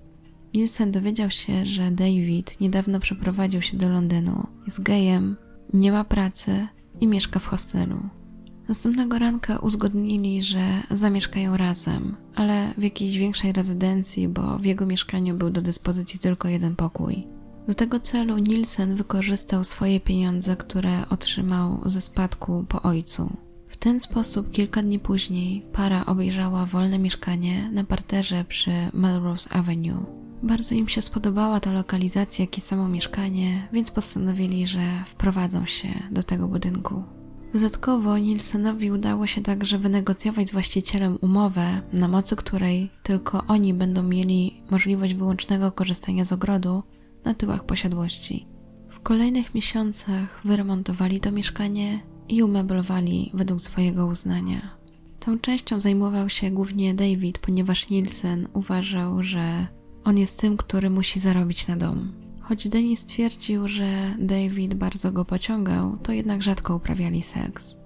Nielsen 0.54 0.92
dowiedział 0.92 1.30
się, 1.30 1.66
że 1.66 1.90
David 1.90 2.61
niedawno 2.61 3.00
przeprowadził 3.00 3.62
się 3.62 3.76
do 3.76 3.88
Londynu, 3.88 4.46
jest 4.64 4.82
gejem, 4.82 5.36
nie 5.72 5.92
ma 5.92 6.04
pracy 6.04 6.66
i 7.00 7.06
mieszka 7.06 7.40
w 7.40 7.46
hostelu. 7.46 7.98
Następnego 8.68 9.18
ranka 9.18 9.59
uzgodnili, 9.59 10.42
że 10.42 10.82
zamieszkają 10.90 11.56
razem, 11.56 12.16
ale 12.34 12.74
w 12.78 12.82
jakiejś 12.82 13.18
większej 13.18 13.52
rezydencji, 13.52 14.28
bo 14.28 14.59
w 14.59 14.64
jego 14.64 14.86
mieszkaniu 14.86 15.34
był 15.36 15.50
do 15.50 15.62
dyspozycji 15.62 16.20
tylko 16.20 16.48
jeden 16.48 16.76
pokój. 16.76 17.26
Do 17.69 17.75
tego 17.75 18.01
celu 18.01 18.39
Nielsen 18.39 18.95
wykorzystał 18.97 19.64
swoje 19.64 20.01
pieniądze, 20.01 20.57
które 20.57 21.09
otrzymał 21.11 21.81
ze 21.87 22.01
spadku 22.01 22.64
po 22.69 22.83
ojcu. 22.83 23.37
W 23.69 23.77
ten 23.77 24.01
sposób 24.01 24.51
kilka 24.51 24.83
dni 24.83 24.99
później 24.99 25.62
para 25.73 26.07
obejrzała 26.07 26.66
wolne 26.66 26.99
mieszkanie 26.99 27.71
na 27.73 27.85
parterze 27.85 28.45
przy 28.49 28.71
Melrose 28.93 29.53
Avenue. 29.53 30.05
Bardzo 30.43 30.75
im 30.75 30.89
się 30.89 31.03
spodobała 31.03 31.61
ta 31.61 31.73
lokalizacja, 31.73 32.43
jak 32.43 32.59
i 32.59 32.61
samo 32.61 32.89
mieszkanie, 32.89 33.69
więc 33.73 33.91
postanowili, 33.91 34.66
że 34.66 35.05
wprowadzą 35.07 35.66
się 35.66 35.89
do 36.11 36.23
tego 36.23 36.49
budynku. 36.49 37.03
Dodatkowo 37.55 38.19
Nielsenowi 38.19 38.91
udało 38.91 39.27
się 39.27 39.41
także 39.41 39.79
wynegocjować 39.79 40.49
z 40.49 40.53
właścicielem 40.53 41.19
umowę, 41.21 41.81
na 41.93 42.09
mocy 42.09 42.37
której 42.37 42.91
tylko 43.03 43.45
oni 43.49 43.75
będą 43.75 44.03
mieli 44.03 44.61
możliwość 44.71 45.14
wyłącznego 45.14 45.73
korzystania 45.73 46.25
z 46.25 46.33
ogrodu 46.33 46.83
na 47.29 47.35
tyłach 47.35 47.64
posiadłości. 47.64 48.47
W 48.89 49.01
kolejnych 49.01 49.55
miesiącach 49.55 50.41
wyremontowali 50.45 51.20
to 51.20 51.33
mieszkanie 51.33 52.01
i 52.29 52.43
umeblowali 52.43 53.31
według 53.35 53.61
swojego 53.61 54.07
uznania. 54.07 54.70
Tą 55.20 55.39
częścią 55.39 55.81
zajmował 55.81 56.29
się 56.29 56.51
głównie 56.51 56.95
David, 56.95 57.39
ponieważ 57.39 57.91
Nielsen 57.91 58.49
uważał, 58.53 59.22
że 59.22 59.66
on 60.05 60.18
jest 60.18 60.41
tym, 60.41 60.57
który 60.57 60.91
musi 60.91 61.20
zarobić 61.20 61.68
na 61.68 61.76
dom. 61.76 62.12
Choć 62.41 62.68
Denis 62.68 63.07
twierdził, 63.07 63.68
że 63.68 64.14
David 64.18 64.74
bardzo 64.74 65.12
go 65.12 65.24
pociągał, 65.24 65.97
to 65.97 66.12
jednak 66.12 66.43
rzadko 66.43 66.76
uprawiali 66.76 67.22
seks. 67.22 67.76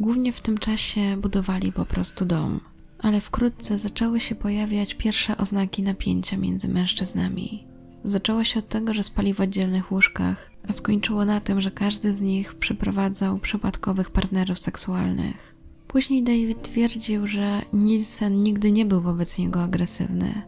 Głównie 0.00 0.32
w 0.32 0.42
tym 0.42 0.58
czasie 0.58 1.16
budowali 1.16 1.72
po 1.72 1.84
prostu 1.84 2.24
dom, 2.24 2.60
ale 2.98 3.20
wkrótce 3.20 3.78
zaczęły 3.78 4.20
się 4.20 4.34
pojawiać 4.34 4.94
pierwsze 4.94 5.36
oznaki 5.36 5.82
napięcia 5.82 6.36
między 6.36 6.68
mężczyznami. 6.68 7.71
Zaczęło 8.04 8.44
się 8.44 8.58
od 8.58 8.68
tego, 8.68 8.94
że 8.94 9.02
spali 9.02 9.34
w 9.34 9.40
oddzielnych 9.40 9.92
łóżkach, 9.92 10.50
a 10.68 10.72
skończyło 10.72 11.24
na 11.24 11.40
tym, 11.40 11.60
że 11.60 11.70
każdy 11.70 12.12
z 12.12 12.20
nich 12.20 12.54
przyprowadzał 12.54 13.38
przypadkowych 13.38 14.10
partnerów 14.10 14.62
seksualnych. 14.62 15.54
Później 15.88 16.22
David 16.22 16.62
twierdził, 16.62 17.26
że 17.26 17.62
Nielsen 17.72 18.42
nigdy 18.42 18.72
nie 18.72 18.86
był 18.86 19.00
wobec 19.00 19.38
niego 19.38 19.62
agresywny, 19.62 20.42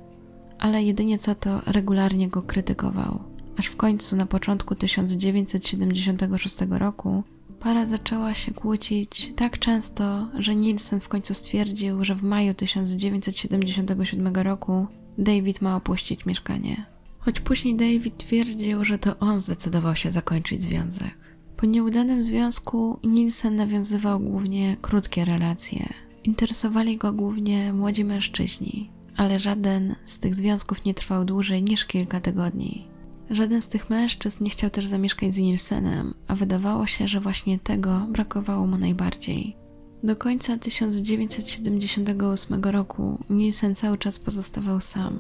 ale 0.58 0.82
jedynie 0.82 1.18
co 1.18 1.34
to 1.34 1.60
regularnie 1.66 2.28
go 2.28 2.42
krytykował 2.42 3.34
aż 3.56 3.66
w 3.66 3.76
końcu 3.76 4.16
na 4.16 4.26
początku 4.26 4.74
1976 4.74 6.56
roku 6.70 7.22
para 7.60 7.86
zaczęła 7.86 8.34
się 8.34 8.52
kłócić 8.52 9.32
tak 9.36 9.58
często, 9.58 10.28
że 10.38 10.56
Nielsen 10.56 11.00
w 11.00 11.08
końcu 11.08 11.34
stwierdził, 11.34 12.04
że 12.04 12.14
w 12.14 12.22
maju 12.22 12.54
1977 12.54 14.34
roku 14.34 14.86
David 15.18 15.62
ma 15.62 15.76
opuścić 15.76 16.26
mieszkanie. 16.26 16.93
Choć 17.24 17.40
później 17.40 17.74
David 17.74 18.16
twierdził, 18.16 18.84
że 18.84 18.98
to 18.98 19.18
on 19.18 19.38
zdecydował 19.38 19.96
się 19.96 20.10
zakończyć 20.10 20.62
związek. 20.62 21.14
Po 21.56 21.66
nieudanym 21.66 22.24
związku 22.24 22.98
Nielsen 23.04 23.56
nawiązywał 23.56 24.20
głównie 24.20 24.76
krótkie 24.82 25.24
relacje. 25.24 25.94
Interesowali 26.24 26.96
go 26.96 27.12
głównie 27.12 27.72
młodzi 27.72 28.04
mężczyźni, 28.04 28.90
ale 29.16 29.38
żaden 29.38 29.94
z 30.04 30.18
tych 30.18 30.34
związków 30.34 30.84
nie 30.84 30.94
trwał 30.94 31.24
dłużej 31.24 31.62
niż 31.62 31.84
kilka 31.84 32.20
tygodni. 32.20 32.86
Żaden 33.30 33.62
z 33.62 33.68
tych 33.68 33.90
mężczyzn 33.90 34.44
nie 34.44 34.50
chciał 34.50 34.70
też 34.70 34.86
zamieszkać 34.86 35.34
z 35.34 35.38
Nielsenem, 35.38 36.14
a 36.28 36.34
wydawało 36.34 36.86
się, 36.86 37.08
że 37.08 37.20
właśnie 37.20 37.58
tego 37.58 38.06
brakowało 38.10 38.66
mu 38.66 38.78
najbardziej. 38.78 39.63
Do 40.04 40.16
końca 40.16 40.58
1978 40.58 42.64
roku 42.64 43.18
Nielsen 43.30 43.74
cały 43.74 43.98
czas 43.98 44.18
pozostawał 44.18 44.80
sam. 44.80 45.18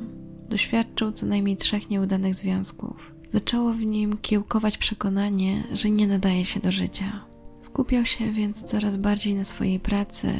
Doświadczył 0.48 1.12
co 1.12 1.26
najmniej 1.26 1.56
trzech 1.56 1.90
nieudanych 1.90 2.34
związków. 2.34 3.14
Zaczęło 3.30 3.72
w 3.72 3.80
nim 3.80 4.18
kiełkować 4.22 4.78
przekonanie, 4.78 5.64
że 5.72 5.90
nie 5.90 6.06
nadaje 6.06 6.44
się 6.44 6.60
do 6.60 6.72
życia. 6.72 7.24
Skupiał 7.60 8.04
się 8.04 8.32
więc 8.32 8.64
coraz 8.64 8.96
bardziej 8.96 9.34
na 9.34 9.44
swojej 9.44 9.80
pracy, 9.80 10.34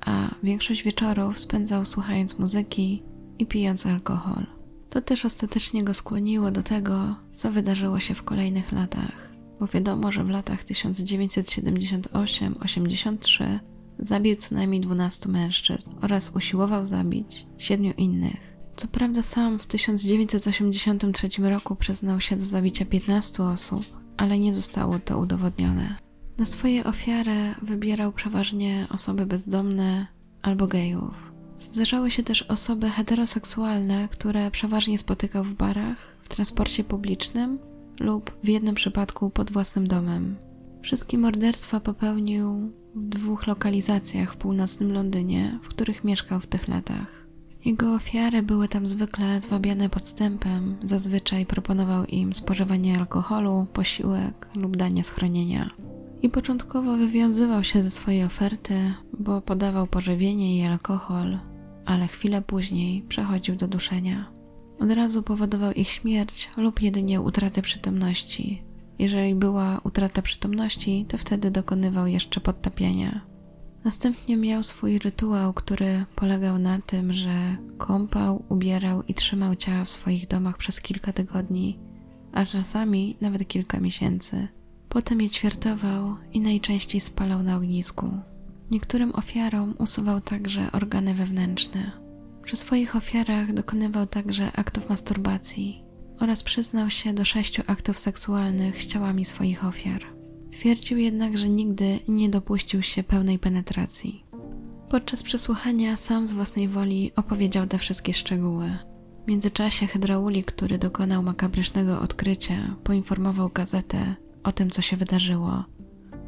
a 0.00 0.34
większość 0.42 0.82
wieczorów 0.82 1.38
spędzał 1.38 1.84
słuchając 1.84 2.38
muzyki 2.38 3.02
i 3.38 3.46
pijąc 3.46 3.86
alkohol. 3.86 4.46
To 4.90 5.02
też 5.02 5.24
ostatecznie 5.24 5.84
go 5.84 5.94
skłoniło 5.94 6.50
do 6.50 6.62
tego, 6.62 7.16
co 7.30 7.50
wydarzyło 7.50 8.00
się 8.00 8.14
w 8.14 8.22
kolejnych 8.22 8.72
latach, 8.72 9.32
bo 9.60 9.66
wiadomo, 9.66 10.12
że 10.12 10.24
w 10.24 10.28
latach 10.28 10.64
1978-83 10.64 13.58
zabił 13.98 14.36
co 14.36 14.54
najmniej 14.54 14.80
12 14.80 15.28
mężczyzn 15.28 15.90
oraz 16.02 16.30
usiłował 16.36 16.84
zabić 16.84 17.46
siedmiu 17.58 17.92
innych. 17.96 18.56
Co 18.76 18.88
prawda 18.88 19.22
sam 19.22 19.58
w 19.58 19.66
1983 19.66 21.28
roku 21.38 21.76
przyznał 21.76 22.20
się 22.20 22.36
do 22.36 22.44
zabicia 22.44 22.84
15 22.84 23.42
osób, 23.42 23.84
ale 24.16 24.38
nie 24.38 24.54
zostało 24.54 24.98
to 24.98 25.18
udowodnione. 25.18 25.96
Na 26.38 26.46
swoje 26.46 26.84
ofiary 26.84 27.54
wybierał 27.62 28.12
przeważnie 28.12 28.86
osoby 28.90 29.26
bezdomne 29.26 30.06
albo 30.42 30.66
gejów. 30.66 31.14
Zdarzały 31.58 32.10
się 32.10 32.22
też 32.22 32.42
osoby 32.42 32.90
heteroseksualne, 32.90 34.08
które 34.08 34.50
przeważnie 34.50 34.98
spotykał 34.98 35.44
w 35.44 35.54
barach, 35.54 36.16
w 36.22 36.28
transporcie 36.28 36.84
publicznym 36.84 37.58
lub 38.00 38.30
w 38.44 38.48
jednym 38.48 38.74
przypadku 38.74 39.30
pod 39.30 39.50
własnym 39.50 39.88
domem. 39.88 40.36
Wszystkie 40.82 41.18
morderstwa 41.18 41.80
popełnił 41.80 42.72
w 42.94 43.08
dwóch 43.08 43.46
lokalizacjach 43.46 44.32
w 44.32 44.36
północnym 44.36 44.92
Londynie, 44.92 45.58
w 45.62 45.68
których 45.68 46.04
mieszkał 46.04 46.40
w 46.40 46.46
tych 46.46 46.68
latach. 46.68 47.26
Jego 47.64 47.94
ofiary 47.94 48.42
były 48.42 48.68
tam 48.68 48.86
zwykle 48.86 49.40
zwabiane 49.40 49.88
podstępem, 49.88 50.76
zazwyczaj 50.82 51.46
proponował 51.46 52.04
im 52.04 52.34
spożywanie 52.34 52.98
alkoholu, 52.98 53.66
posiłek 53.72 54.48
lub 54.56 54.76
danie 54.76 55.04
schronienia. 55.04 55.70
I 56.22 56.28
początkowo 56.28 56.96
wywiązywał 56.96 57.64
się 57.64 57.82
ze 57.82 57.90
swojej 57.90 58.24
oferty, 58.24 58.94
bo 59.18 59.40
podawał 59.40 59.86
pożywienie 59.86 60.58
i 60.58 60.62
alkohol, 60.62 61.38
ale 61.84 62.06
chwilę 62.06 62.42
później 62.42 63.02
przechodził 63.02 63.56
do 63.56 63.68
duszenia. 63.68 64.30
Od 64.80 64.90
razu 64.90 65.22
powodował 65.22 65.72
ich 65.72 65.88
śmierć 65.88 66.50
lub 66.56 66.82
jedynie 66.82 67.20
utratę 67.20 67.62
przytomności. 67.62 68.62
Jeżeli 68.98 69.34
była 69.34 69.80
utrata 69.84 70.22
przytomności, 70.22 71.06
to 71.08 71.18
wtedy 71.18 71.50
dokonywał 71.50 72.06
jeszcze 72.06 72.40
podtapiania. 72.40 73.20
Następnie 73.84 74.36
miał 74.36 74.62
swój 74.62 74.98
rytuał, 74.98 75.52
który 75.52 76.04
polegał 76.14 76.58
na 76.58 76.78
tym, 76.78 77.12
że 77.12 77.56
kąpał, 77.78 78.44
ubierał 78.48 79.02
i 79.02 79.14
trzymał 79.14 79.56
ciała 79.56 79.84
w 79.84 79.90
swoich 79.90 80.26
domach 80.26 80.58
przez 80.58 80.80
kilka 80.80 81.12
tygodni, 81.12 81.78
a 82.32 82.44
czasami 82.44 83.16
nawet 83.20 83.48
kilka 83.48 83.80
miesięcy. 83.80 84.48
Potem 84.88 85.20
je 85.20 85.30
ćwiertował 85.30 86.16
i 86.32 86.40
najczęściej 86.40 87.00
spalał 87.00 87.42
na 87.42 87.56
ognisku. 87.56 88.10
Niektórym 88.70 89.14
ofiarom 89.14 89.74
usuwał 89.78 90.20
także 90.20 90.72
organy 90.72 91.14
wewnętrzne. 91.14 91.92
Przy 92.42 92.56
swoich 92.56 92.96
ofiarach 92.96 93.54
dokonywał 93.54 94.06
także 94.06 94.52
aktów 94.52 94.88
masturbacji 94.88 95.83
oraz 96.20 96.42
przyznał 96.42 96.90
się 96.90 97.12
do 97.12 97.24
sześciu 97.24 97.62
aktów 97.66 97.98
seksualnych 97.98 98.82
z 98.82 98.86
ciałami 98.86 99.24
swoich 99.24 99.64
ofiar. 99.64 100.02
Twierdził 100.50 100.98
jednak, 100.98 101.38
że 101.38 101.48
nigdy 101.48 101.98
nie 102.08 102.28
dopuścił 102.28 102.82
się 102.82 103.02
pełnej 103.02 103.38
penetracji. 103.38 104.24
Podczas 104.88 105.22
przesłuchania 105.22 105.96
sam 105.96 106.26
z 106.26 106.32
własnej 106.32 106.68
woli 106.68 107.12
opowiedział 107.16 107.66
te 107.66 107.78
wszystkie 107.78 108.12
szczegóły. 108.12 108.78
W 109.24 109.28
międzyczasie 109.28 109.86
hydraulik, 109.86 110.52
który 110.52 110.78
dokonał 110.78 111.22
makabrycznego 111.22 112.00
odkrycia, 112.00 112.76
poinformował 112.84 113.48
gazetę 113.48 114.14
o 114.44 114.52
tym, 114.52 114.70
co 114.70 114.82
się 114.82 114.96
wydarzyło. 114.96 115.64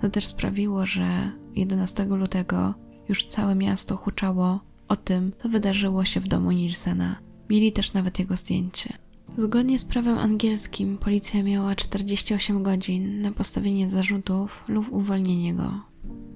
To 0.00 0.10
też 0.10 0.26
sprawiło, 0.26 0.86
że 0.86 1.32
11 1.54 2.04
lutego 2.04 2.74
już 3.08 3.26
całe 3.26 3.54
miasto 3.54 3.96
huczało 3.96 4.60
o 4.88 4.96
tym, 4.96 5.32
co 5.38 5.48
wydarzyło 5.48 6.04
się 6.04 6.20
w 6.20 6.28
domu 6.28 6.52
Nilsena. 6.52 7.16
Mieli 7.50 7.72
też 7.72 7.92
nawet 7.92 8.18
jego 8.18 8.36
zdjęcie. 8.36 8.98
Zgodnie 9.38 9.78
z 9.78 9.84
prawem 9.84 10.18
angielskim 10.18 10.98
policja 10.98 11.42
miała 11.42 11.74
48 11.74 12.62
godzin 12.62 13.20
na 13.20 13.32
postawienie 13.32 13.88
zarzutów 13.88 14.64
lub 14.68 14.92
uwolnienie 14.92 15.54
go. 15.54 15.80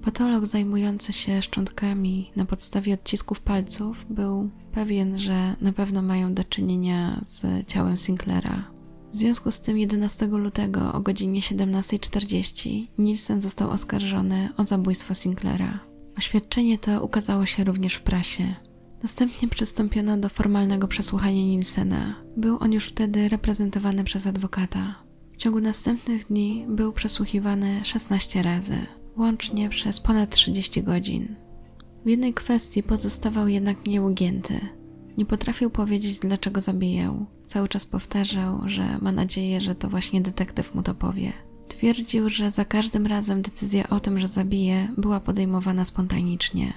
Patolog 0.03 0.45
zajmujący 0.45 1.13
się 1.13 1.41
szczątkami 1.41 2.31
na 2.35 2.45
podstawie 2.45 2.93
odcisków 2.93 3.39
palców 3.39 4.05
był 4.09 4.49
pewien, 4.71 5.17
że 5.17 5.55
na 5.61 5.73
pewno 5.73 6.01
mają 6.01 6.33
do 6.33 6.43
czynienia 6.43 7.19
z 7.23 7.67
ciałem 7.67 7.97
Sinclaira. 7.97 8.71
W 9.13 9.17
związku 9.17 9.51
z 9.51 9.61
tym 9.61 9.77
11 9.77 10.25
lutego 10.27 10.93
o 10.93 11.01
godzinie 11.01 11.39
17.40 11.39 12.87
Nielsen 12.97 13.41
został 13.41 13.69
oskarżony 13.69 14.49
o 14.57 14.63
zabójstwo 14.63 15.13
Sinclaira. 15.13 15.79
Oświadczenie 16.17 16.77
to 16.77 17.03
ukazało 17.03 17.45
się 17.45 17.63
również 17.63 17.93
w 17.93 18.01
prasie. 18.01 18.55
Następnie 19.03 19.47
przystąpiono 19.47 20.17
do 20.17 20.29
formalnego 20.29 20.87
przesłuchania 20.87 21.43
Nielsena. 21.43 22.15
Był 22.37 22.57
on 22.59 22.73
już 22.73 22.85
wtedy 22.85 23.29
reprezentowany 23.29 24.03
przez 24.03 24.27
adwokata. 24.27 24.95
W 25.33 25.37
ciągu 25.37 25.59
następnych 25.59 26.27
dni 26.27 26.65
był 26.69 26.93
przesłuchiwany 26.93 27.85
16 27.85 28.43
razy, 28.43 28.77
łącznie 29.17 29.69
przez 29.69 29.99
ponad 29.99 30.29
30 30.29 30.83
godzin. 30.83 31.35
W 32.05 32.09
jednej 32.09 32.33
kwestii 32.33 32.83
pozostawał 32.83 33.47
jednak 33.47 33.85
nieugięty. 33.87 34.59
Nie 35.17 35.25
potrafił 35.25 35.69
powiedzieć, 35.69 36.19
dlaczego 36.19 36.61
zabijał. 36.61 37.25
Cały 37.47 37.69
czas 37.69 37.85
powtarzał, 37.85 38.61
że 38.65 38.97
ma 39.01 39.11
nadzieję, 39.11 39.61
że 39.61 39.75
to 39.75 39.89
właśnie 39.89 40.21
detektyw 40.21 40.75
mu 40.75 40.83
to 40.83 40.95
powie. 40.95 41.33
Twierdził, 41.67 42.29
że 42.29 42.51
za 42.51 42.65
każdym 42.65 43.07
razem 43.07 43.41
decyzja 43.41 43.89
o 43.89 43.99
tym, 43.99 44.19
że 44.19 44.27
zabije, 44.27 44.87
była 44.97 45.19
podejmowana 45.19 45.85
spontanicznie. 45.85 46.73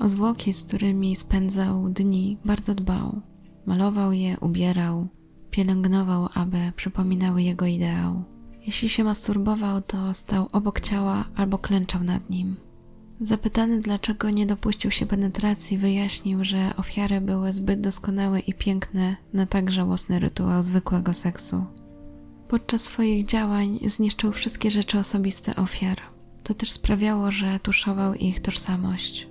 O 0.00 0.08
zwłoki, 0.08 0.52
z 0.52 0.64
którymi 0.64 1.16
spędzał 1.16 1.88
dni, 1.88 2.38
bardzo 2.44 2.74
dbał. 2.74 3.20
Malował 3.66 4.12
je, 4.12 4.36
ubierał, 4.40 5.08
pielęgnował, 5.50 6.28
aby 6.34 6.72
przypominały 6.76 7.42
jego 7.42 7.66
ideał. 7.66 8.24
Jeśli 8.66 8.88
się 8.88 9.04
masturbował, 9.04 9.82
to 9.82 10.14
stał 10.14 10.48
obok 10.52 10.80
ciała 10.80 11.24
albo 11.36 11.58
klęczał 11.58 12.04
nad 12.04 12.30
nim. 12.30 12.56
Zapytany, 13.20 13.80
dlaczego 13.80 14.30
nie 14.30 14.46
dopuścił 14.46 14.90
się 14.90 15.06
penetracji, 15.06 15.78
wyjaśnił, 15.78 16.44
że 16.44 16.76
ofiary 16.76 17.20
były 17.20 17.52
zbyt 17.52 17.80
doskonałe 17.80 18.40
i 18.40 18.54
piękne 18.54 19.16
na 19.32 19.46
tak 19.46 19.70
żałosny 19.70 20.18
rytuał 20.18 20.62
zwykłego 20.62 21.14
seksu. 21.14 21.64
Podczas 22.48 22.82
swoich 22.82 23.26
działań 23.26 23.78
zniszczył 23.86 24.32
wszystkie 24.32 24.70
rzeczy 24.70 24.98
osobiste 24.98 25.56
ofiar. 25.56 25.98
To 26.42 26.54
też 26.54 26.72
sprawiało, 26.72 27.30
że 27.30 27.60
tuszował 27.60 28.14
ich 28.14 28.40
tożsamość. 28.40 29.29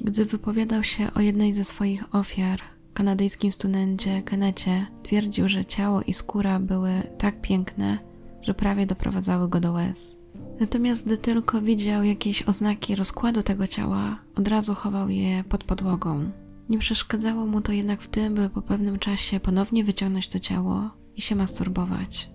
Gdy 0.00 0.24
wypowiadał 0.24 0.82
się 0.82 1.14
o 1.14 1.20
jednej 1.20 1.54
ze 1.54 1.64
swoich 1.64 2.14
ofiar, 2.14 2.60
kanadyjskim 2.94 3.52
studencie 3.52 4.22
Kenecie, 4.22 4.86
twierdził, 5.02 5.48
że 5.48 5.64
ciało 5.64 6.02
i 6.02 6.12
skóra 6.12 6.60
były 6.60 7.02
tak 7.18 7.40
piękne, 7.40 7.98
że 8.42 8.54
prawie 8.54 8.86
doprowadzały 8.86 9.48
go 9.48 9.60
do 9.60 9.72
łez. 9.72 10.20
Natomiast 10.60 11.06
gdy 11.06 11.18
tylko 11.18 11.60
widział 11.60 12.04
jakieś 12.04 12.42
oznaki 12.42 12.96
rozkładu 12.96 13.42
tego 13.42 13.66
ciała, 13.66 14.18
od 14.34 14.48
razu 14.48 14.74
chował 14.74 15.08
je 15.08 15.44
pod 15.44 15.64
podłogą. 15.64 16.30
Nie 16.68 16.78
przeszkadzało 16.78 17.46
mu 17.46 17.60
to 17.60 17.72
jednak 17.72 18.02
w 18.02 18.08
tym, 18.08 18.34
by 18.34 18.50
po 18.50 18.62
pewnym 18.62 18.98
czasie 18.98 19.40
ponownie 19.40 19.84
wyciągnąć 19.84 20.28
to 20.28 20.38
ciało 20.38 20.90
i 21.16 21.20
się 21.20 21.36
masturbować. 21.36 22.30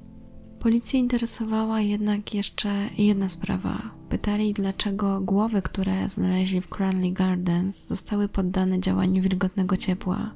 Policję 0.65 0.99
interesowała 0.99 1.81
jednak 1.81 2.33
jeszcze 2.33 2.89
jedna 2.97 3.29
sprawa. 3.29 3.81
Pytali, 4.09 4.53
dlaczego 4.53 5.21
głowy, 5.21 5.61
które 5.61 6.09
znaleźli 6.09 6.61
w 6.61 6.69
Cranley 6.69 7.13
Gardens, 7.13 7.87
zostały 7.87 8.29
poddane 8.29 8.79
działaniu 8.79 9.21
wilgotnego 9.21 9.77
ciepła. 9.77 10.31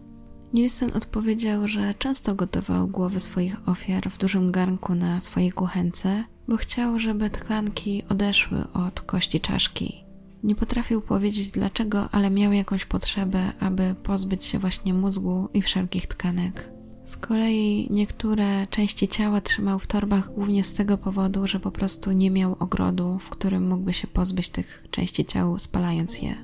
Nielsen 0.54 0.92
odpowiedział, 0.96 1.68
że 1.68 1.94
często 1.94 2.36
gotował 2.36 2.88
głowy 2.88 3.20
swoich 3.20 3.70
ofiar 3.70 4.10
w 4.10 4.18
dużym 4.18 4.52
garnku 4.52 4.96
na 4.96 5.22
swojej 5.22 5.52
kuchence, 5.52 6.24
bo 6.48 6.58
chciał, 6.58 7.00
żeby 7.00 7.30
tkanki 7.30 8.04
odeszły 8.10 8.64
od 8.74 9.02
kości 9.02 9.40
czaszki. 9.40 10.04
Nie 10.44 10.56
potrafił 10.56 11.02
powiedzieć 11.02 11.52
dlaczego, 11.52 12.10
ale 12.12 12.30
miał 12.30 12.54
jakąś 12.54 12.86
potrzebę, 12.86 13.54
aby 13.60 13.96
pozbyć 14.04 14.46
się 14.46 14.60
właśnie 14.60 14.94
mózgu 14.94 15.50
i 15.54 15.62
wszelkich 15.62 16.08
tkanek. 16.08 16.79
Z 17.10 17.18
kolei 17.18 17.88
niektóre 17.89 18.68
części 18.68 19.07
ciała 19.07 19.41
trzymał 19.41 19.80
w 19.80 19.88
torbach 19.88 20.34
głównie 20.34 20.64
z 20.64 20.74
tego 20.74 20.97
powodu, 20.97 21.47
że 21.47 21.60
po 21.60 21.72
prostu 21.72 22.12
nie 22.12 22.32
miał 22.32 22.55
ogrodu, 22.60 23.20
w 23.20 23.30
którym 23.30 23.68
mógłby 23.68 23.93
się 23.93 24.07
pozbyć 24.07 24.49
tych 24.49 24.84
części 24.91 25.26
ciał, 25.26 25.60
spalając 25.60 26.22
je. 26.22 26.36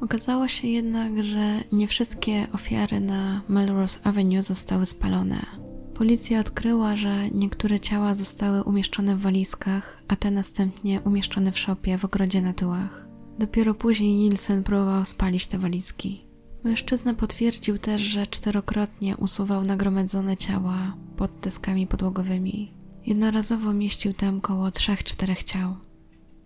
Okazało 0.00 0.48
się 0.48 0.68
jednak, 0.68 1.24
że 1.24 1.64
nie 1.72 1.88
wszystkie 1.88 2.46
ofiary 2.52 3.00
na 3.00 3.42
Melrose 3.48 4.06
Avenue 4.06 4.42
zostały 4.42 4.86
spalone. 4.86 5.46
Policja 5.94 6.40
odkryła, 6.40 6.96
że 6.96 7.30
niektóre 7.30 7.80
ciała 7.80 8.14
zostały 8.14 8.62
umieszczone 8.62 9.16
w 9.16 9.20
walizkach, 9.20 10.02
a 10.08 10.16
te 10.16 10.30
następnie 10.30 11.00
umieszczone 11.00 11.52
w 11.52 11.58
szopie 11.58 11.98
w 11.98 12.04
ogrodzie 12.04 12.42
na 12.42 12.52
tyłach. 12.52 13.08
Dopiero 13.38 13.74
później 13.74 14.14
Nielsen 14.14 14.62
próbował 14.62 15.04
spalić 15.04 15.46
te 15.46 15.58
walizki. 15.58 16.27
Mężczyzna 16.64 17.14
potwierdził 17.14 17.78
też, 17.78 18.02
że 18.02 18.26
czterokrotnie 18.26 19.16
usuwał 19.16 19.64
nagromadzone 19.64 20.36
ciała 20.36 20.94
pod 21.16 21.30
deskami 21.42 21.86
podłogowymi. 21.86 22.72
Jednorazowo 23.06 23.72
mieścił 23.72 24.12
tam 24.12 24.40
trzech, 24.74 25.04
czterech 25.04 25.44
ciał. 25.44 25.76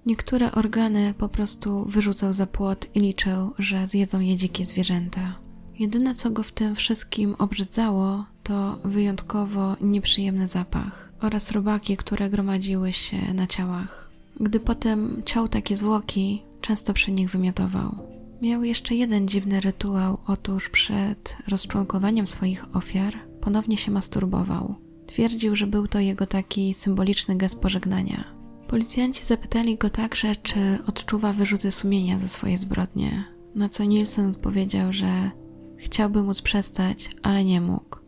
Niektóre 0.06 0.52
organy 0.52 1.14
po 1.18 1.28
prostu 1.28 1.84
wyrzucał 1.84 2.32
za 2.32 2.46
płot 2.46 2.86
i 2.94 3.00
liczył, 3.00 3.50
że 3.58 3.86
zjedzą 3.86 4.20
je 4.20 4.36
dzikie 4.36 4.64
zwierzęta. 4.64 5.34
Jedyne, 5.78 6.14
co 6.14 6.30
go 6.30 6.42
w 6.42 6.52
tym 6.52 6.74
wszystkim 6.74 7.34
obrzydzało, 7.38 8.24
to 8.42 8.78
wyjątkowo 8.84 9.76
nieprzyjemny 9.80 10.46
zapach 10.46 11.12
oraz 11.20 11.50
robaki, 11.50 11.96
które 11.96 12.30
gromadziły 12.30 12.92
się 12.92 13.34
na 13.34 13.46
ciałach. 13.46 14.10
Gdy 14.40 14.60
potem 14.60 15.22
ciął 15.24 15.48
takie 15.48 15.76
zwłoki, 15.76 16.42
często 16.60 16.94
przy 16.94 17.12
nich 17.12 17.30
wymiotował. 17.30 18.21
Miał 18.43 18.64
jeszcze 18.64 18.95
jeden 18.95 19.28
dziwny 19.28 19.61
rytuał, 19.61 20.18
otóż 20.26 20.68
przed 20.68 21.36
rozczłonkowaniem 21.49 22.26
swoich 22.26 22.76
ofiar 22.76 23.14
ponownie 23.40 23.76
się 23.76 23.90
masturbował. 23.90 24.74
Twierdził, 25.07 25.57
że 25.57 25.66
był 25.66 25.88
to 25.88 25.99
jego 25.99 26.26
taki 26.26 26.74
symboliczny 26.74 27.36
gest 27.36 27.62
pożegnania. 27.62 28.24
Policjanci 28.68 29.24
zapytali 29.24 29.78
go 29.78 29.90
także, 29.90 30.36
czy 30.36 30.78
odczuwa 30.86 31.32
wyrzuty 31.32 31.70
sumienia 31.70 32.18
za 32.18 32.28
swoje 32.28 32.59
zbrodnie, 32.59 33.24
na 33.55 33.68
co 33.68 33.84
Nielsen 33.84 34.30
odpowiedział, 34.30 34.93
że 34.93 35.30
chciałby 35.76 36.22
móc 36.22 36.43
przestać, 36.43 37.11
ale 37.22 37.45
nie 37.45 37.61
mógł. 37.61 37.99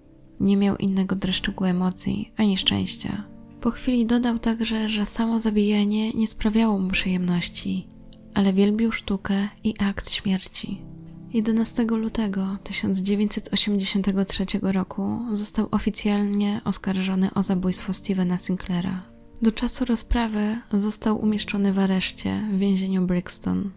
Nie 0.41 0.57
miał 0.57 0.77
innego 0.77 1.17
dreszczyku 1.17 1.65
emocji 1.65 2.33
ani 2.37 2.57
szczęścia. 2.57 3.25
Po 3.61 3.71
chwili 3.71 4.07
dodał 4.07 4.39
także, 4.39 4.89
że 4.89 5.07
samo 5.07 5.39
zabijanie 5.39 6.13
nie 6.13 6.27
sprawiało 6.27 6.79
mu 6.79 6.91
przyjemności, 6.91 7.94
ale 8.35 8.53
wielbił 8.53 8.93
sztukę 8.93 9.49
i 9.65 9.75
akt 9.79 10.11
śmierci. 10.11 10.81
11 11.33 11.85
lutego 11.85 12.57
1983 12.65 14.47
roku 14.63 15.21
został 15.33 15.69
oficjalnie 15.71 16.61
oskarżony 16.65 17.35
o 17.35 17.43
zabójstwo 17.43 17.93
Stevena 17.93 18.39
Sinclaira. 18.39 19.03
Do 19.43 19.53
czasu 19.53 19.85
rozprawy 19.85 20.59
został 20.73 21.23
umieszczony 21.23 21.73
w 21.73 21.79
areszcie 21.79 22.49
w 22.53 22.59
więzieniu 22.59 23.07
Brixton. 23.07 23.71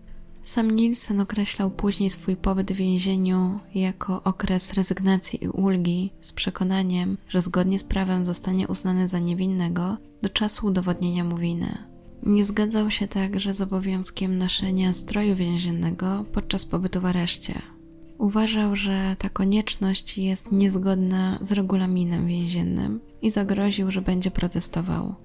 Sam 0.44 0.72
Nielsen 0.72 1.20
określał 1.20 1.72
później 1.72 2.10
swój 2.10 2.36
pobyt 2.36 2.72
w 2.72 2.76
więzieniu 2.76 3.60
jako 3.76 4.24
okres 4.24 4.74
rezygnacji 4.74 5.44
i 5.44 5.48
ulgi 5.50 6.14
z 6.22 6.34
przekonaniem, 6.34 7.18
że 7.30 7.42
zgodnie 7.42 7.80
z 7.80 7.84
prawem 7.84 8.26
zostanie 8.26 8.68
uznany 8.68 9.08
za 9.08 9.20
niewinnego 9.20 9.98
do 10.22 10.30
czasu 10.30 10.68
udowodnienia 10.68 11.24
mu 11.24 11.38
winy. 11.38 11.97
Nie 12.24 12.46
zgadzał 12.46 12.92
się 12.92 13.08
także 13.08 13.54
z 13.54 13.62
obowiązkiem 13.62 14.38
noszenia 14.38 14.94
stroju 14.94 15.36
więziennego 15.36 16.26
podczas 16.34 16.66
pobytu 16.66 17.02
w 17.02 17.06
areszcie. 17.06 17.62
Uważał, 18.18 18.76
że 18.76 19.16
ta 19.20 19.30
konieczność 19.30 20.18
jest 20.18 20.52
niezgodna 20.52 21.38
z 21.42 21.52
regulaminem 21.52 22.28
więziennym 22.28 23.00
i 23.22 23.32
zagroził, 23.32 23.92
że 23.92 24.02
będzie 24.02 24.32
protestował. 24.32 25.16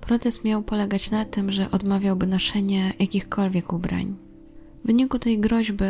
Protest 0.00 0.44
miał 0.44 0.62
polegać 0.62 1.10
na 1.10 1.24
tym, 1.24 1.52
że 1.52 1.70
odmawiałby 1.70 2.26
noszenia 2.26 2.92
jakichkolwiek 2.98 3.72
ubrań. 3.72 4.16
W 4.84 4.86
wyniku 4.86 5.18
tej 5.18 5.40
groźby 5.40 5.84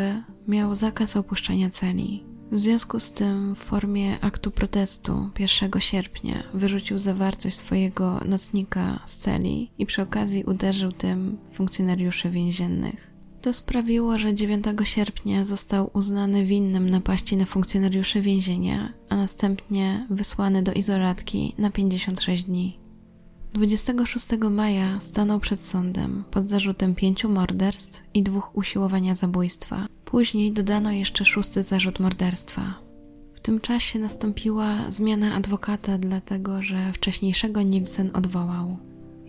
miał 0.47 0.75
zakaz 0.75 1.17
opuszczania 1.17 1.69
celi. 1.69 2.32
W 2.53 2.59
związku 2.59 2.99
z 2.99 3.13
tym 3.13 3.55
w 3.55 3.59
formie 3.59 4.19
aktu 4.21 4.51
protestu 4.51 5.29
1 5.39 5.81
sierpnia 5.81 6.43
wyrzucił 6.53 6.99
zawartość 6.99 7.55
swojego 7.55 8.19
nocnika 8.25 8.99
z 9.05 9.15
celi 9.17 9.71
i 9.77 9.85
przy 9.85 10.01
okazji 10.01 10.43
uderzył 10.43 10.91
tym 10.91 11.37
funkcjonariuszy 11.51 12.29
więziennych. 12.29 13.11
To 13.41 13.53
sprawiło, 13.53 14.17
że 14.17 14.33
9 14.33 14.65
sierpnia 14.83 15.43
został 15.43 15.89
uznany 15.93 16.45
winnym 16.45 16.89
napaści 16.89 17.37
na 17.37 17.45
funkcjonariuszy 17.45 18.21
więzienia, 18.21 18.93
a 19.09 19.15
następnie 19.15 20.07
wysłany 20.09 20.63
do 20.63 20.73
izolatki 20.73 21.55
na 21.57 21.71
56 21.71 22.43
dni. 22.43 22.79
26 23.53 24.27
maja 24.49 24.99
stanął 24.99 25.39
przed 25.39 25.63
sądem 25.63 26.23
pod 26.31 26.47
zarzutem 26.47 26.95
pięciu 26.95 27.29
morderstw 27.29 28.03
i 28.13 28.23
dwóch 28.23 28.57
usiłowania 28.57 29.15
zabójstwa. 29.15 29.87
Później 30.13 30.51
dodano 30.51 30.91
jeszcze 30.91 31.25
szósty 31.25 31.63
zarzut 31.63 31.99
morderstwa. 31.99 32.73
W 33.33 33.39
tym 33.39 33.59
czasie 33.59 33.99
nastąpiła 33.99 34.91
zmiana 34.91 35.35
adwokata, 35.35 35.97
dlatego 35.97 36.61
że 36.61 36.93
wcześniejszego 36.93 37.61
Nielsen 37.61 38.09
odwołał. 38.13 38.77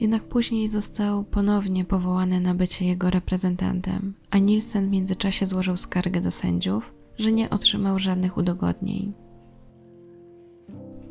Jednak 0.00 0.22
później 0.22 0.68
został 0.68 1.24
ponownie 1.24 1.84
powołany 1.84 2.40
na 2.40 2.54
bycie 2.54 2.86
jego 2.86 3.10
reprezentantem, 3.10 4.14
a 4.30 4.38
Nielsen 4.38 4.88
w 4.88 4.90
międzyczasie 4.90 5.46
złożył 5.46 5.76
skargę 5.76 6.20
do 6.20 6.30
sędziów, 6.30 6.92
że 7.18 7.32
nie 7.32 7.50
otrzymał 7.50 7.98
żadnych 7.98 8.36
udogodnień. 8.36 9.12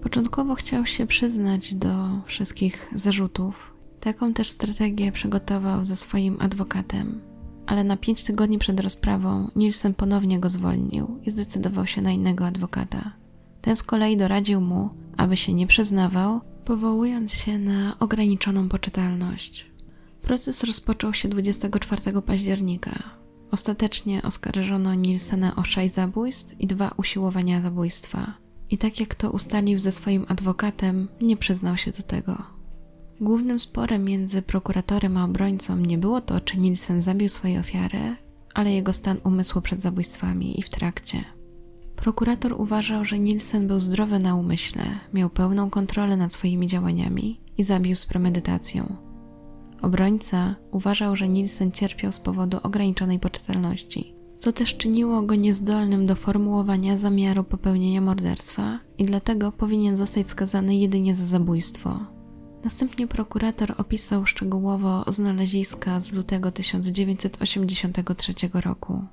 Początkowo 0.02 0.56
chciał 0.56 0.86
się 0.86 1.08
przyznać 1.08 1.76
do 1.76 2.22
wszystkich 2.26 2.92
zarzutów. 2.96 3.74
Taką 4.00 4.34
też 4.34 4.50
strategię 4.50 5.12
przygotował 5.12 5.86
ze 5.86 5.96
swoim 5.96 6.38
adwokatem, 6.40 7.33
ale 7.66 7.84
na 7.84 7.98
pięć 7.98 8.24
tygodni 8.24 8.60
przed 8.60 8.80
rozprawą 8.80 9.52
Nielsen 9.56 9.94
ponownie 9.94 10.40
go 10.40 10.50
zwolnił 10.50 11.20
i 11.26 11.32
zdecydował 11.32 11.88
się 11.88 12.02
na 12.02 12.12
innego 12.12 12.46
adwokata. 12.46 13.14
Ten 13.62 13.76
z 13.76 13.84
kolei 13.84 14.18
doradził 14.18 14.62
mu, 14.62 14.90
aby 15.18 15.38
się 15.38 15.54
nie 15.54 15.68
przyznawał, 15.68 16.42
powołując 16.66 17.34
się 17.34 17.60
na 17.60 18.00
ograniczoną 18.00 18.70
poczytalność. 18.70 19.66
Proces 20.22 20.64
rozpoczął 20.64 21.14
się 21.14 21.30
24 21.30 22.22
października. 22.22 23.04
Ostatecznie 23.52 24.22
oskarżono 24.22 24.96
Nielsena 24.96 25.56
o 25.56 25.64
sześć 25.64 25.94
zabójstw 25.94 26.62
i 26.62 26.68
dwa 26.68 26.92
usiłowania 26.98 27.62
zabójstwa 27.62 28.34
i 28.70 28.78
tak 28.78 29.00
jak 29.00 29.16
to 29.16 29.32
ustalił 29.32 29.80
ze 29.80 29.92
swoim 29.92 30.26
adwokatem, 30.28 31.08
nie 31.22 31.38
przyznał 31.38 31.78
się 31.78 31.92
do 31.92 32.04
tego. 32.04 32.53
Głównym 33.24 33.60
sporem 33.60 34.04
między 34.04 34.42
prokuratorem 34.42 35.18
a 35.18 35.26
obrońcą 35.26 35.78
nie 35.78 35.98
było 35.98 36.22
to, 36.22 36.42
czy 36.42 36.60
Nielsen 36.60 37.02
zabił 37.02 37.30
swoje 37.30 37.60
ofiary, 37.60 38.16
ale 38.54 38.74
jego 38.74 38.94
stan 38.94 39.18
umysłu 39.24 39.62
przed 39.62 39.80
zabójstwami 39.80 40.60
i 40.60 40.64
w 40.64 40.70
trakcie. 40.70 41.26
Prokurator 41.96 42.54
uważał, 42.62 43.06
że 43.06 43.20
Nielsen 43.20 43.68
był 43.68 43.80
zdrowy 43.80 44.20
na 44.20 44.36
umyśle, 44.36 44.84
miał 45.14 45.30
pełną 45.30 45.70
kontrolę 45.70 46.18
nad 46.18 46.34
swoimi 46.34 46.68
działaniami 46.68 47.40
i 47.58 47.64
zabił 47.64 47.96
z 47.96 48.06
premedytacją. 48.06 48.96
Obrońca 49.82 50.56
uważał, 50.72 51.16
że 51.16 51.30
Nielsen 51.30 51.72
cierpiał 51.72 52.12
z 52.12 52.20
powodu 52.20 52.58
ograniczonej 52.64 53.20
poczytalności 53.20 54.16
co 54.40 54.52
też 54.52 54.78
czyniło 54.78 55.22
go 55.22 55.36
niezdolnym 55.36 56.06
do 56.06 56.16
formułowania 56.16 56.98
zamiaru 56.98 57.44
popełnienia 57.44 58.02
morderstwa 58.02 58.80
i 58.98 59.06
dlatego 59.06 59.52
powinien 59.52 59.98
zostać 59.98 60.28
skazany 60.28 60.76
jedynie 60.76 61.16
za 61.16 61.26
zabójstwo. 61.26 62.23
Następnie 62.64 63.08
prokurator 63.08 63.76
opisał 63.78 64.26
szczegółowo 64.26 65.04
znaleziska 65.08 66.00
z 66.00 66.14
lutego 66.14 66.52
1983 66.52 68.34
roku. 68.54 69.04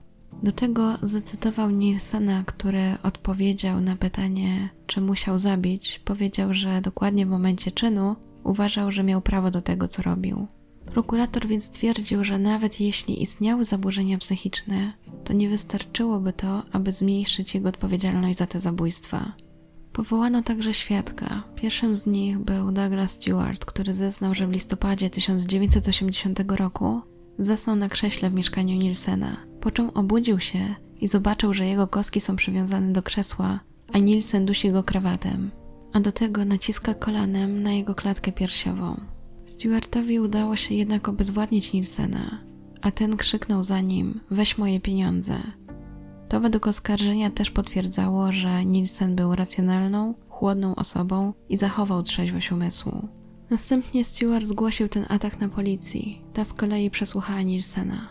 Do 0.42 0.53
tego 0.53 0.98
zacytował 1.03 1.70
Nielsena, 1.70 2.44
który 2.46 2.96
odpowiedział 3.03 3.80
na 3.80 3.96
pytanie, 3.96 4.68
czy 4.86 5.01
musiał 5.01 5.38
zabić. 5.38 6.01
Powiedział, 6.05 6.55
że 6.55 6.80
dokładnie 6.80 7.26
w 7.26 7.28
momencie 7.28 7.70
czynu 7.70 8.16
uważał, 8.44 8.92
że 8.92 9.03
miał 9.03 9.20
prawo 9.20 9.51
do 9.51 9.62
tego, 9.62 9.88
co 9.88 10.03
robił. 10.03 10.46
Prokurator 10.86 11.46
więc 11.46 11.64
stwierdził, 11.64 12.24
że 12.24 12.38
nawet 12.38 12.80
jeśli 12.80 13.22
istniały 13.22 13.64
zaburzenia 13.64 14.18
psychiczne, 14.18 14.92
to 15.24 15.32
nie 15.32 15.48
wystarczyłoby 15.48 16.32
to, 16.32 16.62
aby 16.72 16.92
zmniejszyć 16.92 17.55
jego 17.55 17.68
odpowiedzialność 17.68 18.38
za 18.38 18.46
te 18.46 18.61
zabójstwa. 18.61 19.32
Powołano 20.01 20.42
także 20.42 20.74
świadka. 20.74 21.42
Pierwszym 21.57 21.94
z 21.94 22.07
nich 22.07 22.38
był 22.38 22.72
Douglas 22.72 23.11
Stewart, 23.11 23.64
który 23.64 23.94
zeznał, 23.94 24.34
że 24.34 24.46
w 24.46 24.51
listopadzie 24.51 25.11
1980 25.11 26.40
roku 26.48 27.01
zasnął 27.38 27.76
na 27.76 27.88
krześle 27.88 28.30
w 28.30 28.34
mieszkaniu 28.34 28.76
Nielsena, 28.76 29.36
po 29.61 29.70
czym 29.70 29.90
obudził 29.90 30.40
się 30.40 30.74
i 31.01 31.09
zobaczył, 31.09 31.55
że 31.55 31.66
jego 31.66 31.86
kostki 31.86 32.20
są 32.20 32.36
przywiązane 32.36 32.92
do 32.92 33.03
krzesła, 33.03 33.61
a 33.92 33.98
Nielsen 33.98 34.46
dusi 34.46 34.72
go 34.72 34.82
krawatem, 34.82 35.51
a 35.92 36.01
do 36.01 36.12
tego 36.12 36.44
naciska 36.44 36.94
kolanem 36.94 37.62
na 37.62 37.72
jego 37.72 37.94
klatkę 37.94 38.32
piersiową. 38.32 39.01
Stewartowi 39.46 40.20
udało 40.20 40.57
się 40.57 40.74
jednak 40.74 41.09
obezwładnić 41.09 41.72
Nielsena, 41.72 42.40
a 42.82 42.90
ten 42.90 43.16
krzyknął 43.16 43.62
za 43.62 43.80
nim: 43.80 44.20
Weź 44.30 44.59
moje 44.59 44.80
pieniądze. 44.80 45.42
To 46.31 46.41
według 46.41 46.66
oskarżenia 46.66 47.31
też 47.31 47.51
potwierdzało, 47.51 48.33
że 48.33 48.64
Nielsen 48.64 49.16
był 49.16 49.35
racjonalną, 49.35 50.14
chłodną 50.28 50.74
osobą 50.74 51.33
i 51.49 51.57
zachował 51.57 52.03
trzeźwość 52.03 52.53
umysłu. 52.53 53.09
Następnie 53.51 54.05
Stewart 54.05 54.45
zgłosił 54.45 54.89
ten 54.89 55.07
atak 55.09 55.41
na 55.41 55.49
policji, 55.49 56.20
ta 56.33 56.45
z 56.45 56.53
kolei 56.53 56.91
przesłuchała 56.91 57.43
Nielsena. 57.43 58.09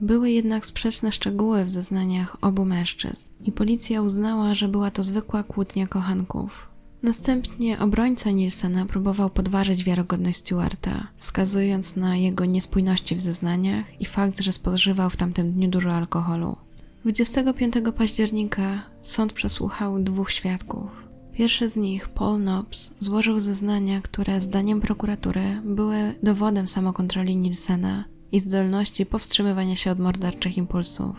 Były 0.00 0.30
jednak 0.30 0.66
sprzeczne 0.66 1.12
szczegóły 1.12 1.64
w 1.64 1.70
zeznaniach 1.70 2.36
obu 2.40 2.64
mężczyzn 2.64 3.30
i 3.44 3.52
policja 3.52 4.02
uznała, 4.02 4.54
że 4.54 4.68
była 4.68 4.90
to 4.90 5.02
zwykła 5.02 5.42
kłótnia 5.42 5.86
kochanków. 5.86 6.68
Następnie 7.02 7.78
obrońca 7.78 8.30
Nielsena 8.30 8.86
próbował 8.86 9.30
podważyć 9.30 9.84
wiarygodność 9.84 10.38
Stewarta, 10.38 11.06
wskazując 11.16 11.96
na 11.96 12.16
jego 12.16 12.44
niespójności 12.44 13.14
w 13.14 13.20
zeznaniach 13.20 14.00
i 14.00 14.04
fakt, 14.04 14.40
że 14.40 14.52
spożywał 14.52 15.10
w 15.10 15.16
tamtym 15.16 15.52
dniu 15.52 15.68
dużo 15.68 15.92
alkoholu. 15.92 16.56
25 17.04 17.74
października 17.96 18.82
sąd 19.02 19.32
przesłuchał 19.32 20.02
dwóch 20.02 20.30
świadków. 20.30 20.90
Pierwszy 21.32 21.68
z 21.68 21.76
nich, 21.76 22.08
Paul 22.08 22.40
Knobs, 22.40 22.94
złożył 23.00 23.40
zeznania, 23.40 24.00
które 24.00 24.40
zdaniem 24.40 24.80
prokuratury 24.80 25.42
były 25.64 26.14
dowodem 26.22 26.66
samokontroli 26.66 27.36
Nielsena 27.36 28.04
i 28.32 28.40
zdolności 28.40 29.06
powstrzymywania 29.06 29.76
się 29.76 29.90
od 29.90 29.98
morderczych 29.98 30.56
impulsów. 30.56 31.16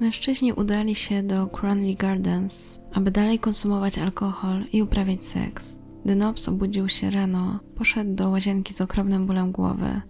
Mężczyźni 0.00 0.52
udali 0.52 0.94
się 0.94 1.22
do 1.22 1.46
Cronley 1.46 1.96
Gardens, 1.96 2.80
aby 2.92 3.10
dalej 3.10 3.38
konsumować 3.38 3.98
alkohol 3.98 4.64
i 4.72 4.82
uprawiać 4.82 5.24
seks. 5.24 5.78
Gdy 6.04 6.16
Nobs 6.16 6.48
obudził 6.48 6.88
się 6.88 7.10
rano, 7.10 7.60
poszedł 7.74 8.14
do 8.14 8.30
łazienki 8.30 8.74
z 8.74 8.80
okropnym 8.80 9.26
bólem 9.26 9.52
głowy. 9.52 10.00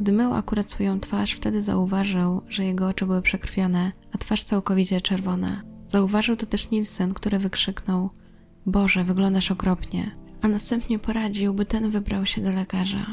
Gdy 0.00 0.12
mył 0.12 0.34
akurat 0.34 0.70
swoją 0.70 1.00
twarz, 1.00 1.32
wtedy 1.32 1.62
zauważył, 1.62 2.42
że 2.48 2.64
jego 2.64 2.88
oczy 2.88 3.06
były 3.06 3.22
przekrwione, 3.22 3.92
a 4.12 4.18
twarz 4.18 4.44
całkowicie 4.44 5.00
czerwona. 5.00 5.62
Zauważył 5.86 6.36
to 6.36 6.46
też 6.46 6.70
Nielsen, 6.70 7.14
który 7.14 7.38
wykrzyknął: 7.38 8.10
Boże, 8.66 9.04
wyglądasz 9.04 9.50
okropnie. 9.50 10.10
A 10.42 10.48
następnie 10.48 10.98
poradził, 10.98 11.54
by 11.54 11.66
ten 11.66 11.90
wybrał 11.90 12.26
się 12.26 12.40
do 12.42 12.50
lekarza. 12.50 13.06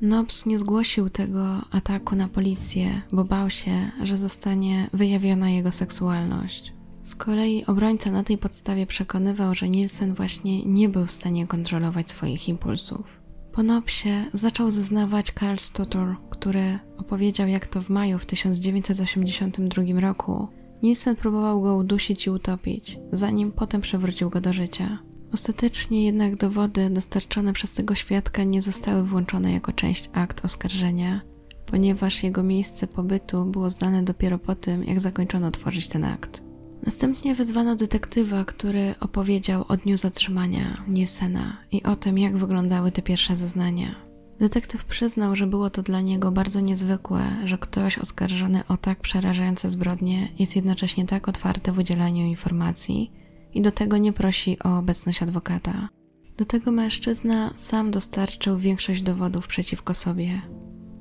Nobs 0.00 0.46
nie 0.46 0.58
zgłosił 0.58 1.10
tego 1.10 1.60
ataku 1.70 2.16
na 2.16 2.28
policję, 2.28 3.02
bo 3.12 3.24
bał 3.24 3.50
się, 3.50 3.90
że 4.02 4.18
zostanie 4.18 4.90
wyjawiona 4.92 5.50
jego 5.50 5.72
seksualność. 5.72 6.72
Z 7.04 7.14
kolei 7.14 7.64
obrońca 7.66 8.10
na 8.10 8.24
tej 8.24 8.38
podstawie 8.38 8.86
przekonywał, 8.86 9.54
że 9.54 9.68
Nielsen 9.68 10.14
właśnie 10.14 10.64
nie 10.64 10.88
był 10.88 11.06
w 11.06 11.10
stanie 11.10 11.46
kontrolować 11.46 12.10
swoich 12.10 12.48
impulsów. 12.48 13.15
Po 13.56 13.62
Nobsie 13.62 14.24
zaczął 14.32 14.70
zeznawać 14.70 15.32
Karl 15.32 15.58
Stutor, 15.58 16.16
który 16.30 16.78
opowiedział, 16.98 17.48
jak 17.48 17.66
to 17.66 17.82
w 17.82 17.88
maju 17.88 18.18
w 18.18 18.26
1982 18.26 20.00
roku 20.00 20.48
Nielsen 20.82 21.16
próbował 21.16 21.62
go 21.62 21.76
udusić 21.76 22.26
i 22.26 22.30
utopić, 22.30 22.98
zanim 23.12 23.52
potem 23.52 23.80
przewrócił 23.80 24.30
go 24.30 24.40
do 24.40 24.52
życia. 24.52 24.98
Ostatecznie 25.32 26.04
jednak 26.04 26.36
dowody 26.36 26.90
dostarczone 26.90 27.52
przez 27.52 27.74
tego 27.74 27.94
świadka 27.94 28.44
nie 28.44 28.62
zostały 28.62 29.02
włączone 29.02 29.52
jako 29.52 29.72
część 29.72 30.10
akt 30.12 30.44
oskarżenia, 30.44 31.20
ponieważ 31.66 32.22
jego 32.22 32.42
miejsce 32.42 32.86
pobytu 32.86 33.44
było 33.44 33.70
znane 33.70 34.02
dopiero 34.02 34.38
po 34.38 34.54
tym, 34.54 34.84
jak 34.84 35.00
zakończono 35.00 35.50
tworzyć 35.50 35.88
ten 35.88 36.04
akt. 36.04 36.45
Następnie 36.82 37.34
wezwano 37.34 37.76
detektywa, 37.76 38.44
który 38.44 38.94
opowiedział 39.00 39.64
o 39.68 39.76
dniu 39.76 39.96
zatrzymania 39.96 40.84
Nielsena 40.88 41.56
i 41.72 41.82
o 41.82 41.96
tym, 41.96 42.18
jak 42.18 42.36
wyglądały 42.36 42.92
te 42.92 43.02
pierwsze 43.02 43.36
zeznania. 43.36 43.94
Detektyw 44.40 44.84
przyznał, 44.84 45.36
że 45.36 45.46
było 45.46 45.70
to 45.70 45.82
dla 45.82 46.00
niego 46.00 46.32
bardzo 46.32 46.60
niezwykłe, 46.60 47.20
że 47.44 47.58
ktoś 47.58 47.98
oskarżony 47.98 48.66
o 48.68 48.76
tak 48.76 49.00
przerażające 49.00 49.70
zbrodnie 49.70 50.28
jest 50.38 50.56
jednocześnie 50.56 51.06
tak 51.06 51.28
otwarty 51.28 51.72
w 51.72 51.78
udzielaniu 51.78 52.26
informacji 52.26 53.12
i 53.54 53.62
do 53.62 53.70
tego 53.70 53.98
nie 53.98 54.12
prosi 54.12 54.58
o 54.58 54.78
obecność 54.78 55.22
adwokata. 55.22 55.88
Do 56.36 56.44
tego 56.44 56.72
mężczyzna 56.72 57.52
sam 57.54 57.90
dostarczył 57.90 58.58
większość 58.58 59.02
dowodów 59.02 59.46
przeciwko 59.46 59.94
sobie. 59.94 60.42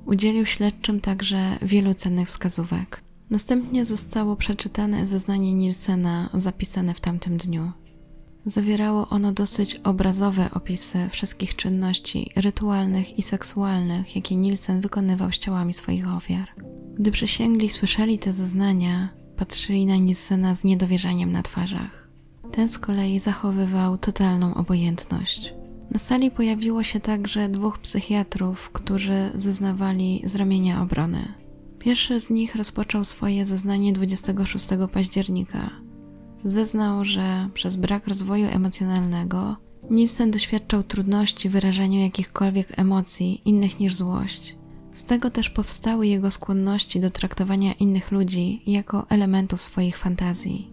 Udzielił 0.05 0.45
śledczym 0.45 1.01
także 1.01 1.57
wielu 1.61 1.93
cennych 1.93 2.27
wskazówek. 2.27 3.04
Następnie 3.29 3.85
zostało 3.85 4.35
przeczytane 4.35 5.07
zeznanie 5.07 5.53
Nielsena 5.53 6.29
zapisane 6.33 6.93
w 6.93 7.01
tamtym 7.01 7.37
dniu. 7.37 7.71
Zawierało 8.45 9.09
ono 9.09 9.31
dosyć 9.31 9.75
obrazowe 9.75 10.49
opisy 10.53 11.09
wszystkich 11.09 11.55
czynności 11.55 12.31
rytualnych 12.35 13.19
i 13.19 13.21
seksualnych, 13.21 14.15
jakie 14.15 14.35
Nielsen 14.35 14.81
wykonywał 14.81 15.31
z 15.31 15.37
ciałami 15.37 15.73
swoich 15.73 16.07
ofiar. 16.07 16.47
Gdy 16.99 17.11
przysięgli 17.11 17.69
słyszeli 17.69 18.19
te 18.19 18.33
zeznania, 18.33 19.09
patrzyli 19.37 19.85
na 19.85 19.95
Nielsena 19.95 20.55
z 20.55 20.63
niedowierzaniem 20.63 21.31
na 21.31 21.43
twarzach. 21.43 22.09
Ten 22.51 22.69
z 22.69 22.79
kolei 22.79 23.19
zachowywał 23.19 23.97
totalną 23.97 24.53
obojętność. 24.53 25.53
Na 25.91 25.99
sali 25.99 26.31
pojawiło 26.31 26.83
się 26.83 26.99
także 26.99 27.49
dwóch 27.49 27.79
psychiatrów, 27.79 28.69
którzy 28.69 29.31
zeznawali 29.35 30.21
z 30.25 30.35
ramienia 30.35 30.81
obrony. 30.81 31.44
Pierwszy 31.85 32.19
z 32.19 32.29
nich 32.29 32.55
rozpoczął 32.55 33.03
swoje 33.03 33.45
zeznanie 33.45 33.93
26 33.93 34.67
października. 34.91 35.69
Zeznał, 36.45 37.05
że 37.05 37.49
przez 37.53 37.77
brak 37.77 38.07
rozwoju 38.07 38.47
emocjonalnego 38.47 39.55
Nielsen 39.89 40.31
doświadczał 40.31 40.83
trudności 40.83 41.49
w 41.49 41.51
wyrażaniu 41.51 41.99
jakichkolwiek 41.99 42.79
emocji 42.79 43.41
innych 43.45 43.79
niż 43.79 43.95
złość. 43.95 44.55
Z 44.93 45.03
tego 45.03 45.31
też 45.31 45.49
powstały 45.49 46.07
jego 46.07 46.31
skłonności 46.31 46.99
do 46.99 47.09
traktowania 47.09 47.73
innych 47.73 48.11
ludzi 48.11 48.61
jako 48.67 49.05
elementów 49.09 49.61
swoich 49.61 49.97
fantazji. 49.97 50.71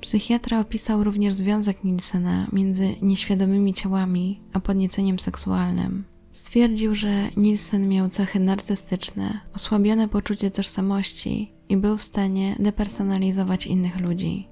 Psychiatra 0.00 0.60
opisał 0.60 1.04
również 1.04 1.34
związek 1.34 1.84
Nielsena 1.84 2.46
między 2.52 2.94
nieświadomymi 3.02 3.74
ciałami 3.74 4.40
a 4.52 4.60
podnieceniem 4.60 5.18
seksualnym. 5.18 6.04
Stwierdził, 6.32 6.94
że 6.94 7.28
Nielsen 7.36 7.88
miał 7.88 8.08
cechy 8.08 8.40
narcystyczne, 8.40 9.40
osłabione 9.54 10.08
poczucie 10.08 10.50
tożsamości 10.50 11.52
i 11.68 11.76
był 11.76 11.96
w 11.96 12.02
stanie 12.02 12.56
depersonalizować 12.58 13.66
innych 13.66 14.00
ludzi. 14.00 14.48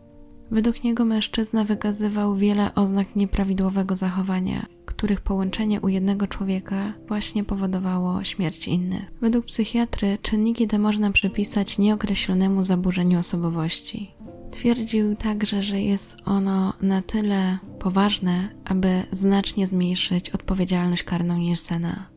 Według 0.51 0.85
niego 0.85 1.05
mężczyzna 1.05 1.65
wykazywał 1.65 2.37
wiele 2.37 2.75
oznak 2.75 3.17
nieprawidłowego 3.17 3.97
zachowania, 3.97 4.67
których 4.87 5.21
połączenie 5.21 5.81
u 5.81 5.89
jednego 5.89 6.27
człowieka 6.27 6.93
właśnie 7.09 7.45
powodowało 7.45 8.25
śmierć 8.25 8.69
innych. 8.69 9.13
Według 9.21 9.45
psychiatry 9.45 10.19
czynniki 10.23 10.67
te 10.67 10.79
można 10.79 11.11
przypisać 11.11 11.79
nieokreślonemu 11.79 12.65
zaburzeniu 12.65 13.19
osobowości. 13.19 14.11
Twierdził 14.51 15.17
także, 15.17 15.63
że 15.63 15.81
jest 15.81 16.17
ono 16.25 16.73
na 16.81 17.03
tyle 17.03 17.59
poważne, 17.79 18.49
aby 18.65 19.03
znacznie 19.13 19.67
zmniejszyć 19.67 20.31
odpowiedzialność 20.31 21.03
karną 21.03 21.39
Nielsena. 21.39 22.09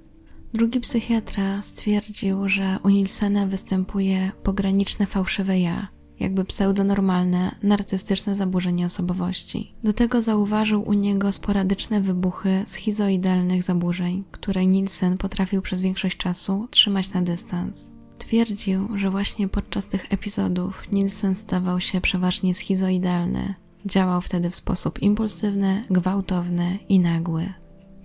Drugi 0.54 0.80
psychiatra 0.80 1.62
stwierdził, 1.62 2.50
że 2.50 2.78
u 2.84 2.90
Nielsena 2.90 3.48
występuje 3.48 4.32
pograniczne 4.44 5.06
fałszywe 5.06 5.60
ja, 5.60 5.88
jakby 6.20 6.46
pseudonormalne, 6.46 7.56
narcystyczne 7.64 8.36
zaburzenie 8.36 8.86
osobowości. 8.86 9.76
Do 9.84 9.94
tego 9.94 10.22
zauważył 10.22 10.90
u 10.90 10.94
niego 10.94 11.32
sporadyczne 11.32 12.02
wybuchy 12.02 12.64
schizoidalnych 12.66 13.64
zaburzeń, 13.64 14.24
które 14.32 14.66
Nielsen 14.66 15.18
potrafił 15.18 15.62
przez 15.62 15.82
większość 15.82 16.18
czasu 16.18 16.68
trzymać 16.72 17.14
na 17.14 17.22
dystans. 17.22 18.01
Twierdził, 18.22 18.98
że 18.98 19.10
właśnie 19.10 19.48
podczas 19.48 19.88
tych 19.88 20.14
epizodów 20.14 20.92
Nielsen 20.92 21.36
stawał 21.36 21.80
się 21.80 22.02
przeważnie 22.02 22.54
schizoidalny. 22.56 23.54
Działał 23.86 24.22
wtedy 24.22 24.50
w 24.50 24.56
sposób 24.56 25.02
impulsywny, 25.02 25.86
gwałtowny 25.90 26.80
i 26.90 27.00
nagły. 27.00 27.54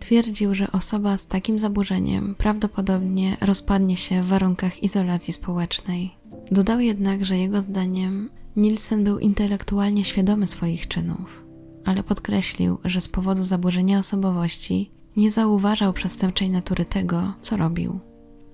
Twierdził, 0.00 0.54
że 0.54 0.72
osoba 0.72 1.16
z 1.16 1.26
takim 1.26 1.58
zaburzeniem 1.58 2.34
prawdopodobnie 2.38 3.36
rozpadnie 3.40 3.96
się 3.96 4.22
w 4.22 4.26
warunkach 4.26 4.82
izolacji 4.82 5.32
społecznej. 5.32 6.14
Dodał 6.50 6.80
jednak, 6.80 7.24
że 7.24 7.38
jego 7.38 7.62
zdaniem 7.62 8.30
Nielsen 8.56 9.04
był 9.04 9.18
intelektualnie 9.18 10.04
świadomy 10.04 10.46
swoich 10.46 10.88
czynów, 10.88 11.44
ale 11.84 12.02
podkreślił, 12.02 12.78
że 12.84 13.00
z 13.00 13.08
powodu 13.08 13.44
zaburzenia 13.44 13.98
osobowości 13.98 14.90
nie 15.16 15.30
zauważał 15.30 15.92
przestępczej 15.92 16.50
natury 16.50 16.84
tego, 16.84 17.34
co 17.40 17.56
robił. 17.56 18.00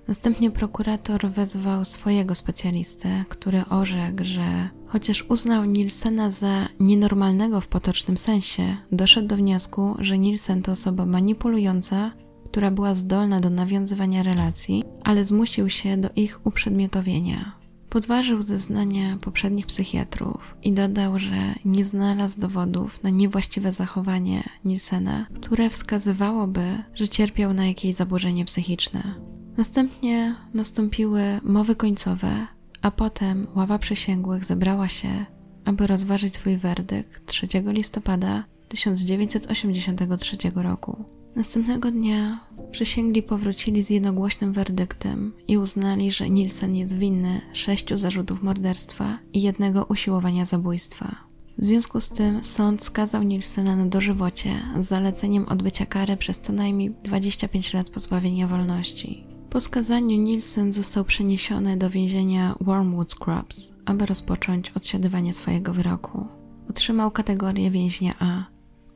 Następnie 0.09 0.51
prokurator 0.51 1.31
wezwał 1.31 1.85
swojego 1.85 2.35
specjalistę, 2.35 3.25
który 3.29 3.65
orzekł, 3.71 4.25
że 4.25 4.69
chociaż 4.87 5.25
uznał 5.29 5.65
Nielsena 5.65 6.31
za 6.31 6.69
nienormalnego 6.81 7.61
w 7.61 7.69
potocznym 7.69 8.17
sensie, 8.17 8.77
doszedł 8.93 9.29
do 9.29 9.37
wniosku, 9.37 9.97
że 9.99 10.19
Nielsen 10.19 10.63
to 10.63 10.73
osoba 10.73 11.07
manipulująca, 11.07 12.13
która 12.51 12.71
była 12.71 12.95
zdolna 12.95 13.41
do 13.41 13.51
nawiązywania 13.51 14.23
relacji, 14.23 14.85
ale 15.05 15.25
zmusił 15.25 15.71
się 15.71 15.97
do 15.97 16.09
ich 16.17 16.47
uprzedmiotowienia. 16.47 17.53
Podważył 17.89 18.43
zeznania 18.43 19.19
poprzednich 19.21 19.67
psychiatrów 19.67 20.57
i 20.63 20.73
dodał, 20.73 21.19
że 21.19 21.55
nie 21.65 21.85
znalazł 21.85 22.41
dowodów 22.41 23.03
na 23.03 23.11
niewłaściwe 23.11 23.73
zachowanie 23.73 24.49
Nielsena, 24.65 25.27
które 25.41 25.71
wskazywałoby, 25.71 26.83
że 26.95 27.09
cierpiał 27.09 27.55
na 27.55 27.67
jakieś 27.67 27.95
zaburzenie 27.95 28.45
psychiczne. 28.45 29.15
Następnie 29.57 30.35
nastąpiły 30.55 31.41
mowy 31.43 31.77
końcowe, 31.77 32.47
a 32.83 32.91
potem 32.91 33.47
ława 33.55 33.79
przysięgłych 33.79 34.45
zebrała 34.45 34.89
się, 34.89 35.27
aby 35.65 35.87
rozważyć 35.87 36.35
swój 36.35 36.57
werdykt 36.57 37.27
3 37.27 37.49
listopada 37.67 38.45
1983 38.69 40.37
roku. 40.55 41.05
Następnego 41.37 41.91
dnia 41.91 42.41
przysięgli 42.71 43.23
powrócili 43.23 43.83
z 43.83 43.91
jednogłośnym 43.91 44.53
werdyktem 44.53 45.33
i 45.49 45.59
uznali, 45.59 46.13
że 46.13 46.31
Nielsen 46.31 46.77
jest 46.77 46.99
winny 46.99 47.41
sześciu 47.53 47.97
zarzutów 47.97 48.43
morderstwa 48.43 49.19
i 49.33 49.43
jednego 49.43 49.85
usiłowania 49.85 50.45
zabójstwa. 50.45 51.17
W 51.59 51.65
związku 51.65 52.01
z 52.01 52.11
tym 52.11 52.45
sąd 52.45 52.85
skazał 52.85 53.23
Nielsena 53.23 53.77
na 53.77 53.87
dożywocie 53.87 54.63
z 54.81 54.87
zaleceniem 54.87 55.49
odbycia 55.49 55.87
kary 55.87 56.17
przez 56.17 56.41
co 56.41 56.53
najmniej 56.53 56.91
25 57.05 57.75
lat 57.75 57.91
pozbawienia 57.91 58.47
wolności. 58.47 59.32
Po 59.53 59.61
skazaniu 59.61 60.17
Nielsen 60.17 60.73
został 60.73 61.05
przeniesiony 61.05 61.77
do 61.77 61.91
więzienia 61.91 62.55
Wormwood 62.61 63.13
Scrubs, 63.13 63.73
aby 63.85 64.07
rozpocząć 64.07 64.71
odsiadywanie 64.71 65.35
swojego 65.35 65.75
wyroku. 65.75 66.27
Otrzymał 66.71 67.11
kategorię 67.11 67.71
więźnia 67.71 68.15
A, 68.19 68.45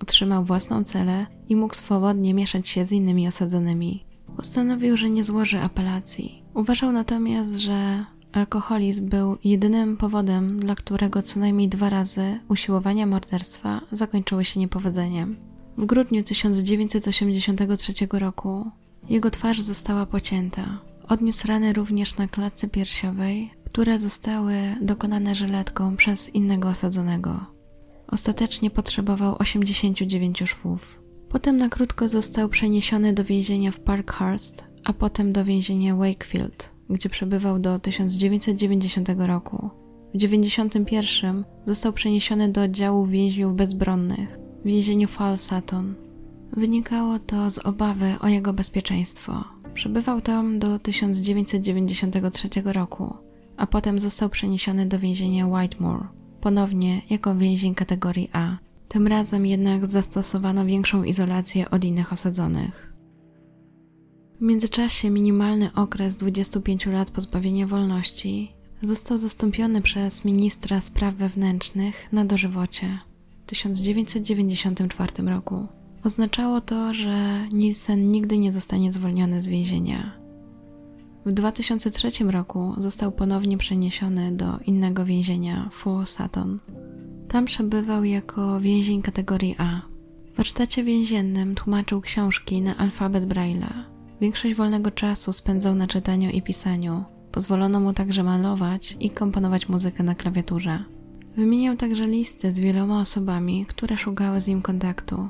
otrzymał 0.02 0.44
własną 0.44 0.84
celę 0.84 1.26
i 1.48 1.56
mógł 1.56 1.74
swobodnie 1.74 2.34
mieszać 2.34 2.68
się 2.68 2.84
z 2.84 2.92
innymi 2.92 3.28
osadzonymi. 3.28 4.04
Postanowił, 4.36 4.96
że 4.96 5.10
nie 5.10 5.24
złoży 5.24 5.60
apelacji. 5.60 6.42
Uważał 6.54 6.92
natomiast, 6.92 7.56
że 7.58 8.04
alkoholizm 8.32 9.08
był 9.08 9.38
jedynym 9.44 9.96
powodem, 9.96 10.60
dla 10.60 10.74
którego 10.74 11.22
co 11.22 11.40
najmniej 11.40 11.68
dwa 11.68 11.90
razy 11.90 12.40
usiłowania 12.48 13.06
morderstwa 13.06 13.80
zakończyły 13.92 14.44
się 14.44 14.60
niepowodzeniem. 14.60 15.36
W 15.78 15.86
grudniu 15.86 16.24
1983 16.24 17.92
roku 18.12 18.70
jego 19.08 19.30
twarz 19.30 19.60
została 19.60 20.06
pocięta. 20.06 20.80
Odniósł 21.08 21.48
rany 21.48 21.72
również 21.72 22.16
na 22.16 22.26
klatce 22.26 22.68
piersiowej, 22.68 23.50
które 23.64 23.98
zostały 23.98 24.54
dokonane 24.80 25.34
żyletką 25.34 25.96
przez 25.96 26.34
innego 26.34 26.68
osadzonego. 26.68 27.46
Ostatecznie 28.08 28.70
potrzebował 28.70 29.36
89 29.38 30.42
szwów. 30.46 31.00
Potem 31.28 31.56
na 31.56 31.68
krótko 31.68 32.08
został 32.08 32.48
przeniesiony 32.48 33.12
do 33.12 33.24
więzienia 33.24 33.70
w 33.70 33.80
Parkhurst, 33.80 34.64
a 34.84 34.92
potem 34.92 35.32
do 35.32 35.44
więzienia 35.44 35.96
Wakefield, 35.96 36.72
gdzie 36.90 37.08
przebywał 37.08 37.58
do 37.58 37.78
1990 37.78 39.08
roku. 39.18 39.70
W 40.08 40.18
1991 40.18 41.44
został 41.64 41.92
przeniesiony 41.92 42.48
do 42.48 42.62
oddziału 42.62 43.06
więźniów 43.06 43.56
bezbronnych 43.56 44.38
w 44.64 44.66
więzieniu 44.66 45.08
Falsaton. 45.08 46.05
Wynikało 46.56 47.18
to 47.18 47.50
z 47.50 47.58
obawy 47.58 48.16
o 48.20 48.28
jego 48.28 48.52
bezpieczeństwo. 48.52 49.44
Przebywał 49.74 50.20
tam 50.20 50.58
do 50.58 50.78
1993 50.78 52.48
roku, 52.64 53.14
a 53.56 53.66
potem 53.66 54.00
został 54.00 54.28
przeniesiony 54.28 54.86
do 54.86 54.98
więzienia 54.98 55.46
Whitemore, 55.46 56.06
ponownie 56.40 57.02
jako 57.10 57.34
więzień 57.34 57.74
kategorii 57.74 58.30
A. 58.32 58.56
Tym 58.88 59.06
razem 59.06 59.46
jednak 59.46 59.86
zastosowano 59.86 60.66
większą 60.66 61.04
izolację 61.04 61.70
od 61.70 61.84
innych 61.84 62.12
osadzonych. 62.12 62.92
W 64.38 64.42
międzyczasie 64.42 65.10
minimalny 65.10 65.70
okres 65.74 66.16
25 66.16 66.86
lat 66.86 67.10
pozbawienia 67.10 67.66
wolności 67.66 68.52
został 68.82 69.18
zastąpiony 69.18 69.82
przez 69.82 70.24
ministra 70.24 70.80
spraw 70.80 71.14
wewnętrznych 71.14 72.12
na 72.12 72.24
dożywocie 72.24 72.98
w 73.42 73.46
1994 73.46 75.22
roku. 75.22 75.66
Oznaczało 76.04 76.60
to, 76.60 76.94
że 76.94 77.46
Nielsen 77.52 78.10
nigdy 78.10 78.38
nie 78.38 78.52
zostanie 78.52 78.92
zwolniony 78.92 79.42
z 79.42 79.48
więzienia. 79.48 80.12
W 81.26 81.32
2003 81.32 82.24
roku 82.24 82.74
został 82.78 83.12
ponownie 83.12 83.58
przeniesiony 83.58 84.32
do 84.32 84.58
innego 84.66 85.04
więzienia, 85.04 85.68
Full 85.72 86.06
Sutton. 86.06 86.58
Tam 87.28 87.44
przebywał 87.44 88.04
jako 88.04 88.60
więzień 88.60 89.02
kategorii 89.02 89.54
A. 89.58 89.80
W 90.32 90.36
warsztacie 90.36 90.84
więziennym 90.84 91.54
tłumaczył 91.54 92.00
książki 92.00 92.62
na 92.62 92.76
alfabet 92.76 93.24
Braille'a. 93.24 93.72
Większość 94.20 94.54
wolnego 94.54 94.90
czasu 94.90 95.32
spędzał 95.32 95.74
na 95.74 95.86
czytaniu 95.86 96.30
i 96.30 96.42
pisaniu. 96.42 97.04
Pozwolono 97.32 97.80
mu 97.80 97.92
także 97.92 98.22
malować 98.22 98.96
i 99.00 99.10
komponować 99.10 99.68
muzykę 99.68 100.02
na 100.02 100.14
klawiaturze. 100.14 100.84
Wymieniał 101.36 101.76
także 101.76 102.06
listy 102.06 102.52
z 102.52 102.58
wieloma 102.58 103.00
osobami, 103.00 103.66
które 103.66 103.96
szukały 103.96 104.40
z 104.40 104.46
nim 104.46 104.62
kontaktu. 104.62 105.28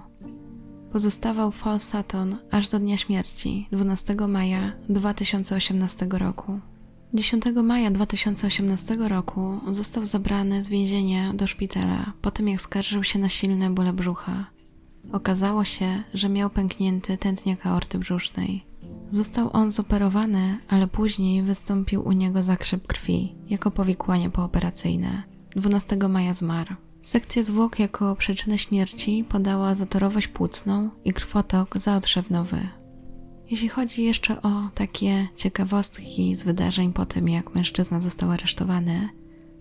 Pozostawał 0.96 1.52
Sutton 1.78 2.36
aż 2.50 2.68
do 2.68 2.78
dnia 2.78 2.96
śmierci 2.96 3.68
12 3.72 4.14
maja 4.14 4.72
2018 4.88 6.06
roku. 6.10 6.60
10 7.14 7.44
maja 7.62 7.90
2018 7.90 8.96
roku 9.08 9.60
został 9.70 10.04
zabrany 10.04 10.62
z 10.62 10.68
więzienia 10.68 11.32
do 11.32 11.46
szpitala 11.46 12.12
po 12.22 12.30
tym 12.30 12.48
jak 12.48 12.60
skarżył 12.60 13.04
się 13.04 13.18
na 13.18 13.28
silne 13.28 13.70
bóle 13.70 13.92
brzucha. 13.92 14.46
Okazało 15.12 15.64
się, 15.64 16.02
że 16.14 16.28
miał 16.28 16.50
pęknięty 16.50 17.18
tętniak 17.18 17.66
aorty 17.66 17.98
brzusznej. 17.98 18.64
Został 19.10 19.50
on 19.52 19.70
zoperowany, 19.70 20.58
ale 20.68 20.86
później 20.86 21.42
wystąpił 21.42 22.08
u 22.08 22.12
niego 22.12 22.42
zakrzep 22.42 22.86
krwi 22.86 23.34
jako 23.48 23.70
powikłanie 23.70 24.30
pooperacyjne. 24.30 25.22
12 25.56 25.96
maja 26.08 26.34
zmarł. 26.34 26.74
Sekcja 27.06 27.42
zwłok 27.42 27.78
jako 27.78 28.16
przyczynę 28.16 28.58
śmierci 28.58 29.24
podała 29.28 29.74
zatorowość 29.74 30.28
płucną 30.28 30.90
i 31.04 31.12
krwotok 31.12 31.78
zaodrzewnowy. 31.78 32.68
Jeśli 33.50 33.68
chodzi 33.68 34.02
jeszcze 34.04 34.42
o 34.42 34.68
takie 34.74 35.28
ciekawostki 35.36 36.36
z 36.36 36.44
wydarzeń 36.44 36.92
po 36.92 37.06
tym, 37.06 37.28
jak 37.28 37.54
mężczyzna 37.54 38.00
został 38.00 38.30
aresztowany, 38.30 39.08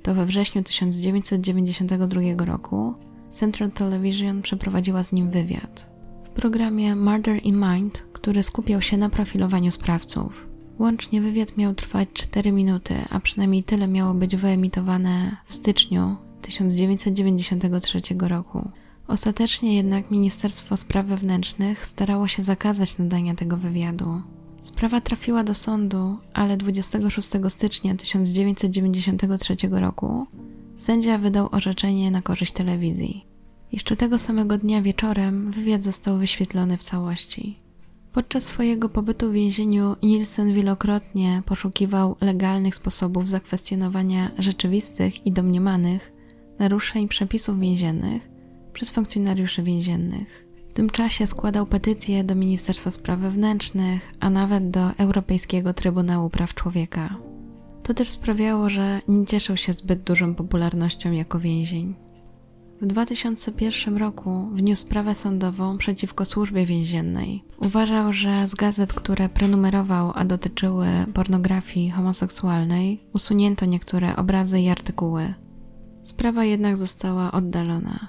to 0.04 0.14
we 0.14 0.26
wrześniu 0.26 0.64
1992 0.64 2.46
roku 2.46 2.94
Central 3.30 3.72
Television 3.72 4.42
przeprowadziła 4.42 5.04
z 5.04 5.14
nim 5.14 5.32
wywiad. 5.32 5.90
W 6.24 6.30
programie 6.30 6.96
Murder 6.96 7.44
in 7.44 7.56
Mind, 7.56 8.08
który 8.14 8.44
skupiał 8.44 8.82
się 8.82 8.98
na 8.98 9.10
profilowaniu 9.10 9.72
sprawców. 9.72 10.48
Łącznie 10.80 11.22
wywiad 11.22 11.58
miał 11.58 11.74
trwać 11.74 12.10
4 12.14 12.52
minuty, 12.52 12.96
a 13.10 13.20
przynajmniej 13.20 13.64
tyle 13.64 13.88
miało 13.88 14.14
być 14.14 14.36
wyemitowane 14.36 15.38
w 15.46 15.54
styczniu 15.54 16.16
1993 16.46 18.02
roku. 18.20 18.70
Ostatecznie 19.08 19.76
jednak 19.76 20.12
Ministerstwo 20.12 20.78
Spraw 20.78 21.06
Wewnętrznych 21.06 21.86
starało 21.86 22.28
się 22.28 22.44
zakazać 22.44 22.98
nadania 22.98 23.36
tego 23.36 23.58
wywiadu. 23.58 24.22
Sprawa 24.62 25.02
trafiła 25.02 25.44
do 25.44 25.54
sądu, 25.54 26.18
ale 26.34 26.58
26 26.58 27.30
stycznia 27.48 27.96
1993 27.96 29.56
roku 29.72 30.28
sędzia 30.76 31.18
wydał 31.18 31.50
orzeczenie 31.52 32.12
na 32.12 32.22
korzyść 32.22 32.52
telewizji. 32.52 33.26
Jeszcze 33.72 33.96
tego 33.96 34.20
samego 34.20 34.58
dnia 34.58 34.82
wieczorem 34.82 35.52
wywiad 35.52 35.84
został 35.84 36.18
wyświetlony 36.18 36.78
w 36.78 36.84
całości. 36.84 37.60
Podczas 38.14 38.44
swojego 38.44 38.90
pobytu 38.90 39.30
w 39.30 39.34
więzieniu 39.34 39.96
Nielsen 40.04 40.54
wielokrotnie 40.54 41.42
poszukiwał 41.46 42.16
legalnych 42.22 42.76
sposobów 42.76 43.30
zakwestionowania 43.30 44.32
rzeczywistych 44.38 45.26
i 45.28 45.32
domniemanych 45.32 46.15
naruszeń 46.60 47.08
przepisów 47.08 47.60
więziennych 47.60 48.30
przez 48.74 48.92
funkcjonariuszy 48.92 49.64
więziennych. 49.64 50.46
W 50.70 50.74
tym 50.74 50.90
czasie 50.90 51.28
składał 51.28 51.66
petycje 51.66 52.24
do 52.24 52.36
Ministerstwa 52.36 52.92
Spraw 52.92 53.20
Wewnętrznych, 53.20 54.14
a 54.20 54.30
nawet 54.30 54.70
do 54.70 54.92
Europejskiego 54.92 55.74
Trybunału 55.74 56.30
Praw 56.30 56.54
Człowieka. 56.54 57.16
To 57.84 57.94
też 57.94 58.10
sprawiało, 58.10 58.70
że 58.70 59.02
nie 59.08 59.26
cieszył 59.26 59.58
się 59.58 59.74
zbyt 59.74 60.04
dużą 60.04 60.36
popularnością 60.36 61.12
jako 61.12 61.40
więzień. 61.40 61.96
W 62.82 62.86
2001 62.86 63.98
roku 63.98 64.50
wniósł 64.54 64.82
sprawę 64.82 65.16
sądową 65.16 65.78
przeciwko 65.78 66.26
służbie 66.26 66.66
więziennej. 66.66 67.44
Uważał, 67.60 68.14
że 68.14 68.48
z 68.48 68.56
gazet, 68.56 68.94
które 68.94 69.30
prenumerował, 69.30 70.12
a 70.16 70.26
dotyczyły 70.26 70.88
pornografii 71.14 71.90
homoseksualnej, 71.90 73.04
usunięto 73.14 73.66
niektóre 73.66 74.16
obrazy 74.16 74.60
i 74.60 74.70
artykuły. 74.70 75.34
Sprawa 76.06 76.46
jednak 76.46 76.78
została 76.78 77.32
oddalona. 77.32 78.08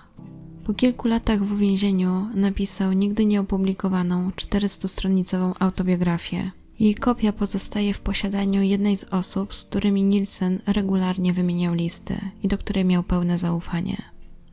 Po 0.64 0.74
kilku 0.74 1.08
latach 1.08 1.44
w 1.44 1.58
więzieniu 1.58 2.26
napisał 2.34 2.92
nigdy 2.92 3.24
nieopublikowaną 3.24 4.30
400-stronicową 4.30 5.52
autobiografię. 5.58 6.50
Jej 6.80 6.94
kopia 6.94 7.32
pozostaje 7.32 7.94
w 7.94 8.00
posiadaniu 8.00 8.62
jednej 8.62 8.96
z 8.96 9.04
osób, 9.04 9.54
z 9.54 9.64
którymi 9.64 10.04
Nielsen 10.04 10.58
regularnie 10.66 11.32
wymieniał 11.32 11.74
listy 11.74 12.20
i 12.42 12.48
do 12.48 12.58
której 12.58 12.84
miał 12.84 13.02
pełne 13.02 13.38
zaufanie. 13.38 14.02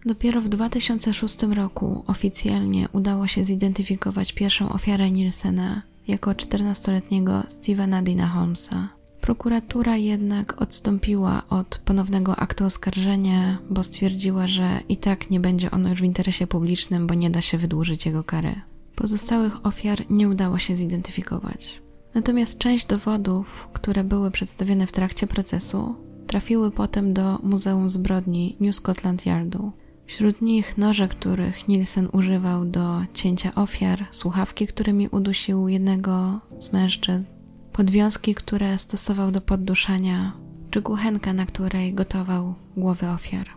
Dopiero 0.06 0.42
w 0.42 0.50
2006 0.50 1.44
roku 1.44 2.04
oficjalnie 2.08 2.88
udało 2.92 3.28
się 3.28 3.44
zidentyfikować 3.44 4.34
pierwszą 4.34 4.70
ofiarę 4.70 5.12
Nielsena 5.12 5.82
jako 6.08 6.32
14-letniego 6.32 7.44
Stevena 7.48 8.02
Dina 8.02 8.28
Holmesa. 8.28 8.90
Prokuratura 9.24 9.98
jednak 9.98 10.62
odstąpiła 10.62 11.44
od 11.50 11.78
ponownego 11.86 12.36
aktu 12.36 12.66
oskarżenia, 12.66 13.58
bo 13.70 13.84
stwierdziła, 13.84 14.48
że 14.48 14.80
i 14.90 14.98
tak 14.98 15.30
nie 15.30 15.40
będzie 15.40 15.72
ono 15.72 15.90
już 15.90 16.02
w 16.02 16.04
interesie 16.04 16.48
publicznym, 16.48 17.08
bo 17.08 17.14
nie 17.14 17.30
da 17.30 17.42
się 17.42 17.58
wydłużyć 17.58 18.06
jego 18.06 18.24
kary. 18.24 18.62
Pozostałych 18.96 19.66
ofiar 19.66 20.00
nie 20.10 20.30
udało 20.30 20.60
się 20.60 20.76
zidentyfikować. 20.76 21.82
Natomiast 22.14 22.58
część 22.58 22.86
dowodów, 22.86 23.68
które 23.74 24.04
były 24.04 24.32
przedstawione 24.32 24.88
w 24.88 24.92
trakcie 24.92 25.28
procesu, 25.28 25.96
trafiły 26.28 26.72
potem 26.72 27.14
do 27.14 27.40
Muzeum 27.44 27.90
Zbrodni 27.90 28.58
New 28.60 28.76
Scotland 28.76 29.26
Yardu. 29.26 29.72
Wśród 30.06 30.42
nich 30.42 30.78
noże, 30.78 31.08
których 31.08 31.68
Nielsen 31.68 32.08
używał 32.12 32.66
do 32.66 33.02
cięcia 33.14 33.56
ofiar, 33.56 34.06
słuchawki, 34.12 34.68
którymi 34.68 35.08
udusił 35.08 35.68
jednego 35.68 36.40
z 36.60 36.74
mężczyzn, 36.74 37.43
podwiązki, 37.74 38.36
które 38.36 38.78
stosował 38.78 39.32
do 39.32 39.42
podduszania, 39.42 40.34
czy 40.72 40.82
kuchenka, 40.82 41.34
na 41.34 41.46
której 41.46 41.94
gotował 41.94 42.56
głowy 42.78 43.10
ofiar. 43.10 43.48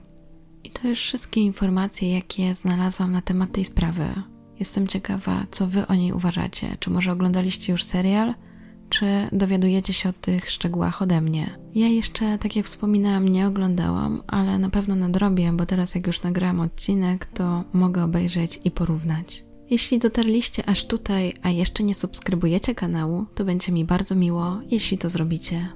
I 0.64 0.70
to 0.70 0.88
już 0.88 1.00
wszystkie 1.00 1.40
informacje, 1.40 2.14
jakie 2.14 2.54
znalazłam 2.54 3.12
na 3.12 3.22
temat 3.22 3.52
tej 3.52 3.64
sprawy. 3.64 4.04
Jestem 4.58 4.86
ciekawa, 4.86 5.46
co 5.50 5.66
wy 5.66 5.86
o 5.86 5.94
niej 5.94 6.12
uważacie. 6.12 6.76
Czy 6.80 6.90
może 6.90 7.12
oglądaliście 7.12 7.72
już 7.72 7.84
serial, 7.84 8.34
czy 8.88 9.06
dowiadujecie 9.32 9.92
się 9.92 10.08
o 10.08 10.12
tych 10.12 10.50
szczegółach 10.50 11.02
ode 11.02 11.20
mnie? 11.20 11.58
Ja 11.74 11.88
jeszcze, 11.88 12.38
tak 12.38 12.56
jak 12.56 12.66
wspominałam, 12.66 13.28
nie 13.28 13.46
oglądałam, 13.46 14.22
ale 14.26 14.58
na 14.58 14.70
pewno 14.70 14.94
nadrobię, 14.94 15.52
bo 15.52 15.66
teraz 15.66 15.94
jak 15.94 16.06
już 16.06 16.22
nagrałam 16.22 16.60
odcinek, 16.60 17.26
to 17.26 17.64
mogę 17.72 18.04
obejrzeć 18.04 18.60
i 18.64 18.70
porównać. 18.70 19.45
Jeśli 19.70 19.98
dotarliście 19.98 20.68
aż 20.68 20.86
tutaj, 20.86 21.34
a 21.42 21.50
jeszcze 21.50 21.84
nie 21.84 21.94
subskrybujecie 21.94 22.74
kanału, 22.74 23.26
to 23.34 23.44
będzie 23.44 23.72
mi 23.72 23.84
bardzo 23.84 24.14
miło, 24.14 24.60
jeśli 24.70 24.98
to 24.98 25.10
zrobicie. 25.10 25.68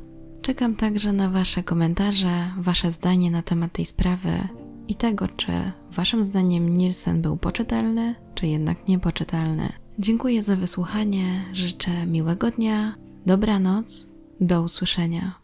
Czekam 0.42 0.76
także 0.76 1.12
na 1.12 1.30
Wasze 1.30 1.62
komentarze, 1.62 2.50
Wasze 2.58 2.90
zdanie 2.90 3.30
na 3.30 3.42
temat 3.42 3.72
tej 3.72 3.84
sprawy 3.84 4.48
i 4.88 4.94
tego, 4.94 5.28
czy 5.28 5.52
Waszym 5.90 6.22
zdaniem 6.22 6.76
Nielsen 6.76 7.22
był 7.22 7.36
poczytalny, 7.36 8.14
czy 8.34 8.46
jednak 8.46 8.88
niepoczytalny. 8.88 9.72
Dziękuję 9.98 10.42
za 10.42 10.56
wysłuchanie, 10.56 11.44
życzę 11.52 12.06
miłego 12.06 12.50
dnia, 12.50 12.94
dobranoc, 13.26 14.08
do 14.40 14.62
usłyszenia. 14.62 15.39